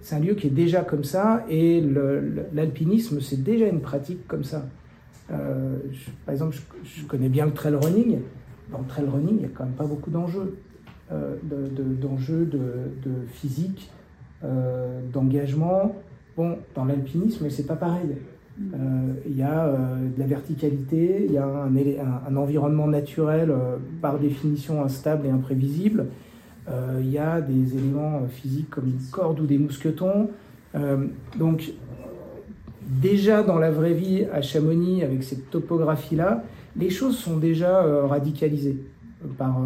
C'est 0.00 0.14
un 0.14 0.20
lieu 0.20 0.34
qui 0.34 0.46
est 0.46 0.50
déjà 0.50 0.82
comme 0.82 1.04
ça, 1.04 1.44
et 1.50 1.82
l'alpinisme, 2.54 3.20
c'est 3.20 3.42
déjà 3.42 3.66
une 3.66 3.80
pratique 3.80 4.26
comme 4.26 4.44
ça. 4.44 4.66
Euh, 5.30 5.76
par 6.24 6.32
exemple, 6.32 6.56
je, 6.84 7.04
connais 7.04 7.28
bien 7.28 7.44
le 7.46 7.52
trail 7.52 7.74
running. 7.74 8.20
Dans 8.72 8.78
le 8.78 8.86
trail 8.86 9.04
running, 9.06 9.34
il 9.36 9.38
n'y 9.40 9.44
a 9.44 9.48
quand 9.48 9.64
même 9.64 9.74
pas 9.74 9.84
beaucoup 9.84 10.10
d'enjeux. 10.10 10.56
Euh, 11.12 11.34
de- 11.42 11.68
de- 11.68 11.94
d'enjeux 11.94 12.44
de, 12.46 12.58
de 13.04 13.26
physique, 13.32 13.90
d'engagement. 15.12 15.94
Bon, 16.36 16.56
dans 16.74 16.86
l'alpinisme, 16.86 17.50
c'est 17.50 17.66
pas 17.66 17.76
pareil. 17.76 18.16
Euh, 18.58 19.14
Il 19.26 19.36
y 19.36 19.42
a 19.42 19.66
euh, 19.66 20.08
de 20.14 20.20
la 20.20 20.26
verticalité, 20.26 21.24
il 21.26 21.32
y 21.32 21.38
a 21.38 21.46
un, 21.46 22.36
environnement 22.36 22.86
naturel 22.86 23.50
euh, 23.50 23.76
par 24.02 24.18
définition 24.18 24.84
instable 24.84 25.26
et 25.26 25.30
imprévisible. 25.30 26.06
Il 27.00 27.10
y 27.10 27.18
a 27.18 27.40
des 27.40 27.76
éléments 27.76 28.28
physiques 28.28 28.70
comme 28.70 28.86
une 28.86 29.00
corde 29.10 29.40
ou 29.40 29.46
des 29.46 29.58
mousquetons. 29.58 30.30
Donc, 31.36 31.72
déjà 32.86 33.42
dans 33.42 33.58
la 33.58 33.72
vraie 33.72 33.94
vie 33.94 34.24
à 34.32 34.40
Chamonix, 34.40 35.02
avec 35.02 35.24
cette 35.24 35.50
topographie-là, 35.50 36.44
les 36.76 36.88
choses 36.90 37.18
sont 37.18 37.38
déjà 37.38 37.82
radicalisées 38.06 38.76
par, 39.36 39.58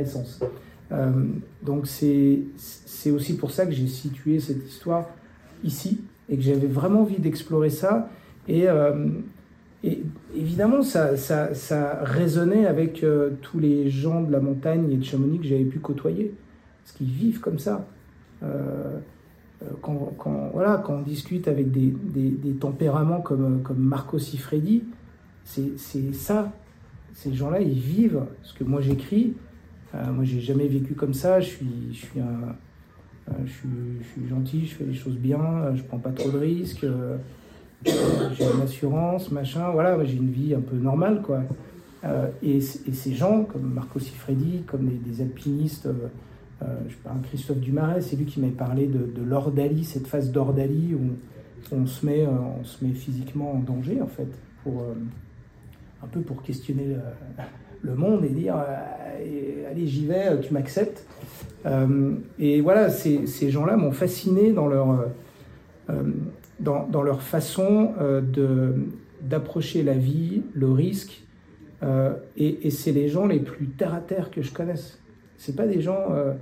essence. 0.00 0.40
Donc 1.62 1.86
c'est 1.86 3.10
aussi 3.10 3.36
pour 3.36 3.50
ça 3.50 3.66
que 3.66 3.72
j'ai 3.72 3.88
situé 3.88 4.40
cette 4.40 4.66
histoire 4.66 5.08
ici 5.62 6.00
et 6.28 6.36
que 6.36 6.42
j'avais 6.42 6.66
vraiment 6.66 7.02
envie 7.02 7.18
d'explorer 7.18 7.70
ça. 7.70 8.10
Et, 8.46 8.68
euh, 8.68 9.08
et 9.84 10.02
évidemment, 10.34 10.82
ça, 10.82 11.16
ça, 11.16 11.54
ça 11.54 12.00
résonnait 12.02 12.66
avec 12.66 13.02
euh, 13.02 13.30
tous 13.42 13.58
les 13.58 13.88
gens 13.90 14.22
de 14.22 14.32
la 14.32 14.40
montagne 14.40 14.90
et 14.90 14.96
de 14.96 15.04
Chamonix 15.04 15.38
que 15.38 15.46
j'avais 15.46 15.64
pu 15.64 15.78
côtoyer, 15.78 16.34
parce 16.84 16.96
qu'ils 16.96 17.10
vivent 17.10 17.40
comme 17.40 17.58
ça. 17.58 17.86
Euh, 18.42 18.98
quand, 19.82 20.12
quand, 20.18 20.50
voilà, 20.52 20.80
quand 20.84 20.94
on 20.94 21.02
discute 21.02 21.48
avec 21.48 21.72
des, 21.72 21.92
des, 22.14 22.30
des 22.30 22.52
tempéraments 22.52 23.20
comme, 23.20 23.62
comme 23.62 23.78
Marco 23.78 24.18
Siffredi, 24.18 24.84
c'est 25.44 26.12
ça. 26.12 26.52
Ces 27.14 27.34
gens-là, 27.34 27.60
ils 27.60 27.78
vivent 27.78 28.22
ce 28.42 28.54
que 28.54 28.62
moi 28.62 28.80
j'écris. 28.80 29.34
Moi, 29.94 30.22
j'ai 30.22 30.40
jamais 30.40 30.68
vécu 30.68 30.94
comme 30.94 31.14
ça. 31.14 31.40
Je 31.40 31.48
suis, 31.48 31.88
je 31.90 31.96
suis 31.96 32.20
un, 32.20 32.54
je, 33.44 33.50
suis, 33.52 33.68
je, 34.00 34.06
suis, 34.08 34.28
gentil, 34.28 34.66
je 34.66 34.74
fais 34.74 34.84
les 34.84 34.94
choses 34.94 35.16
bien, 35.16 35.74
je 35.74 35.82
prends 35.82 35.98
pas 35.98 36.10
trop 36.10 36.30
de 36.30 36.38
risques, 36.38 36.86
j'ai 37.84 38.44
une 38.54 38.62
assurance, 38.62 39.30
machin. 39.30 39.70
Voilà, 39.70 40.02
j'ai 40.04 40.16
une 40.16 40.30
vie 40.30 40.54
un 40.54 40.60
peu 40.60 40.76
normale, 40.76 41.22
quoi. 41.22 41.42
Et, 42.42 42.60
ces 42.60 43.14
gens, 43.14 43.44
comme 43.44 43.72
Marco 43.72 43.98
Siffredi, 43.98 44.62
comme 44.66 44.88
des, 44.88 45.20
alpinistes, 45.20 45.88
je 46.60 46.96
parle 47.04 47.20
Christophe 47.22 47.58
Dumaret, 47.58 48.00
c'est 48.00 48.16
lui 48.16 48.24
qui 48.24 48.40
m'avait 48.40 48.52
parlé 48.52 48.86
de, 48.86 49.22
l'ordalie, 49.22 49.84
cette 49.84 50.06
phase 50.06 50.30
d'ordalie 50.30 50.94
où 50.94 51.10
on 51.72 51.86
se, 51.86 52.06
met, 52.06 52.26
on 52.26 52.64
se 52.64 52.84
met 52.84 52.92
physiquement 52.92 53.52
en 53.52 53.58
danger, 53.58 54.00
en 54.00 54.06
fait, 54.06 54.28
pour, 54.62 54.84
un 56.02 56.06
peu 56.06 56.20
pour 56.20 56.42
questionner 56.42 56.96
le 57.82 57.94
monde 57.94 58.24
et 58.24 58.28
dire 58.28 58.56
euh, 58.56 59.70
allez 59.70 59.86
j'y 59.86 60.06
vais, 60.06 60.40
tu 60.40 60.52
m'acceptes. 60.52 61.06
Euh, 61.66 62.14
et 62.38 62.60
voilà, 62.60 62.90
ces, 62.90 63.26
ces 63.26 63.50
gens-là 63.50 63.76
m'ont 63.76 63.92
fasciné 63.92 64.52
dans 64.52 64.68
leur, 64.68 65.06
euh, 65.90 66.02
dans, 66.60 66.86
dans, 66.86 67.02
leur 67.02 67.22
façon 67.22 67.92
de, 68.00 68.74
d'approcher 69.22 69.82
la 69.82 69.94
vie, 69.94 70.42
le 70.54 70.70
risque. 70.70 71.24
et, 72.36 72.66
et 72.66 72.70
c'est 72.70 72.92
les 72.92 73.08
gens 73.08 73.26
les 73.26 73.40
plus 73.40 73.66
terre 73.66 73.94
à 73.94 74.00
terre 74.00 74.30
que 74.30 74.42
je 74.42 74.52
connaisse. 74.52 74.98
C'est 75.38 75.54
pas 75.54 75.66
des 75.66 75.80
gens 75.80 76.08
euh, 76.10 76.34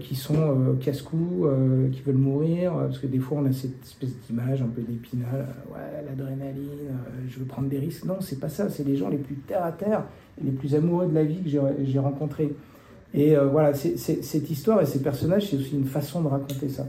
qui 0.00 0.14
sont 0.14 0.34
euh, 0.36 0.74
casse-cou, 0.80 1.46
euh, 1.46 1.88
qui 1.90 2.02
veulent 2.02 2.16
mourir, 2.16 2.72
parce 2.72 2.98
que 2.98 3.06
des 3.06 3.18
fois 3.18 3.38
on 3.40 3.46
a 3.46 3.52
cette 3.52 3.82
espèce 3.82 4.16
d'image 4.26 4.62
un 4.62 4.66
peu 4.66 4.82
d'épinal, 4.82 5.46
ouais, 5.72 6.04
l'adrénaline, 6.06 6.98
je 7.28 7.38
veux 7.38 7.44
prendre 7.44 7.68
des 7.68 7.78
risques. 7.78 8.04
Non, 8.04 8.16
c'est 8.20 8.40
pas 8.40 8.48
ça, 8.48 8.68
c'est 8.68 8.84
les 8.84 8.96
gens 8.96 9.08
les 9.08 9.18
plus 9.18 9.36
terre 9.36 9.64
à 9.64 9.72
terre, 9.72 10.04
les 10.42 10.52
plus 10.52 10.74
amoureux 10.74 11.06
de 11.06 11.14
la 11.14 11.24
vie 11.24 11.42
que 11.42 11.48
j'ai 11.48 11.98
rencontrés. 11.98 12.54
Et 13.12 13.36
voilà, 13.36 13.74
cette 13.74 14.50
histoire 14.50 14.80
et 14.82 14.86
ces 14.86 15.00
personnages, 15.00 15.50
c'est 15.50 15.56
aussi 15.56 15.76
une 15.76 15.84
façon 15.84 16.20
de 16.22 16.26
raconter 16.26 16.68
ça. 16.68 16.86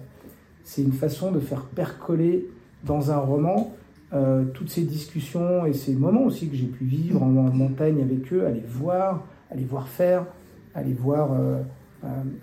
C'est 0.64 0.82
une 0.82 0.94
façon 0.94 1.32
de 1.32 1.40
faire 1.40 1.66
percoler 1.66 2.48
dans 2.84 3.12
un 3.12 3.18
roman 3.18 3.76
toutes 4.54 4.70
ces 4.70 4.84
discussions 4.84 5.66
et 5.68 5.74
ces 5.74 5.94
moments 5.94 6.24
aussi 6.24 6.50
que 6.50 6.56
j'ai 6.56 6.66
pu 6.66 6.84
vivre 6.86 7.22
en, 7.22 7.28
montagne 7.28 8.02
avec 8.02 8.34
eux, 8.34 8.48
aller 8.48 8.64
voir, 8.68 9.28
aller 9.52 9.66
voir 9.66 9.88
faire, 9.88 10.26
aller 10.76 10.94
voir 10.94 11.32
euh, 11.34 11.62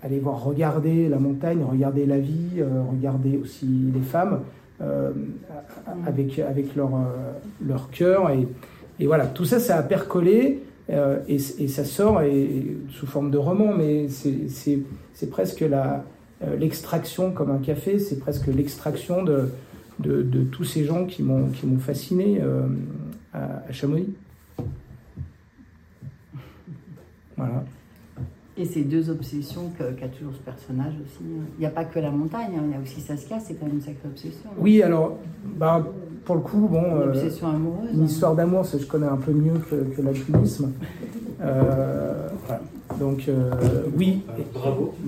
aller 0.01 0.19
voir 0.19 0.43
regarder 0.43 1.07
la 1.09 1.19
montagne, 1.19 1.63
regarder 1.63 2.05
la 2.05 2.19
vie, 2.19 2.59
euh, 2.59 2.81
regarder 2.89 3.37
aussi 3.37 3.67
les 3.93 4.01
femmes 4.01 4.41
euh, 4.81 5.11
avec, 6.05 6.39
avec 6.39 6.75
leur, 6.75 6.91
leur 7.65 7.89
cœur. 7.89 8.29
Et, 8.31 8.47
et, 8.99 9.07
voilà, 9.07 9.27
tout 9.27 9.45
ça, 9.45 9.59
ça 9.59 9.77
a 9.77 9.83
percolé. 9.83 10.63
Et, 11.29 11.35
et, 11.35 11.67
ça 11.69 11.85
sort 11.85 12.21
et, 12.23 12.75
sous 12.89 13.07
forme 13.07 13.31
de 13.31 13.37
roman, 13.37 13.73
mais 13.73 14.09
c'est 14.09 15.29
presque 15.29 15.63
l'extraction 16.59 17.31
comme 17.31 17.51
un 17.51 17.59
café, 17.59 17.99
c'est 17.99 18.19
presque 18.19 18.47
l'extraction 18.47 19.23
de, 19.23 19.49
de, 19.99 20.21
de, 20.23 20.43
tous 20.43 20.65
ces 20.65 20.83
gens 20.83 21.05
qui 21.05 21.23
m'ont 21.23 21.49
fasciné 21.79 22.41
à, 23.33 23.63
à 23.69 23.71
Chamonix. 23.71 24.13
Voilà. 27.37 27.63
Et 28.55 28.65
ces 28.65 28.83
deux 28.83 29.09
obsessions 29.09 29.71
qu'a 29.77 30.07
toujours 30.07 30.33
ce 30.33 30.39
personnage 30.39 30.93
aussi. 31.03 31.23
Il 31.57 31.59
n'y 31.59 31.65
a 31.65 31.71
pas 31.71 31.85
que 31.85 31.97
la 31.97 32.11
montagne, 32.11 32.51
hein. 32.55 32.63
il 32.67 32.71
y 32.71 32.75
a 32.75 32.79
aussi 32.79 33.01
Saskia, 33.01 33.39
c'est 33.39 33.55
quand 33.55 33.65
même 33.65 33.75
une 33.75 33.81
sacrée 33.81 34.07
obsession. 34.07 34.49
Oui, 34.59 34.83
alors, 34.83 35.17
bah, 35.57 35.83
pour 36.23 36.35
le 36.35 36.41
coup, 36.41 36.67
bon. 36.69 36.83
Une 36.83 37.01
euh, 37.01 37.09
obsession 37.09 37.47
amoureuse. 37.47 37.89
Une 37.93 38.01
hein. 38.01 38.05
histoire 38.05 38.35
d'amour, 38.35 38.63
je 38.63 38.85
connais 38.85 39.07
un 39.07 39.17
peu 39.17 39.31
mieux 39.31 39.59
que, 39.69 39.75
que 39.95 40.01
l'alpinisme. 40.01 40.71
Euh, 41.41 42.27
voilà. 42.45 42.61
Donc, 42.99 43.27
euh, 43.27 43.51
oui. 43.97 44.21
Bravo. 44.53 44.93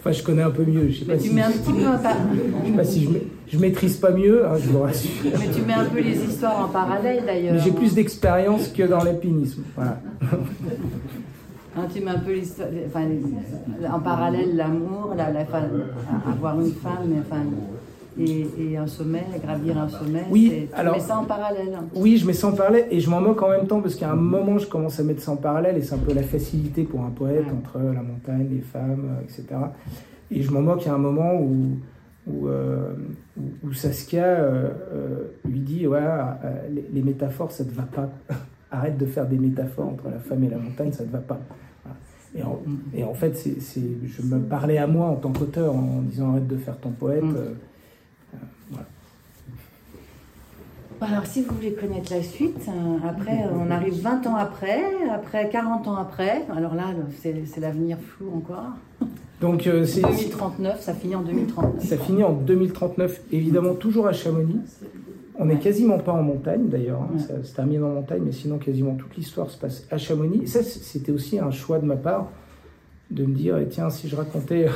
Enfin, 0.00 0.12
je 0.12 0.22
connais 0.22 0.42
un 0.42 0.50
peu 0.50 0.64
mieux. 0.64 0.88
Je 0.88 1.00
sais 1.00 1.04
pas 1.04 1.16
tu 1.18 1.28
si 1.28 1.34
mets 1.34 1.42
un 1.42 1.50
petit 1.50 1.72
peu. 1.72 1.80
Je 1.80 2.70
sais 2.70 2.76
pas 2.76 2.84
si 2.84 3.04
je, 3.04 3.10
je 3.52 3.58
maîtrise 3.58 3.96
pas 3.98 4.12
mieux, 4.12 4.46
hein, 4.46 4.54
je 4.58 4.70
vous 4.70 4.80
rassure. 4.80 5.10
Mais 5.24 5.52
tu 5.54 5.60
mets 5.60 5.74
un 5.74 5.84
peu 5.84 6.00
les 6.00 6.16
histoires 6.16 6.64
en 6.64 6.68
parallèle 6.68 7.24
d'ailleurs. 7.26 7.54
Mais 7.54 7.60
j'ai 7.60 7.72
plus 7.72 7.94
d'expérience 7.94 8.68
que 8.68 8.84
dans 8.84 9.04
l'alpinisme. 9.04 9.62
Voilà. 9.76 10.00
Hein, 11.76 11.82
tu 11.94 12.02
mets 12.02 12.10
un 12.10 12.18
peu 12.18 12.32
l'histoire, 12.32 12.66
enfin, 12.88 13.06
en 13.92 14.00
parallèle 14.00 14.56
l'amour, 14.56 15.14
la, 15.16 15.30
la, 15.30 15.46
avoir 16.28 16.60
une 16.60 16.72
femme, 16.72 17.14
enfin, 17.20 17.42
et, 18.24 18.46
et, 18.72 18.76
un 18.76 18.86
sommet, 18.86 19.24
gravir 19.42 19.78
un 19.78 19.88
sommet. 19.88 20.24
Oui, 20.30 20.66
tu 20.72 20.74
alors. 20.78 20.94
mets 20.94 21.00
ça 21.00 21.18
en 21.18 21.24
parallèle. 21.24 21.78
Oui, 21.94 22.16
je 22.16 22.26
mets 22.26 22.32
ça 22.32 22.48
en 22.48 22.52
parallèle 22.52 22.86
et 22.90 23.00
je 23.00 23.08
m'en 23.10 23.20
moque 23.20 23.42
en 23.42 23.50
même 23.50 23.66
temps 23.66 23.80
parce 23.80 23.94
qu'à 23.94 24.10
un 24.10 24.16
moment 24.16 24.58
je 24.58 24.66
commence 24.66 24.98
à 25.00 25.02
mettre 25.04 25.22
ça 25.22 25.32
en 25.32 25.36
parallèle 25.36 25.76
et 25.76 25.82
c'est 25.82 25.94
un 25.94 25.98
peu 25.98 26.12
la 26.12 26.22
facilité 26.22 26.82
pour 26.84 27.00
un 27.02 27.10
poète 27.10 27.44
Ouais. 27.46 27.52
entre 27.52 27.78
la 27.78 28.02
montagne, 28.02 28.48
les 28.50 28.60
femmes, 28.60 29.16
euh, 29.18 29.22
etc. 29.24 29.44
Et 30.30 30.42
je 30.42 30.50
m'en 30.50 30.60
moque 30.62 30.86
à 30.86 30.94
un 30.94 30.98
moment 30.98 31.34
où, 31.40 31.76
où, 32.26 32.48
euh, 32.48 32.92
où- 33.38 33.68
où 33.68 33.72
Saskia 33.72 34.24
euh, 34.24 34.68
euh, 34.92 35.16
lui 35.48 35.60
dit 35.60 35.86
Ouais, 35.86 36.00
les, 36.72 36.84
les 36.92 37.02
métaphores 37.02 37.52
ça 37.52 37.64
te 37.64 37.72
va 37.72 37.82
pas. 37.84 38.08
Arrête 38.72 38.96
de 38.98 39.06
faire 39.06 39.26
des 39.26 39.38
métaphores 39.38 39.88
entre 39.88 40.04
la 40.10 40.20
femme 40.20 40.44
et 40.44 40.48
la 40.48 40.58
montagne, 40.58 40.92
ça 40.92 41.02
te 41.04 41.10
va 41.10 41.18
pas. 41.18 41.40
Et 42.36 42.44
en, 42.44 42.60
et 42.94 43.02
en 43.02 43.12
fait, 43.14 43.36
c'est, 43.36 43.60
c'est- 43.60 43.80
je 44.06 44.22
me 44.22 44.38
parlais 44.38 44.78
à 44.78 44.86
moi 44.86 45.06
en 45.06 45.16
tant 45.16 45.32
qu'auteur 45.32 45.74
en 45.74 46.00
disant 46.02 46.30
arrête 46.30 46.46
de 46.46 46.56
faire 46.56 46.76
ton 46.78 46.90
poète. 46.90 47.24
Mm. 47.24 47.34
euh, 47.36 47.40
euh, 48.34 48.36
voilà. 48.70 48.86
Alors, 51.02 51.24
si 51.24 51.42
vous 51.42 51.54
voulez 51.54 51.72
connaître 51.72 52.12
la 52.12 52.22
suite, 52.22 52.68
euh, 52.68 53.08
après, 53.08 53.44
euh, 53.44 53.56
on 53.58 53.70
arrive 53.70 54.02
20 54.02 54.26
ans 54.26 54.36
après, 54.36 54.82
après 55.10 55.48
40 55.48 55.88
ans 55.88 55.96
après. 55.96 56.42
Alors 56.54 56.74
là, 56.74 56.88
c'est 57.22 57.60
l'avenir 57.60 57.96
flou 57.98 58.30
encore. 58.36 58.72
Donc 59.40 59.66
euh, 59.66 59.86
c'est, 59.86 60.02
2039, 60.02 60.82
ça 60.82 60.92
finit 60.92 61.16
en 61.16 61.22
2039. 61.22 61.82
Ça 61.82 61.96
finit 61.96 62.22
en 62.22 62.32
2039, 62.32 63.22
évidemment 63.32 63.72
toujours 63.72 64.06
à 64.06 64.12
Chamonix. 64.12 64.60
On 65.38 65.46
n'est 65.46 65.58
quasiment 65.58 65.98
pas 65.98 66.12
en 66.12 66.22
montagne 66.22 66.68
d'ailleurs, 66.68 67.00
hein. 67.00 67.14
Ouais. 67.14 67.20
ça 67.22 67.42
se 67.42 67.54
termine 67.54 67.82
en 67.82 67.88
montagne, 67.88 68.20
mais 68.22 68.32
sinon 68.32 68.58
quasiment 68.58 68.94
toute 68.96 69.16
l'histoire 69.16 69.50
se 69.50 69.56
passe 69.56 69.86
à 69.90 69.96
Chamonix. 69.96 70.42
Et 70.42 70.46
ça, 70.46 70.62
c'était 70.62 71.12
aussi 71.12 71.38
un 71.38 71.50
choix 71.50 71.78
de 71.78 71.86
ma 71.86 71.96
part 71.96 72.28
de 73.10 73.24
me 73.24 73.34
dire, 73.34 73.56
eh, 73.56 73.66
tiens, 73.66 73.88
si 73.88 74.06
je 74.06 74.16
racontais 74.16 74.66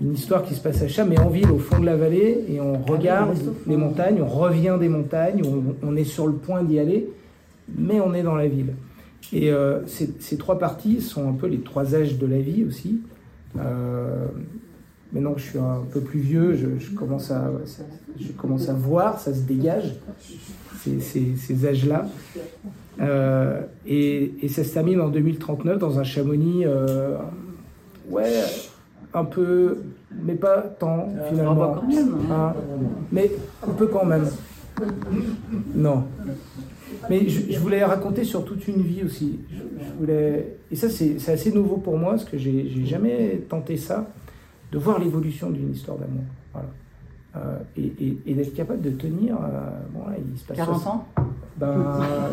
une 0.00 0.12
histoire 0.14 0.42
qui 0.44 0.54
se 0.54 0.60
passe 0.60 0.82
à 0.82 0.88
Chamonix, 0.88 1.16
mais 1.18 1.24
en 1.24 1.28
ville, 1.30 1.50
au 1.50 1.58
fond 1.58 1.78
de 1.80 1.86
la 1.86 1.96
vallée, 1.96 2.44
et 2.48 2.60
on 2.60 2.74
regarde 2.82 3.36
fond. 3.36 3.54
les 3.66 3.76
montagnes, 3.76 4.20
on 4.22 4.26
revient 4.28 4.76
des 4.80 4.88
montagnes, 4.88 5.42
on, 5.44 5.74
on 5.86 5.96
est 5.96 6.04
sur 6.04 6.26
le 6.26 6.34
point 6.34 6.62
d'y 6.62 6.78
aller, 6.78 7.08
mais 7.76 8.00
on 8.00 8.12
est 8.14 8.22
dans 8.22 8.36
la 8.36 8.48
ville. 8.48 8.74
Et 9.32 9.50
euh, 9.50 9.84
ces, 9.86 10.10
ces 10.20 10.36
trois 10.36 10.58
parties 10.58 11.00
sont 11.00 11.28
un 11.28 11.32
peu 11.32 11.46
les 11.46 11.58
trois 11.60 11.94
âges 11.94 12.16
de 12.18 12.26
la 12.26 12.38
vie 12.38 12.64
aussi. 12.64 13.00
Euh, 13.58 14.26
Maintenant 15.12 15.34
que 15.34 15.40
je 15.40 15.46
suis 15.46 15.58
un 15.58 15.82
peu 15.92 16.00
plus 16.00 16.18
vieux, 16.18 16.56
je, 16.56 16.66
je 16.84 16.90
commence, 16.94 17.30
à, 17.30 17.50
ça- 17.64 17.84
je 18.20 18.32
commence 18.32 18.68
à 18.68 18.74
voir, 18.74 19.20
ça 19.20 19.32
se 19.32 19.40
dégage, 19.40 19.94
ces, 20.82 20.98
ces- 21.00 21.36
ces 21.36 21.64
âges-là. 21.66 22.06
Euh, 23.00 23.60
et, 23.86 24.32
et 24.42 24.48
ça 24.48 24.64
se 24.64 24.74
termine 24.74 25.00
en 25.00 25.08
2039 25.08 25.78
dans 25.78 25.98
un 26.00 26.04
Chamonix, 26.04 26.66
ouais, 28.10 28.32
un 29.16 29.24
peu, 29.24 29.78
mais 30.24 30.34
pas 30.34 30.58
tant 30.78 31.08
Ah, 31.18 31.24
finalement. 31.30 31.74
quand 31.80 31.88
même, 31.88 32.14
hein. 32.30 32.52
Hein, 32.54 32.54
mais 33.10 33.30
un 33.66 33.72
peu 33.72 33.86
quand 33.86 34.04
même. 34.04 34.26
Non. 35.74 36.04
Mais 37.08 37.26
je, 37.28 37.50
je 37.52 37.58
voulais 37.58 37.82
raconter 37.82 38.24
sur 38.24 38.44
toute 38.44 38.68
une 38.68 38.82
vie 38.82 39.02
aussi. 39.04 39.40
Je, 39.50 39.56
je 39.84 39.92
voulais, 39.98 40.56
et 40.70 40.76
ça, 40.76 40.88
c'est 40.90 41.16
assez 41.30 41.50
nouveau 41.50 41.78
pour 41.78 41.96
moi, 41.98 42.10
parce 42.10 42.24
que 42.24 42.36
j'ai 42.36 42.84
jamais 42.84 43.42
tenté 43.48 43.76
ça, 43.78 44.06
de 44.70 44.78
voir 44.78 44.98
l'évolution 44.98 45.50
d'une 45.50 45.72
histoire 45.72 45.96
d'amour. 45.96 46.24
Voilà. 46.52 46.68
Euh, 47.36 47.58
et 47.76 47.92
et- 48.00 48.18
et 48.26 48.34
d'être 48.34 48.54
capable 48.54 48.80
de 48.82 48.90
tenir. 48.90 49.36
euh, 49.36 49.70
bon, 49.92 50.06
là, 50.10 50.16
il 50.32 50.38
se 50.38 50.44
passe 50.44 50.56
40 50.56 50.86
ans 50.86 51.04
ben, 51.58 51.74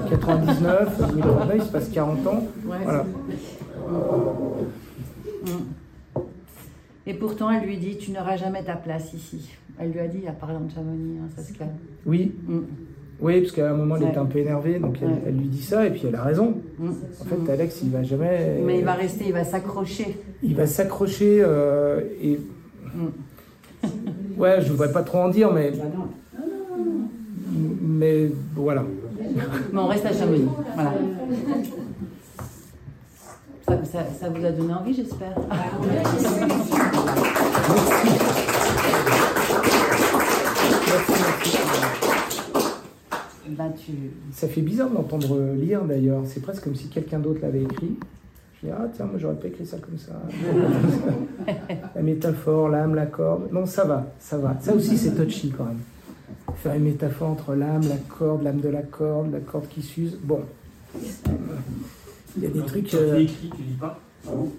99, 0.09 1.11
2029, 1.13 1.51
il 1.55 1.61
se 1.61 1.71
passe 1.71 1.89
40 1.89 2.27
ans. 2.27 2.43
Ouais, 2.65 2.77
Voilà. 2.83 3.05
Et 7.05 7.13
pourtant, 7.13 7.49
elle 7.51 7.65
lui 7.67 7.77
dit 7.77 7.97
Tu 7.97 8.11
n'auras 8.11 8.37
jamais 8.37 8.63
ta 8.63 8.75
place 8.75 9.13
ici. 9.13 9.49
Elle 9.79 9.91
lui 9.91 9.99
a 9.99 10.07
dit, 10.07 10.19
en 10.27 10.33
parlant 10.33 10.61
de 10.61 10.71
Chamonix, 10.71 11.17
hein, 11.21 11.27
Saskia. 11.35 11.65
Oui, 12.05 12.31
Mm. 12.47 12.59
oui, 13.21 13.41
parce 13.41 13.51
qu'à 13.53 13.71
un 13.71 13.73
moment, 13.73 13.95
elle 13.97 14.03
Ouais. 14.03 14.09
était 14.09 14.19
un 14.19 14.25
peu 14.25 14.39
énervée, 14.39 14.77
donc 14.79 14.97
elle, 15.01 15.07
Ouais. 15.09 15.21
elle 15.27 15.35
lui 15.35 15.47
dit 15.47 15.63
ça, 15.63 15.85
et 15.87 15.89
puis 15.91 16.03
elle 16.07 16.15
a 16.15 16.21
raison. 16.23 16.55
Mm. 16.77 16.89
En 17.21 17.25
fait, 17.25 17.51
Alex, 17.51 17.81
il 17.83 17.89
va 17.89 18.03
jamais. 18.03 18.61
Mais 18.65 18.77
il 18.79 18.85
va 18.85 18.93
rester, 18.93 19.25
il 19.27 19.33
va 19.33 19.43
s'accrocher. 19.43 20.15
il 20.43 20.55
va 20.55 20.67
s'accrocher 20.67 21.39
euh, 21.41 22.01
et 22.21 22.39
Mm. 22.93 23.89
ouais 24.39 24.61
je 24.61 24.69
voudrais 24.71 24.91
pas 24.91 25.01
trop 25.03 25.17
en 25.19 25.29
dire 25.29 25.51
mais 25.51 25.71
Bah 25.71 25.83
non. 25.95 27.07
mais 27.81 28.29
voilà 28.55 28.83
Mais 29.73 29.79
on 29.79 29.87
reste 29.87 30.05
à 30.05 30.13
Chamonix. 30.13 30.45
Voilà. 30.75 30.93
Ça, 33.73 33.85
ça- 33.91 34.05
ça 34.19 34.29
vous 34.29 34.45
a 34.45 34.51
donné 34.51 34.73
envie, 34.73 34.93
j'espère. 34.93 35.35
Bah, 43.49 43.65
tu... 43.77 43.91
ça 44.31 44.47
fait 44.47 44.61
bizarre 44.61 44.89
de 44.89 44.95
l'entendre 44.95 45.37
lire 45.53 45.83
d'ailleurs 45.83 46.21
c'est 46.25 46.39
presque 46.41 46.63
comme 46.63 46.75
si 46.75 46.87
quelqu'un 46.87 47.19
d'autre 47.19 47.39
l'avait 47.41 47.61
écrit 47.63 47.97
Je 48.61 48.67
dis, 48.67 48.71
ah 48.73 48.85
tiens, 48.95 49.05
moi 49.05 49.15
j'aurais 49.19 49.35
pas 49.35 49.47
écrit 49.47 49.65
ça 49.65 49.77
comme 49.77 49.97
ça. 49.97 50.13
la 51.95 52.01
métaphore, 52.01 52.69
l'âme, 52.69 52.95
la 52.95 53.05
corde. 53.05 53.49
Non, 53.51 53.65
ça 53.65 53.83
va, 53.83 54.07
ça 54.19 54.37
va. 54.37 54.55
Ça 54.61 54.73
aussi, 54.73 54.97
c'est 54.97 55.11
touchy 55.15 55.53
quand 55.55 55.65
même. 55.65 55.79
Faire 56.55 56.73
une 56.75 56.83
métaphore 56.83 57.29
entre 57.31 57.53
l'âme, 57.53 57.81
la 57.89 57.97
corde, 58.17 58.43
l'âme 58.43 58.61
de 58.61 58.69
la 58.69 58.81
corde, 58.81 59.31
la 59.33 59.39
corde 59.39 59.67
qui 59.67 59.81
s'use. 59.81 60.17
Bon. 60.23 60.39
Il 62.37 62.43
y 62.43 62.45
a 62.45 62.49
des 62.49 62.61
trucs. 62.61 62.89
Quand 62.91 62.97
euh, 62.97 63.17
tu 63.17 63.23
écris, 63.23 63.49
tu 63.55 63.61
dis 63.63 63.73
pas 63.79 63.99
Ah 64.27 64.31
bon 64.31 64.51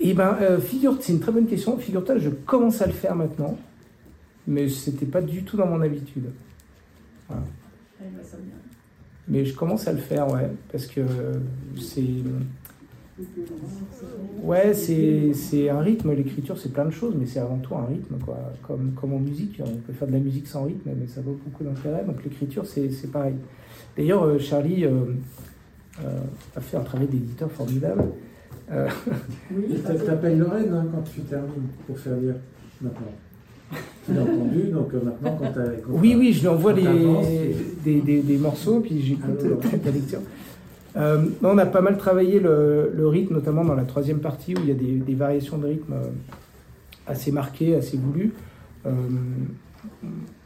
Eh 0.00 0.14
ben, 0.14 0.36
euh, 0.40 0.58
figure, 0.60 0.96
c'est 1.00 1.12
une 1.12 1.20
très 1.20 1.32
bonne 1.32 1.46
question. 1.46 1.76
Figure-toi, 1.78 2.18
je 2.18 2.30
commence 2.30 2.82
à 2.82 2.86
le 2.86 2.92
faire 2.92 3.14
maintenant, 3.14 3.56
mais 4.46 4.68
c'était 4.68 5.06
pas 5.06 5.22
du 5.22 5.44
tout 5.44 5.56
dans 5.56 5.66
mon 5.66 5.80
habitude. 5.80 6.30
Voilà. 7.28 7.42
Mais 9.26 9.44
je 9.44 9.54
commence 9.54 9.88
à 9.88 9.92
le 9.92 9.98
faire, 9.98 10.30
ouais, 10.30 10.50
parce 10.70 10.86
que 10.86 11.00
c'est. 11.80 12.02
Ouais, 14.42 14.74
c'est 14.74 15.32
c'est 15.32 15.70
un 15.70 15.80
rythme. 15.80 16.12
L'écriture, 16.12 16.58
c'est 16.58 16.72
plein 16.72 16.84
de 16.84 16.90
choses, 16.90 17.14
mais 17.16 17.24
c'est 17.24 17.38
avant 17.38 17.58
tout 17.58 17.74
un 17.74 17.86
rythme, 17.86 18.16
quoi. 18.18 18.36
Comme, 18.66 18.92
comme 18.92 19.14
en 19.14 19.20
musique, 19.20 19.62
on 19.64 19.76
peut 19.78 19.92
faire 19.92 20.08
de 20.08 20.12
la 20.12 20.18
musique 20.18 20.46
sans 20.48 20.64
rythme, 20.64 20.90
mais 20.98 21.06
ça 21.06 21.22
vaut 21.22 21.38
beaucoup 21.44 21.64
d'intérêt. 21.64 22.04
Donc 22.04 22.22
l'écriture, 22.24 22.66
c'est 22.66 22.90
c'est 22.90 23.10
pareil. 23.10 23.36
D'ailleurs, 23.96 24.24
euh, 24.24 24.38
Charlie 24.38 24.84
euh, 26.02 26.20
a 26.56 26.60
fait 26.60 26.76
un 26.76 26.80
travail 26.82 27.06
d'éditeur 27.08 27.50
formidable. 27.50 28.04
Euh, 28.72 28.88
Et 29.70 29.78
t'a- 29.78 29.94
T'appelles 29.94 30.38
Lorraine 30.38 30.72
hein, 30.72 30.86
quand 30.92 31.02
tu 31.02 31.20
termines 31.22 31.68
pour 31.86 31.98
faire 31.98 32.16
lire 32.16 32.36
maintenant. 32.80 33.12
Tu 34.06 34.12
l'as 34.14 34.22
entendu, 34.22 34.62
donc 34.72 34.92
euh, 34.94 35.00
maintenant 35.04 35.36
quand 35.38 35.52
quand 35.54 35.92
Oui, 36.00 36.14
oui, 36.18 36.32
je 36.32 36.42
lui 36.42 36.48
envoie 36.48 36.72
les, 36.72 37.54
des, 37.84 38.00
des- 38.00 38.22
des 38.22 38.36
morceaux, 38.38 38.80
puis 38.80 39.00
j'écoute 39.02 39.40
Ah, 39.64 39.78
ta 39.78 39.90
lecture. 39.90 40.20
Euh, 40.96 41.24
on 41.42 41.58
a 41.58 41.66
pas 41.66 41.80
mal 41.80 41.96
travaillé 41.98 42.38
le, 42.38 42.92
le 42.94 43.08
rythme, 43.08 43.34
notamment 43.34 43.64
dans 43.64 43.74
la 43.74 43.84
troisième 43.84 44.20
partie 44.20 44.54
où 44.54 44.60
il 44.60 44.68
y 44.68 44.70
a 44.70 44.74
des, 44.74 44.92
des 44.98 45.14
variations 45.14 45.58
de 45.58 45.66
rythme 45.66 45.94
assez 47.06 47.32
marquées, 47.32 47.74
assez 47.74 47.96
voulues. 47.96 48.32
Euh, 48.86 48.90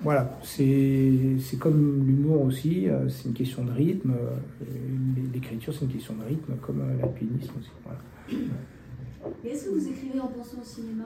voilà, 0.01 0.39
c'est 0.43 1.59
comme 1.59 2.05
l'humour 2.07 2.43
aussi, 2.43 2.89
euh, 2.89 3.09
c'est 3.09 3.27
une 3.29 3.35
question 3.35 3.65
de 3.65 3.73
rythme. 3.73 4.13
euh, 4.13 4.37
L'écriture, 5.35 5.75
c'est 5.75 5.85
une 5.87 5.91
question 5.93 6.15
de 6.15 6.23
rythme, 6.29 6.53
comme 6.63 6.81
euh, 6.81 7.01
l'alpinisme 7.01 7.53
aussi. 7.59 7.71
Voilà. 7.85 7.99
Et 9.45 9.49
est-ce 9.49 9.65
que 9.65 9.71
vous 9.71 9.89
écrivez 9.89 10.21
en 10.21 10.29
pensant 10.29 10.59
au 10.63 10.65
cinéma? 10.65 11.05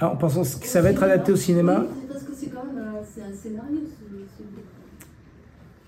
Ah, 0.00 0.10
en 0.12 0.16
pensant 0.16 0.42
que 0.42 0.66
ça 0.66 0.82
va 0.82 0.90
être 0.90 1.02
adapté 1.02 1.32
au 1.32 1.36
cinéma, 1.36 1.80
Oui, 1.80 1.86
c'est 2.02 2.08
parce 2.12 2.24
que 2.24 2.32
c'est 2.34 2.50
quand 2.50 2.64
même 2.64 2.78
un 2.78 3.32
scénario. 3.34 3.78
ce- 3.86 4.00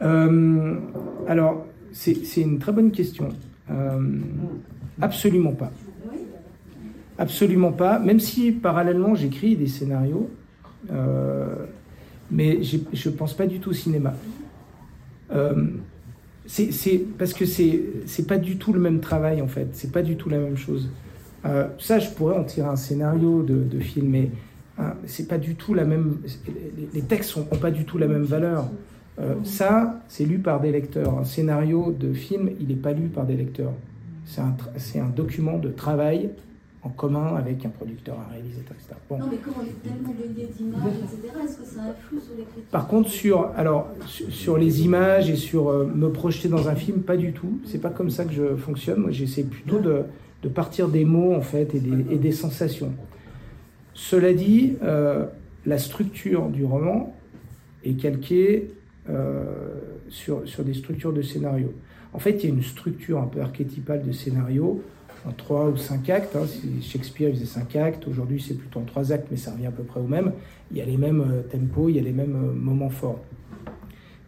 Euh, 0.05 0.76
alors, 1.28 1.66
c'est 1.92 2.40
une 2.40 2.59
très 2.59 2.72
bonne 2.72 2.90
question. 2.90 3.28
Euh, 3.70 4.18
absolument 5.00 5.53
pas. 5.53 5.70
Absolument 7.18 7.72
pas. 7.72 7.98
Même 7.98 8.20
si 8.20 8.53
parallèlement 8.53 9.14
j'écris 9.14 9.55
des 9.57 9.66
scénarios, 9.68 10.28
mais 12.30 12.62
j'ai- 12.62 12.84
je 12.92 13.08
ne 13.08 13.14
pense 13.14 13.34
pas 13.34 13.46
du 13.46 13.60
tout 13.60 13.70
au 13.70 13.74
cinéma. 13.74 14.14
Euh, 15.32 15.66
c'est 16.46 17.04
parce 17.18 17.32
que 17.32 17.44
c'est 17.46 18.26
pas 18.26 18.38
du 18.38 18.56
tout 18.56 18.72
le 18.72 18.80
même 18.80 19.00
travail 19.00 19.40
en 19.40 19.48
fait. 19.48 19.68
C'est 19.72 19.92
pas 19.92 20.02
du 20.02 20.16
tout 20.16 20.28
la 20.28 20.38
même 20.38 20.56
chose. 20.56 20.90
Euh, 21.44 21.68
ça, 21.78 21.98
je 21.98 22.10
pourrais 22.10 22.36
en 22.36 22.44
tirer 22.44 22.68
un 22.68 22.76
scénario 22.76 23.42
de, 23.42 23.78
film, 23.78 24.08
mais 24.08 24.30
c'est 25.06 25.28
pas 25.28 25.38
du 25.38 25.54
tout 25.54 25.74
la 25.74 25.84
même. 25.84 26.18
Les, 26.94 27.02
textes 27.02 27.36
n'ont 27.36 27.44
pas 27.44 27.70
du 27.70 27.84
tout 27.84 27.98
la 27.98 28.08
même 28.08 28.24
valeur. 28.24 28.68
Euh, 29.18 29.34
ça, 29.44 30.00
c'est 30.08 30.24
lu 30.24 30.38
par 30.38 30.60
des 30.60 30.72
lecteurs. 30.72 31.18
Un 31.18 31.24
scénario 31.24 31.94
de 31.98 32.12
film, 32.12 32.50
il 32.60 32.68
n'est 32.68 32.74
pas 32.74 32.92
lu 32.92 33.08
par 33.08 33.26
des 33.26 33.36
lecteurs. 33.36 33.72
C'est 34.24 34.98
un 35.00 35.08
document 35.08 35.58
de 35.58 35.68
travail 35.68 36.30
en 36.84 36.88
commun 36.88 37.36
avec 37.36 37.64
un 37.64 37.68
producteur, 37.68 38.16
un 38.18 38.32
réalisateur, 38.32 38.76
etc. 38.76 38.94
Bon. 39.08 39.18
Non, 39.18 39.26
mais 39.30 39.36
comme 39.36 39.54
on 39.60 39.64
est 39.64 39.82
tellement 39.82 40.12
d'images, 40.12 40.94
etc., 41.04 41.34
est-ce 41.44 41.58
que 41.58 41.64
ça 41.64 41.80
influe 41.82 42.20
sur 42.20 42.36
l'écriture 42.36 42.70
Par 42.70 42.88
contre, 42.88 43.08
sur, 43.08 43.50
alors, 43.56 43.88
sur, 44.06 44.32
sur 44.32 44.58
les 44.58 44.82
images 44.82 45.30
et 45.30 45.36
sur 45.36 45.68
euh, 45.68 45.86
me 45.86 46.10
projeter 46.10 46.48
dans 46.48 46.68
un 46.68 46.74
film, 46.74 47.02
pas 47.02 47.16
du 47.16 47.32
tout. 47.32 47.60
C'est 47.64 47.80
pas 47.80 47.90
comme 47.90 48.10
ça 48.10 48.24
que 48.24 48.32
je 48.32 48.56
fonctionne. 48.56 49.00
Moi, 49.00 49.10
j'essaie 49.12 49.44
plutôt 49.44 49.78
de, 49.78 50.02
de 50.42 50.48
partir 50.48 50.88
des 50.88 51.04
mots, 51.04 51.34
en 51.34 51.40
fait, 51.42 51.72
et 51.74 51.80
des, 51.80 52.14
et 52.14 52.18
des 52.18 52.32
sensations. 52.32 52.92
Cela 53.94 54.32
dit, 54.32 54.76
euh, 54.82 55.26
la 55.66 55.78
structure 55.78 56.48
du 56.48 56.64
roman 56.64 57.14
est 57.84 57.94
calquée 57.94 58.70
euh, 59.08 59.44
sur, 60.08 60.46
sur 60.48 60.64
des 60.64 60.74
structures 60.74 61.12
de 61.12 61.22
scénario. 61.22 61.72
En 62.12 62.18
fait, 62.18 62.42
il 62.42 62.50
y 62.50 62.52
a 62.52 62.54
une 62.54 62.62
structure 62.62 63.18
un 63.18 63.26
peu 63.26 63.40
archétypale 63.40 64.02
de 64.04 64.12
scénario 64.12 64.82
en 65.26 65.32
trois 65.32 65.68
ou 65.68 65.76
cinq 65.76 66.08
actes. 66.10 66.34
hein. 66.36 66.46
Shakespeare 66.80 67.30
faisait 67.32 67.44
cinq 67.46 67.76
actes, 67.76 68.06
aujourd'hui 68.08 68.40
c'est 68.46 68.54
plutôt 68.54 68.80
en 68.80 68.84
trois 68.84 69.12
actes, 69.12 69.28
mais 69.30 69.36
ça 69.36 69.52
revient 69.52 69.66
à 69.66 69.70
peu 69.70 69.82
près 69.84 70.00
au 70.00 70.06
même. 70.06 70.32
Il 70.70 70.78
y 70.78 70.80
a 70.80 70.84
les 70.84 70.96
mêmes 70.96 71.20
euh, 71.20 71.42
tempos, 71.42 71.88
il 71.90 71.96
y 71.96 71.98
a 71.98 72.02
les 72.02 72.12
mêmes 72.12 72.34
euh, 72.36 72.52
moments 72.52 72.90
forts. 72.90 73.20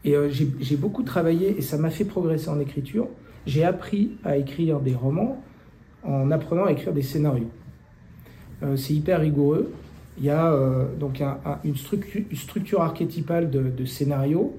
Et 0.04 0.14
euh, 0.14 0.28
j'ai 0.30 0.76
beaucoup 0.76 1.02
travaillé 1.02 1.56
et 1.56 1.62
ça 1.62 1.78
m'a 1.78 1.90
fait 1.90 2.04
progresser 2.04 2.48
en 2.50 2.60
écriture. 2.60 3.08
J'ai 3.46 3.64
appris 3.64 4.12
à 4.24 4.36
écrire 4.36 4.80
des 4.80 4.94
romans 4.94 5.42
en 6.02 6.30
apprenant 6.30 6.64
à 6.66 6.72
écrire 6.72 6.92
des 6.92 7.02
scénarios. 7.02 7.48
C'est 8.76 8.94
hyper 8.94 9.20
rigoureux. 9.20 9.72
Il 10.18 10.24
y 10.24 10.30
a 10.30 10.54
donc 11.00 11.20
un- 11.20 11.38
un- 11.44 11.58
une, 11.64 11.74
structure, 11.76 12.82
archétypale 12.82 13.50
de, 13.50 13.62
de 13.70 13.84
scénario. 13.84 14.54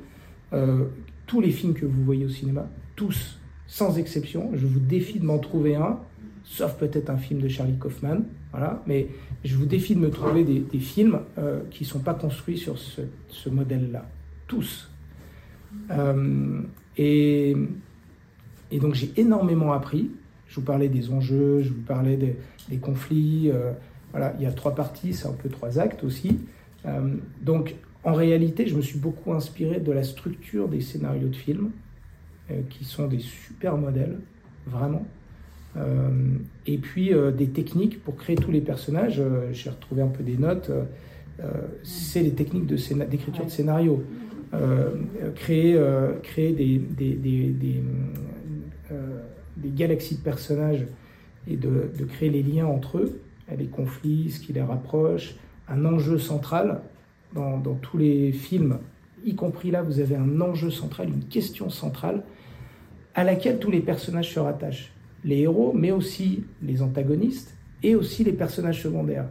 Euh, 0.54 0.86
tous 1.28 1.42
les 1.42 1.52
films 1.52 1.74
que 1.74 1.86
vous 1.86 2.04
voyez 2.04 2.26
au 2.26 2.30
cinéma, 2.30 2.68
tous, 2.96 3.40
sans 3.68 3.98
exception, 3.98 4.52
je 4.54 4.66
vous 4.68 4.80
défie 4.80 5.20
de 5.20 5.26
m'en 5.26 5.40
trouver 5.40 5.76
un, 5.76 6.00
sauf 6.46 6.76
peut-être 6.78 7.10
un 7.10 7.18
film 7.18 7.42
de 7.42 7.48
Charlie 7.48 7.78
Kaufman, 7.78 8.22
voilà, 8.52 8.82
mais 8.88 9.08
je 9.44 9.56
vous 9.58 9.66
défie 9.66 9.96
de 9.96 10.00
me 10.00 10.12
trouver 10.12 10.44
des, 10.44 10.80
films 10.80 11.20
euh, 11.38 11.62
qui 11.72 11.84
ne 11.84 11.90
sont 11.90 12.00
pas 12.00 12.14
construits 12.14 12.58
sur 12.58 12.78
ce, 12.78 13.50
modèle-là. 13.50 14.06
Tous. 14.48 14.90
Euh, 15.92 16.62
et, 16.98 17.56
donc 18.72 18.94
j'ai 18.94 19.12
énormément 19.18 19.74
appris. 19.74 20.12
Je 20.48 20.56
vous 20.56 20.66
parlais 20.66 20.88
des 20.88 21.10
enjeux, 21.10 21.62
je 21.64 21.70
vous 21.70 21.82
parlais 21.82 22.16
des, 22.16 22.78
conflits. 22.78 23.50
euh, 23.52 23.72
voilà, 24.12 24.34
il 24.38 24.44
y 24.44 24.48
a 24.48 24.52
trois 24.52 24.76
parties, 24.76 25.14
c'est 25.14 25.28
un 25.28 25.34
peu 25.34 25.50
trois 25.50 25.80
actes 25.80 26.04
aussi. 26.04 26.40
Donc 27.42 27.76
en 28.04 28.14
réalité, 28.14 28.68
je 28.68 28.76
me 28.76 28.82
suis 28.82 29.00
beaucoup 29.00 29.34
inspiré 29.34 29.80
de 29.80 29.92
la 29.92 30.04
structure 30.04 30.70
des 30.70 30.80
scénarios 30.80 31.28
de 31.28 31.36
films, 31.36 31.72
qui 32.70 32.86
sont 32.86 33.08
des 33.08 33.20
super 33.20 33.76
modèles, 33.76 34.20
vraiment. 34.68 35.06
Euh, 35.78 36.10
et 36.66 36.78
puis 36.78 37.14
euh, 37.14 37.32
des 37.32 37.48
techniques 37.48 38.02
pour 38.04 38.16
créer 38.16 38.36
tous 38.36 38.52
les 38.52 38.62
personnages. 38.62 39.20
Euh, 39.20 39.52
J'ai 39.52 39.70
retrouvé 39.70 40.02
un 40.02 40.08
peu 40.08 40.24
des 40.24 40.38
notes. 40.38 40.72
c'est 41.84 42.22
les 42.22 42.32
techniques 42.32 42.66
d'écriture 42.66 43.46
de 43.46 43.52
scénario. 43.52 44.04
Créer, 45.36 45.78
créer 46.24 46.54
des, 46.54 46.78
des, 46.78 47.14
des, 47.16 47.50
des, 47.50 47.84
des 49.58 49.70
galaxies 49.70 50.16
de 50.16 50.22
personnages 50.22 50.86
et 51.46 51.58
de, 51.58 51.90
de 51.98 52.06
créer 52.06 52.30
les 52.30 52.42
liens 52.42 52.66
entre 52.66 53.00
eux, 53.00 53.20
les 53.58 53.66
conflits, 53.66 54.32
ce 54.32 54.40
qui 54.40 54.54
les 54.54 54.62
rapproche, 54.62 55.36
un 55.68 55.84
enjeu 55.84 56.18
central 56.18 56.80
dans, 57.34 57.58
dans 57.58 57.76
tous 57.76 57.98
les 57.98 58.32
films, 58.32 58.80
y 59.26 59.36
compris 59.36 59.72
là, 59.72 59.82
vous 59.82 60.00
avez 60.00 60.16
un 60.16 60.40
enjeu 60.40 60.72
central, 60.72 61.10
une 61.10 61.26
question 61.26 61.70
centrale 61.70 62.24
à 63.14 63.26
laquelle 63.26 63.60
tous 63.60 63.72
les 63.72 63.82
personnages 63.82 64.34
se 64.34 64.40
rattachent. 64.40 64.95
Les 65.26 65.40
héros, 65.40 65.74
mais 65.76 65.92
aussi 65.92 66.44
les 66.62 66.82
antagonistes 66.82 67.54
et 67.84 67.96
aussi 67.96 68.24
les 68.24 68.32
personnages 68.32 68.82
secondaires. 68.82 69.26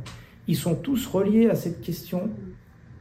Ils 0.49 0.57
sont 0.57 0.75
tous 0.75 1.07
reliés 1.07 1.49
à 1.49 1.55
cette 1.55 1.81
question, 1.81 2.29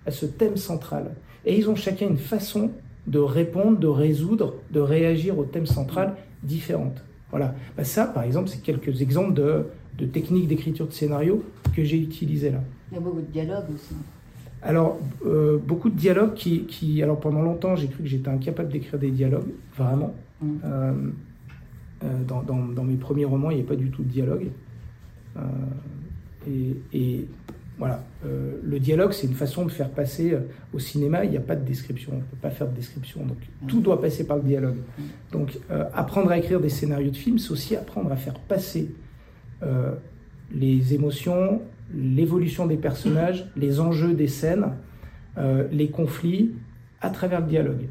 à 0.05 0.11
ce 0.11 0.25
thème 0.25 0.55
central. 0.55 1.11
Et 1.45 1.57
ils 1.57 1.69
ont 1.69 1.75
chacun 1.75 2.07
une 2.07 2.17
façon 2.17 2.71
de 3.07 3.19
répondre, 3.19 3.77
de 3.77 3.87
résoudre, 3.87 4.55
de 4.71 4.79
réagir 4.79 5.37
au 5.37 5.43
thème 5.43 5.65
central 5.65 6.15
différente. 6.43 7.03
Voilà. 7.31 7.53
Bah, 7.75 7.83
ça, 7.83 8.05
par 8.05 8.23
exemple, 8.23 8.47
c'est 8.47 8.61
quelques 8.61 9.01
exemples 9.01 9.33
de, 9.33 9.65
de 9.97 10.05
techniques 10.05 10.47
d'écriture 10.47 10.87
de 10.87 10.93
scénario 10.93 11.43
que 11.75 11.83
j'ai 11.83 11.97
utilisées 11.97 12.51
là. 12.51 12.61
Il 12.91 12.95
y 12.95 12.97
a 12.97 13.01
beaucoup 13.01 13.21
de 13.21 13.31
dialogues 13.31 13.65
aussi. 13.75 13.95
Alors, 14.61 14.97
euh, 15.25 15.57
beaucoup 15.57 15.89
de 15.89 15.97
dialogues 15.97 16.35
qui, 16.35 16.61
qui- 16.65 17.03
Alors, 17.03 17.19
pendant 17.19 17.41
longtemps, 17.41 17.75
j'ai 17.75 17.87
cru 17.87 18.03
que 18.03 18.09
j'étais 18.09 18.29
incapable 18.29 18.71
d'écrire 18.71 18.97
des 18.99 19.11
dialogues, 19.11 19.49
vraiment. 19.75 20.13
Mm. 20.41 20.47
Euh, 20.63 20.93
dans, 22.27 22.41
dans- 22.43 22.67
dans 22.67 22.83
mes 22.83 22.95
premiers 22.97 23.25
romans, 23.25 23.51
il 23.51 23.55
n'y 23.55 23.59
avait 23.61 23.69
pas 23.69 23.75
du 23.75 23.89
tout 23.89 24.03
de 24.03 24.09
dialogue. 24.09 24.47
Euh, 25.37 25.41
et, 26.47 26.75
et 26.97 27.27
voilà, 27.77 28.03
Euh, 28.25 28.53
le 28.63 28.79
dialogue, 28.79 29.11
c'est 29.11 29.27
une 29.27 29.33
façon 29.33 29.65
de 29.65 29.71
faire 29.71 29.89
passer 29.89 30.31
euh, 30.33 30.39
au 30.73 30.79
cinéma, 30.79 31.25
il 31.25 31.31
n'y 31.31 31.37
a 31.37 31.41
pas 31.41 31.55
de 31.57 31.65
description, 31.65 32.11
on 32.13 32.17
ne 32.17 32.21
peut 32.21 32.37
pas 32.41 32.51
faire 32.51 32.69
de 32.69 32.75
description, 32.75 33.25
donc 33.25 33.37
tout 33.67 33.81
doit 33.81 33.99
passer 33.99 34.25
par 34.25 34.37
le 34.37 34.43
dialogue. 34.43 34.77
Donc, 35.31 35.59
euh, 35.71 35.83
apprendre 35.93 36.31
à 36.31 36.37
écrire 36.37 36.61
des 36.61 36.69
scénarios 36.69 37.11
de 37.11 37.17
films, 37.17 37.37
c'est 37.39 37.51
aussi 37.51 37.75
apprendre 37.75 38.11
à 38.11 38.15
faire 38.15 38.39
passer 38.39 38.89
euh, 39.63 39.93
les 40.55 40.93
émotions, 40.93 41.61
l'évolution 41.93 42.65
des 42.67 42.77
personnages, 42.77 43.45
les 43.57 43.79
enjeux 43.81 44.13
des 44.13 44.27
scènes, 44.29 44.67
euh, 45.37 45.67
les 45.71 45.89
conflits 45.89 46.51
à 47.01 47.09
travers 47.09 47.41
le 47.41 47.47
dialogue. 47.47 47.85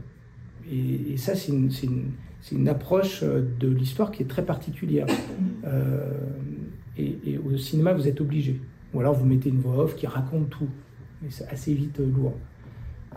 Et, 0.70 1.12
et 1.12 1.16
ça, 1.18 1.34
c'est 1.34 1.52
une, 1.52 1.70
c'est 1.70 1.86
une- 1.88 2.12
c'est 2.42 2.54
une 2.56 2.68
approche 2.68 3.22
euh, 3.22 3.42
de 3.58 3.68
l'histoire 3.68 4.10
qui 4.12 4.22
est 4.22 4.26
très 4.26 4.44
particulière. 4.44 5.06
Euh, 5.64 6.10
et, 6.98 7.16
et 7.24 7.38
au 7.38 7.56
cinéma, 7.56 7.92
vous 7.94 8.08
êtes 8.08 8.20
obligé. 8.20 8.60
Ou 8.92 8.98
alors 9.00 9.14
vous 9.14 9.24
mettez 9.24 9.48
une 9.48 9.60
voix 9.60 9.84
off 9.84 9.94
qui 9.94 10.06
raconte 10.08 10.50
tout. 10.50 10.68
Mais 11.22 11.28
c'est 11.30 11.46
assez 11.48 11.72
vite 11.72 12.00
euh, 12.00 12.06
lourd. 12.14 12.34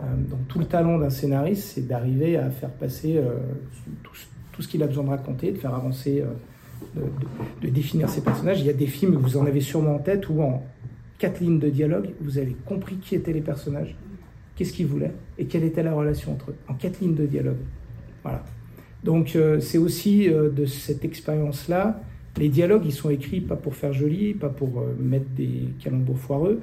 Euh, 0.00 0.02
donc 0.30 0.46
tout 0.46 0.60
le 0.60 0.64
talent 0.64 0.96
d'un 0.98 1.10
scénariste, 1.10 1.72
c'est 1.74 1.86
d'arriver 1.88 2.36
à 2.36 2.48
faire 2.50 2.70
passer 2.70 3.16
euh, 3.16 3.38
tout, 4.04 4.12
tout 4.52 4.62
ce 4.62 4.68
qu'il 4.68 4.80
a 4.84 4.86
besoin 4.86 5.02
de 5.04 5.08
raconter, 5.10 5.50
de 5.50 5.58
faire 5.58 5.74
avancer, 5.74 6.22
de, 6.94 7.00
de- 7.00 7.66
de 7.66 7.68
définir 7.74 8.08
ses 8.08 8.22
personnages. 8.22 8.60
Il 8.60 8.66
y 8.66 8.70
a 8.70 8.74
des 8.74 8.86
films, 8.86 9.16
vous 9.16 9.36
en 9.36 9.44
avez 9.44 9.60
sûrement 9.60 9.96
en 9.96 9.98
tête, 9.98 10.28
où 10.28 10.40
en 10.40 10.62
quatre 11.18 11.40
lignes 11.40 11.58
de 11.58 11.68
dialogue, 11.68 12.10
vous 12.20 12.38
avez 12.38 12.54
compris 12.64 12.96
qui 12.98 13.16
étaient 13.16 13.32
les 13.32 13.40
personnages, 13.40 13.96
qu'est-ce 14.54 14.72
qu'ils 14.72 14.86
voulaient 14.86 15.12
et 15.36 15.46
quelle 15.46 15.64
était 15.64 15.82
la 15.82 15.94
relation 15.94 16.32
entre 16.32 16.50
eux. 16.52 16.56
En 16.68 16.74
quatre 16.74 17.00
lignes 17.00 17.16
de 17.16 17.26
dialogue. 17.26 17.58
Voilà. 18.22 18.44
Donc 19.04 19.36
euh, 19.36 19.60
c'est 19.60 19.78
aussi 19.78 20.28
euh, 20.28 20.50
de 20.50 20.64
cette 20.66 21.04
expérience-là. 21.04 22.00
Les 22.38 22.48
dialogues, 22.48 22.82
ils 22.84 22.92
sont 22.92 23.08
écrits 23.10 23.40
pas 23.40 23.56
pour 23.56 23.74
faire 23.74 23.92
joli, 23.92 24.34
pas 24.34 24.48
pour 24.50 24.80
euh, 24.80 24.94
mettre 25.00 25.26
des 25.36 25.68
calembours 25.82 26.18
foireux, 26.18 26.60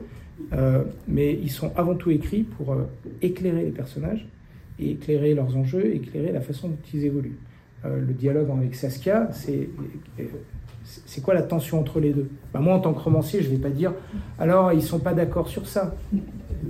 mais 1.08 1.34
ils 1.42 1.50
sont 1.52 1.72
avant 1.76 1.96
tout 1.96 2.10
écrits 2.12 2.44
pour 2.44 2.76
éclairer 3.22 3.64
les 3.66 3.72
personnages, 3.72 4.28
et 4.80 4.92
éclairer 4.92 5.34
leurs 5.36 5.56
enjeux, 5.56 5.96
éclairer 5.96 6.32
la 6.32 6.42
façon 6.42 6.70
dont 6.70 6.78
ils 6.94 7.06
évoluent. 7.06 7.38
Le 7.86 8.14
dialogue 8.14 8.50
avec 8.58 8.76
Saskia, 8.76 9.30
c'est 9.32 9.70
c'est 11.06 11.22
quoi 11.22 11.34
la 11.34 11.44
tension 11.44 11.80
entre 11.80 12.00
les 12.00 12.12
deux? 12.12 12.30
Bah, 12.54 12.60
Moi, 12.60 12.74
en 12.76 12.80
tant 12.80 12.94
que 12.94 13.00
romancier, 13.00 13.42
je 13.42 13.50
ne 13.50 13.56
vais 13.56 13.62
pas 13.62 13.70
dire 13.70 13.94
alors 14.40 14.74
ils 14.74 14.82
sont 14.82 15.00
pas 15.00 15.14
d'accord 15.14 15.48
sur 15.48 15.68
ça. 15.68 15.96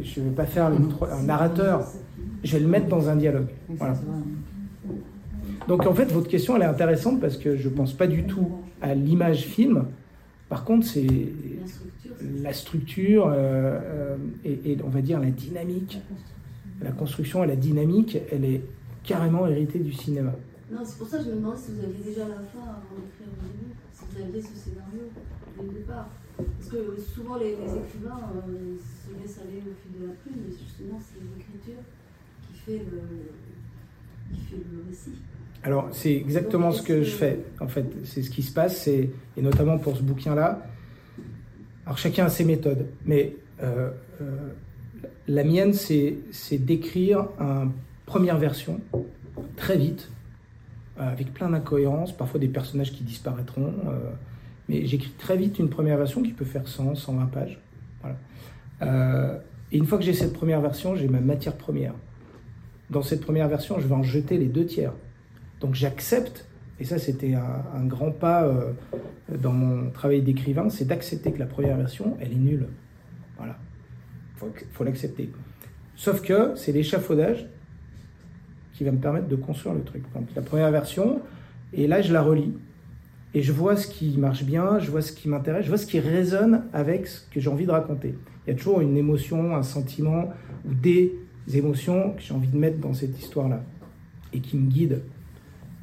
Je 0.01 0.19
ne 0.19 0.25
vais 0.29 0.35
pas 0.35 0.45
faire 0.45 0.71
tro- 0.89 1.05
un 1.05 1.23
narrateur. 1.23 1.87
Je 2.43 2.53
vais 2.57 2.59
le 2.63 2.67
mettre 2.69 2.87
dans 2.87 3.09
un 3.09 3.15
dialogue. 3.15 3.47
Voilà. 3.69 3.93
Donc 5.67 5.85
en 5.85 5.93
fait, 5.93 6.05
votre 6.05 6.27
question, 6.27 6.55
elle 6.55 6.63
est 6.63 6.65
intéressante 6.65 7.21
parce 7.21 7.37
que 7.37 7.55
je 7.55 7.69
ne 7.69 7.73
pense 7.73 7.93
pas 7.93 8.07
du 8.07 8.23
tout 8.23 8.49
à 8.81 8.93
l'image 8.93 9.43
film. 9.43 9.85
Par 10.49 10.65
contre, 10.65 10.85
c'est 10.85 11.07
La 12.41 12.53
structure, 12.53 13.27
euh, 13.27 13.79
euh, 13.83 14.17
et, 14.45 14.77
on 14.83 14.89
va 14.89 15.01
dire 15.01 15.19
la 15.19 15.31
dynamique. 15.31 15.99
La 16.81 16.91
construction 16.91 17.43
et 17.43 17.47
la 17.47 17.55
dynamique, 17.55 18.17
elle 18.31 18.45
est 18.45 18.61
carrément 19.03 19.47
héritée 19.47 19.79
du 19.79 19.93
cinéma. 19.93 20.33
Non, 20.71 20.79
c'est 20.83 20.97
pour 20.97 21.07
ça 21.07 21.17
que 21.19 21.25
je 21.25 21.29
me 21.29 21.35
demandais 21.35 21.57
si 21.57 21.71
vous 21.71 21.83
aviez 21.83 22.03
déjà 22.03 22.27
la 22.27 22.41
fin 22.49 22.63
avant 22.63 22.97
d'écrire 22.97 23.27
le 23.29 23.47
début, 23.47 23.71
si 23.93 24.03
vous 24.09 24.21
aviez 24.21 24.41
ce 24.41 24.55
scénario 24.55 25.03
dès 25.57 25.63
le 25.63 25.73
départ. 25.79 26.09
Parce 26.35 26.69
que 26.69 26.99
souvent 27.01 27.37
les, 27.37 27.55
les 27.55 27.77
écrivains 27.77 28.19
euh, 28.35 28.75
se 28.77 29.13
laissent 29.21 29.39
aller 29.39 29.61
au 29.61 29.75
fil 29.77 30.01
de 30.01 30.07
la 30.07 30.13
plume, 30.13 30.41
mais 30.47 30.51
justement 30.51 30.99
c'est 30.99 31.21
l'écriture 31.21 31.83
qui 32.41 32.57
fait 32.59 32.81
le, 32.91 33.01
qui 34.33 34.41
fait 34.41 34.63
le 34.71 34.83
récit. 34.89 35.19
Alors, 35.63 35.87
c'est 35.91 36.13
exactement 36.13 36.71
ce 36.71 36.81
que 36.81 37.03
je 37.03 37.11
fais. 37.11 37.39
En 37.61 37.67
fait, 37.67 37.85
c'est 38.03 38.21
ce 38.21 38.29
qui 38.29 38.43
se 38.43 38.53
passe, 38.53 38.87
et 38.87 39.11
notamment 39.37 39.77
pour 39.77 39.95
ce 39.95 40.01
bouquin-là. 40.01 40.65
Alors, 41.85 41.97
chacun 41.97 42.25
a 42.25 42.29
ses 42.29 42.43
méthodes, 42.43 42.87
mais 43.05 43.35
euh, 43.61 43.89
euh, 44.21 44.49
la 45.27 45.43
mienne, 45.43 45.73
c'est, 45.73 46.17
c'est 46.31 46.57
d'écrire 46.57 47.27
une 47.39 47.71
première 48.05 48.37
version 48.37 48.81
très 49.55 49.77
vite, 49.77 50.09
euh, 50.99 51.09
avec 51.09 51.33
plein 51.33 51.49
d'incohérences, 51.49 52.11
parfois 52.15 52.39
des 52.39 52.47
personnages 52.49 52.91
qui 52.91 53.03
disparaîtront. 53.03 53.73
euh, 53.87 54.11
mais 54.69 54.85
j'écris 54.85 55.11
très 55.17 55.35
vite 55.35 55.59
une 55.59 55.69
première 55.69 55.97
version 55.97 56.23
qui 56.23 56.31
peut 56.31 56.45
faire 56.45 56.67
100, 56.67 56.95
120 56.95 57.25
pages. 57.25 57.59
Voilà. 58.01 59.41
Et 59.73 59.77
une 59.77 59.85
fois 59.85 59.97
que 59.97 60.05
j'ai 60.05 60.13
cette 60.13 60.31
première 60.31 60.61
version, 60.61 60.95
j'ai 60.95 61.09
ma 61.09 61.19
matière 61.19 61.55
première. 61.57 61.93
Dans 62.89 63.01
cette 63.01 63.21
première 63.21 63.49
version, 63.49 63.79
je 63.79 63.87
vais 63.87 63.93
en 63.93 64.03
jeter 64.03 64.37
les 64.37 64.45
deux 64.45 64.65
tiers. 64.65 64.93
Donc 65.63 65.75
j'accepte, 65.75 66.45
et 66.81 66.83
ça 66.83 66.99
c'était 66.99 67.35
un, 67.35 67.85
grand 67.85 68.11
pas 68.11 68.43
euh, 68.43 68.73
dans 69.29 69.53
mon 69.53 69.89
travail 69.91 70.21
d'écrivain, 70.21 70.69
c'est 70.69 70.83
d'accepter 70.83 71.31
que 71.31 71.39
la 71.39 71.45
première 71.45 71.77
version, 71.77 72.17
elle 72.19 72.33
est 72.33 72.35
nulle. 72.35 72.67
Voilà. 73.37 73.57
Faut, 74.35 74.51
faut 74.73 74.83
l'accepter. 74.83 75.31
Sauf 75.95 76.21
que 76.21 76.51
c'est 76.55 76.73
l'échafaudage 76.73 77.47
qui 78.73 78.83
va 78.83 78.91
me 78.91 78.97
permettre 78.97 79.29
de 79.29 79.37
construire 79.37 79.73
le 79.73 79.83
truc. 79.83 80.03
Donc 80.13 80.27
la 80.35 80.41
première 80.41 80.69
version, 80.69 81.21
et 81.71 81.87
là 81.87 82.01
je 82.01 82.11
la 82.11 82.21
relis. 82.21 82.53
Et 83.33 83.41
je 83.41 83.53
vois 83.53 83.77
ce 83.77 83.87
qui 83.87 84.17
marche 84.17 84.43
bien, 84.43 84.79
je 84.79 84.91
vois 84.91 85.01
ce 85.01 85.13
qui 85.13 85.29
m'intéresse, 85.29 85.63
je 85.63 85.69
vois 85.69 85.77
ce 85.77 85.87
qui 85.87 86.01
résonne 86.01 86.65
avec 86.73 87.07
ce 87.07 87.21
que 87.29 87.39
j'ai 87.39 87.49
envie 87.49 87.65
de 87.65 87.71
raconter. 87.71 88.15
Il 88.45 88.49
y 88.49 88.53
a 88.53 88.57
toujours 88.57 88.81
une 88.81 88.97
émotion, 88.97 89.55
un 89.55 89.63
sentiment 89.63 90.33
ou 90.65 90.73
des 90.73 91.15
émotions 91.53 92.11
que 92.11 92.21
j'ai 92.21 92.33
envie 92.33 92.49
de 92.49 92.57
mettre 92.57 92.79
dans 92.79 92.93
cette 92.93 93.17
histoire-là 93.17 93.63
et 94.33 94.41
qui 94.41 94.57
me 94.57 94.69
guident. 94.69 95.01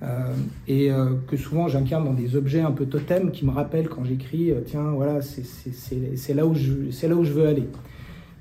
Euh, 0.02 0.32
et 0.66 0.90
euh, 0.90 1.10
que 1.26 1.36
souvent 1.36 1.68
j'incarne 1.68 2.06
dans 2.06 2.14
des 2.14 2.34
objets 2.34 2.62
un 2.62 2.70
peu 2.72 2.86
totems 2.86 3.30
qui 3.30 3.44
me 3.44 3.50
rappellent 3.50 3.88
quand 3.90 4.02
j'écris, 4.04 4.50
euh, 4.50 4.60
tiens, 4.64 4.92
voilà, 4.92 5.20
c'est- 5.20 6.32
là, 6.34 6.46
où 6.46 6.54
je- 6.54 7.06
là 7.06 7.14
où 7.14 7.22
je 7.24 7.32
veux 7.32 7.46
aller. 7.46 7.68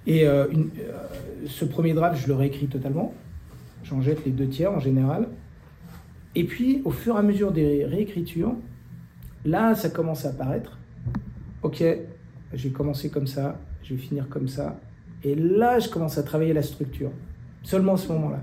Et 0.07 0.25
ce 1.45 1.65
premier 1.65 1.93
draft, 1.93 2.19
je 2.21 2.27
le 2.27 2.33
réécris 2.33 2.67
totalement. 2.67 3.13
J'en 3.83 4.01
jette 4.01 4.25
les 4.25 4.31
deux 4.31 4.47
tiers 4.47 4.71
en 4.71 4.79
général. 4.79 5.27
Et 6.35 6.45
puis, 6.45 6.81
au 6.85 6.91
fur 6.91 7.15
et 7.15 7.19
à 7.19 7.21
mesure 7.21 7.51
des 7.51 7.85
réécritures, 7.85 8.53
là, 9.45 9.75
ça 9.75 9.89
commence 9.89 10.25
à 10.25 10.29
apparaître. 10.29 10.77
Ok, 11.61 11.83
j'ai 12.53 12.69
commencé 12.71 13.09
comme 13.09 13.27
ça, 13.27 13.59
je 13.83 13.93
vais 13.93 13.99
finir 13.99 14.27
comme 14.29 14.47
ça. 14.47 14.79
Et 15.23 15.35
là, 15.35 15.77
je 15.79 15.89
commence 15.89 16.17
à 16.17 16.23
travailler 16.23 16.53
la 16.53 16.63
structure. 16.63 17.11
Seulement 17.63 17.93
à 17.93 17.97
ce 17.97 18.11
moment-là. 18.13 18.41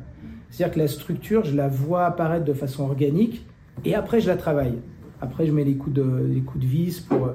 C'est-à-dire 0.50 0.74
que 0.74 0.80
la 0.80 0.88
structure, 0.88 1.44
je 1.44 1.54
la 1.54 1.68
vois 1.68 2.06
apparaître 2.06 2.44
de 2.44 2.52
façon 2.52 2.84
organique 2.84 3.44
et 3.84 3.94
après, 3.94 4.20
je 4.20 4.28
la 4.28 4.36
travaille. 4.36 4.74
Après, 5.20 5.46
je 5.46 5.52
mets 5.52 5.64
les 5.64 5.76
coups 5.76 5.94
de, 5.94 6.26
les 6.28 6.40
coups 6.40 6.64
de 6.64 6.68
vis 6.68 7.00
pour, 7.00 7.30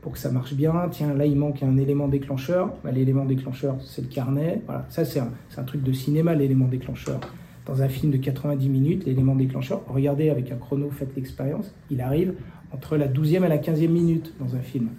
pour 0.00 0.12
que 0.12 0.18
ça 0.18 0.30
marche 0.30 0.54
bien. 0.54 0.72
Tiens, 0.90 1.14
là, 1.14 1.26
il 1.26 1.36
manque 1.36 1.62
un 1.62 1.76
élément 1.76 2.08
déclencheur. 2.08 2.74
Bah, 2.84 2.90
l'élément 2.90 3.24
déclencheur, 3.24 3.76
c'est 3.80 4.02
le 4.02 4.08
carnet. 4.08 4.62
Voilà. 4.66 4.86
Ça, 4.88 5.04
c'est 5.04 5.20
un, 5.20 5.30
c'est 5.48 5.60
un 5.60 5.64
truc 5.64 5.82
de 5.82 5.92
cinéma, 5.92 6.34
l'élément 6.34 6.68
déclencheur. 6.68 7.20
Dans 7.66 7.82
un 7.82 7.88
film 7.88 8.12
de 8.12 8.16
90 8.16 8.68
minutes, 8.68 9.06
l'élément 9.06 9.34
déclencheur, 9.34 9.82
regardez 9.88 10.30
avec 10.30 10.52
un 10.52 10.56
chrono, 10.56 10.88
faites 10.90 11.16
l'expérience, 11.16 11.74
il 11.90 12.00
arrive 12.00 12.34
entre 12.72 12.96
la 12.96 13.08
12e 13.08 13.44
et 13.44 13.48
la 13.48 13.58
15e 13.58 13.88
minute 13.88 14.32
dans 14.38 14.54
un 14.54 14.60
film. 14.60 14.90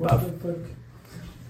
Paf. 0.00 0.26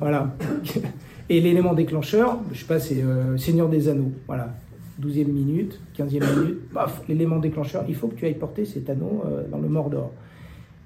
Voilà. 0.01 0.35
Et 1.31 1.41
l'élément 1.41 1.72
déclencheur, 1.72 2.39
je 2.53 2.59
sais 2.59 2.66
pas, 2.66 2.79
c'est 2.79 3.03
euh, 3.03 3.39
Seigneur 3.39 3.68
des 3.68 3.89
Anneaux. 3.89 4.12
Voilà. 4.27 4.55
12e 5.03 5.27
minute, 5.27 5.81
15e 5.97 6.39
minute, 6.39 6.69
paf, 6.73 7.03
l'élément 7.09 7.39
déclencheur, 7.39 7.85
il 7.89 7.95
faut 7.95 8.09
que 8.09 8.15
tu 8.15 8.27
ailles 8.27 8.39
porter 8.39 8.65
cet 8.65 8.89
anneau 8.91 9.25
euh, 9.27 9.49
dans 9.49 9.59
le 9.59 9.69
Mordor. 9.69 10.13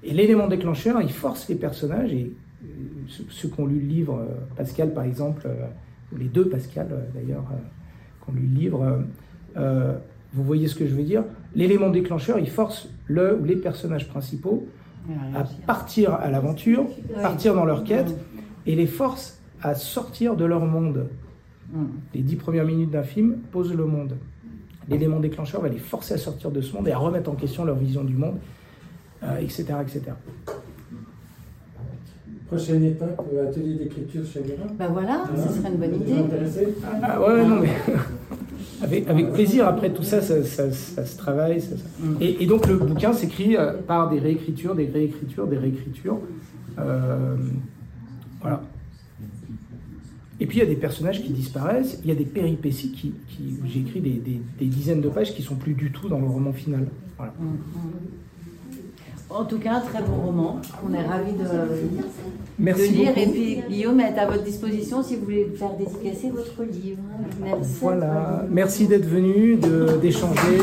Et 0.03 0.13
l'élément 0.13 0.47
déclencheur, 0.47 1.01
il 1.03 1.11
force 1.11 1.49
les 1.49 1.57
personnages, 1.57 2.13
et 2.13 2.33
euh, 2.65 2.67
ceux, 3.09 3.25
ceux 3.29 3.49
qui 3.49 3.61
ont 3.61 3.67
lu 3.67 3.81
le 3.81 3.87
livre, 3.87 4.19
euh, 4.21 4.35
Pascal 4.57 4.95
par 4.95 5.05
exemple, 5.05 5.49
ou 6.13 6.17
les 6.17 6.27
deux 6.27 6.49
Pascal 6.49 6.89
d'ailleurs, 7.15 7.45
euh, 7.53 8.25
qui 8.25 8.31
ont 8.31 8.35
lu 8.35 8.47
le 8.47 8.61
livre, 8.61 9.05
euh, 9.57 9.97
vous 10.33 10.45
voyez 10.45 10.69
ce 10.69 10.75
que 10.75 10.87
je 10.87 10.95
veux 10.95 11.03
dire? 11.03 11.25
L'élément 11.55 11.91
déclencheur, 11.91 12.39
il 12.39 12.49
force 12.49 12.89
le 13.07 13.39
ou 13.41 13.45
les 13.45 13.57
personnages 13.57 14.09
principaux 14.09 14.67
à 15.35 15.45
partir 15.67 16.13
à 16.15 16.31
l'aventure, 16.31 16.87
partir 17.23 17.55
dans 17.55 17.65
leur 17.65 17.83
quête, 17.83 18.15
et 18.67 18.75
les 18.75 18.87
force 18.87 19.41
à 19.63 19.75
sortir 19.75 20.37
de 20.37 20.45
leur 20.45 20.67
monde. 20.67 21.09
Mm. 21.73 21.85
Les 22.14 22.23
dix 22.23 22.37
premières 22.37 22.64
minutes 22.64 22.91
d'un 22.91 23.03
film 23.03 23.37
posent 23.53 23.75
le 23.75 23.85
monde. 23.85 24.14
L'élément 24.89 25.21
déclencheur 25.21 25.61
va 25.61 25.69
les 25.69 25.79
forcer 25.79 26.14
à 26.14 26.19
sortir 26.19 26.51
de 26.51 26.61
ce 26.62 26.75
monde 26.75 26.89
et 26.89 26.93
à 26.93 26.99
remettre 26.99 27.31
en 27.31 27.35
question 27.35 27.64
leur 27.64 27.77
vision 27.77 28.05
du 28.05 28.14
monde, 28.14 28.37
euh, 29.23 29.37
etc., 29.39 29.66
etc. 29.83 30.03
Prochaine 32.47 32.83
étape, 32.85 33.21
euh, 33.35 33.47
atelier 33.51 33.75
d'écriture 33.75 34.25
chez 34.25 34.41
Guérin. 34.41 34.73
Ben 34.79 34.89
voilà, 34.89 35.25
ce 35.37 35.53
serait 35.59 35.69
une 35.69 35.77
bonne 35.77 35.91
Vous 35.93 36.03
idée. 36.11 36.19
intéressé 36.21 36.69
Ah 37.03 37.21
ouais, 37.21 37.47
non, 37.47 37.61
mais 37.61 37.69
avec, 38.83 39.07
avec 39.11 39.33
plaisir. 39.35 39.69
Après 39.69 39.91
tout 39.93 40.03
ça, 40.03 40.23
ça, 40.23 40.43
ça- 40.43 40.73
ça 40.73 41.05
se 41.05 41.19
travaille. 41.19 41.61
ça- 41.61 41.77
ça- 41.77 41.85
Mm. 42.03 42.16
Et, 42.23 42.43
et 42.45 42.47
donc 42.47 42.66
le 42.66 42.79
bouquin 42.79 43.12
s'écrit 43.12 43.55
euh, 43.59 43.75
par 43.87 44.09
des 44.09 44.19
réécritures, 44.19 44.75
des 44.75 44.87
réécritures, 44.87 45.47
des 45.47 45.59
réécritures. 45.59 46.21
Euh, 46.79 47.37
voilà. 48.41 48.62
Et 50.41 50.47
puis 50.47 50.59
il 50.59 50.61
y 50.61 50.62
a 50.62 50.66
des 50.68 50.76
personnages 50.76 51.22
qui 51.22 51.32
disparaissent. 51.32 51.99
Il 52.05 52.09
y 52.09 52.12
a 52.12 52.14
des 52.14 52.24
péripéties 52.24 52.93
qui, 52.93 53.12
qui 53.28 53.57
où 53.62 53.66
j'ai 53.66 53.80
écrit 53.80 54.01
des, 54.01 54.11
des- 54.11 54.41
des 54.59 54.66
dizaines 54.66 55.01
de 55.01 55.09
pages 55.09 55.34
qui 55.34 55.43
sont 55.43 55.57
plus 55.57 55.74
du 55.74 55.91
tout 55.91 56.09
dans 56.09 56.20
le 56.20 56.26
roman 56.28 56.53
final. 56.53 56.86
Voilà. 57.16 57.32
En 59.30 59.45
tout 59.45 59.59
cas, 59.59 59.74
un 59.74 59.80
très 59.80 60.01
bon 60.03 60.14
roman. 60.26 60.61
On 60.89 60.95
est 60.95 61.03
ravis 61.05 61.32
de, 61.32 61.45
Merci 62.59 62.89
de 62.91 62.95
lire. 62.97 63.09
beaucoup. 63.14 63.20
Et 63.20 63.26
puis, 63.32 63.59
Guillaume 63.68 64.01
est 64.01 64.16
à 64.18 64.26
votre 64.26 64.43
disposition 64.43 65.03
si 65.03 65.16
vous 65.16 65.24
voulez 65.24 65.47
faire 65.55 65.74
dédicacer 65.76 66.30
votre 66.30 66.62
livre. 66.64 66.99
Merci. 67.43 67.74
Voilà. 67.82 68.47
Merci 68.51 68.86
d'être 68.86 69.05
venu, 69.07 69.57
d'échanger. 70.01 70.59